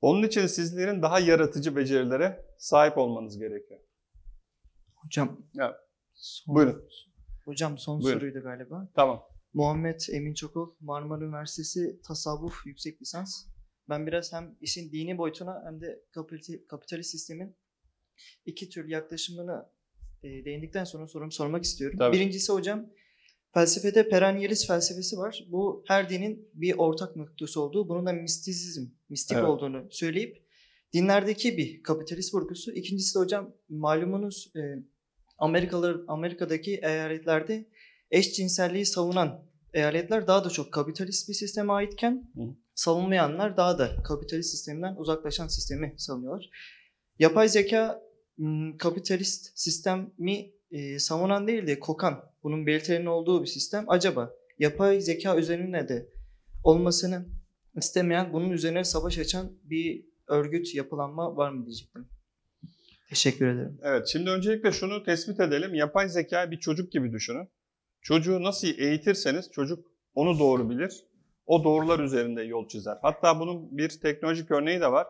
[0.00, 3.80] Onun için sizlerin daha yaratıcı becerilere sahip olmanız gerekiyor.
[4.94, 5.46] Hocam.
[5.60, 5.74] Evet.
[6.14, 6.88] son- Buyurun.
[7.44, 8.18] Hocam son Buyurun.
[8.20, 8.88] soruydu galiba.
[8.94, 9.22] Tamam.
[9.54, 13.46] Muhammed Emin Çokol, Marmara Üniversitesi Tasavvuf Yüksek Lisans.
[13.88, 17.56] Ben biraz hem işin dini boyutuna hem de kapital- kapitalist sistemin
[18.46, 19.68] iki tür yaklaşımını
[20.22, 21.98] e, değindikten sonra sorumu sormak istiyorum.
[21.98, 22.16] Tabii.
[22.16, 22.86] Birincisi hocam,
[23.54, 25.44] felsefede perennialist felsefesi var.
[25.48, 29.48] Bu her dinin bir ortak noktası olduğu, bunun da mistisizm, mistik Evet.
[29.48, 30.42] olduğunu söyleyip
[30.92, 32.72] dinlerdeki bir kapitalist vurgusu.
[32.72, 34.60] İkincisi de hocam malumunuz e,
[35.38, 37.68] Amerikalılar, Amerika'daki eyaletlerde
[38.10, 39.44] eşcinselliği savunan
[39.74, 42.42] eyaletler daha da çok kapitalist bir sisteme aitken Hı.
[42.74, 46.50] savunmayanlar daha da kapitalist sistemden uzaklaşan sistemi savunuyorlar.
[47.18, 48.02] Yapay zeka
[48.78, 53.84] kapitalist sistemi e, savunan değil de kokan, bunun belirtilerinin olduğu bir sistem.
[53.88, 56.08] Acaba yapay zeka üzerine de
[56.64, 57.26] olmasını
[57.76, 62.08] istemeyen, bunun üzerine savaş açan bir örgüt, yapılanma var mı diyecektim.
[63.08, 63.78] Teşekkür ederim.
[63.82, 65.74] Evet, şimdi öncelikle şunu tespit edelim.
[65.74, 67.48] Yapay zeka bir çocuk gibi düşünün.
[68.02, 71.04] Çocuğu nasıl eğitirseniz çocuk onu doğru bilir.
[71.46, 72.98] O doğrular üzerinde yol çizer.
[73.02, 75.06] Hatta bunun bir teknolojik örneği de var.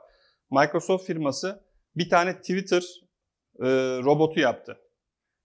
[0.51, 1.65] Microsoft firması
[1.97, 2.83] bir tane Twitter
[3.61, 3.67] e,
[4.05, 4.79] robotu yaptı.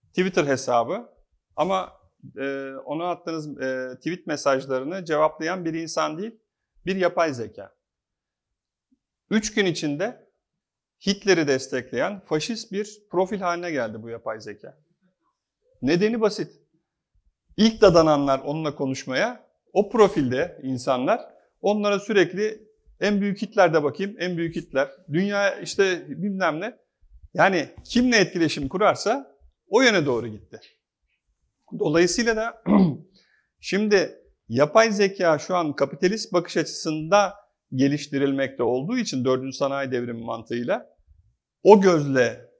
[0.08, 1.08] Twitter hesabı
[1.56, 1.92] ama
[2.38, 6.40] e, ona attığınız e, tweet mesajlarını cevaplayan bir insan değil,
[6.86, 7.74] bir yapay zeka.
[9.30, 10.26] Üç gün içinde
[11.06, 14.78] Hitler'i destekleyen faşist bir profil haline geldi bu yapay zeka.
[15.82, 16.52] Nedeni basit.
[17.56, 21.20] İlk dadananlar onunla konuşmaya, o profilde insanlar
[21.60, 22.66] onlara sürekli
[23.00, 24.88] en büyük Hitler de bakayım, en büyük Hitler.
[25.12, 26.78] Dünya işte bilmem ne.
[27.34, 29.36] Yani kimle etkileşim kurarsa
[29.68, 30.60] o yöne doğru gitti.
[31.78, 32.62] Dolayısıyla da
[33.60, 34.18] şimdi
[34.48, 37.34] yapay zeka şu an kapitalist bakış açısında
[37.74, 39.54] geliştirilmekte olduğu için 4.
[39.54, 40.96] sanayi devrimi mantığıyla
[41.62, 42.50] o gözle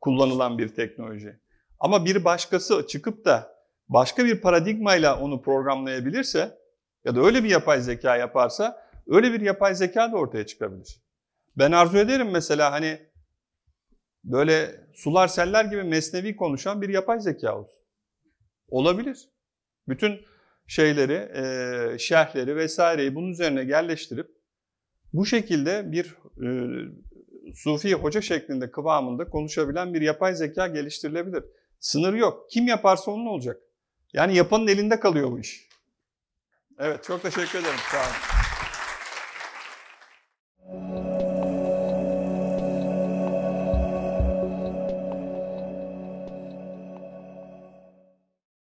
[0.00, 1.40] kullanılan bir teknoloji.
[1.80, 3.56] Ama bir başkası çıkıp da
[3.88, 6.58] başka bir paradigmayla onu programlayabilirse
[7.04, 11.02] ya da öyle bir yapay zeka yaparsa öyle bir yapay zeka da ortaya çıkabilir.
[11.58, 13.00] Ben arzu ederim mesela hani
[14.24, 17.85] böyle sular seller gibi mesnevi konuşan bir yapay zeka olsun.
[18.68, 19.28] Olabilir.
[19.88, 20.20] Bütün
[20.66, 24.26] şeyleri, e, şerhleri vesaireyi bunun üzerine yerleştirip
[25.12, 26.48] bu şekilde bir e,
[27.54, 31.44] sufi hoca şeklinde kıvamında konuşabilen bir yapay zeka geliştirilebilir.
[31.80, 32.50] Sınır yok.
[32.50, 33.60] Kim yaparsa onun olacak.
[34.12, 35.68] Yani yapanın elinde kalıyor bu iş.
[36.78, 37.78] Evet çok teşekkür ederim.
[37.90, 38.45] Sağ olun.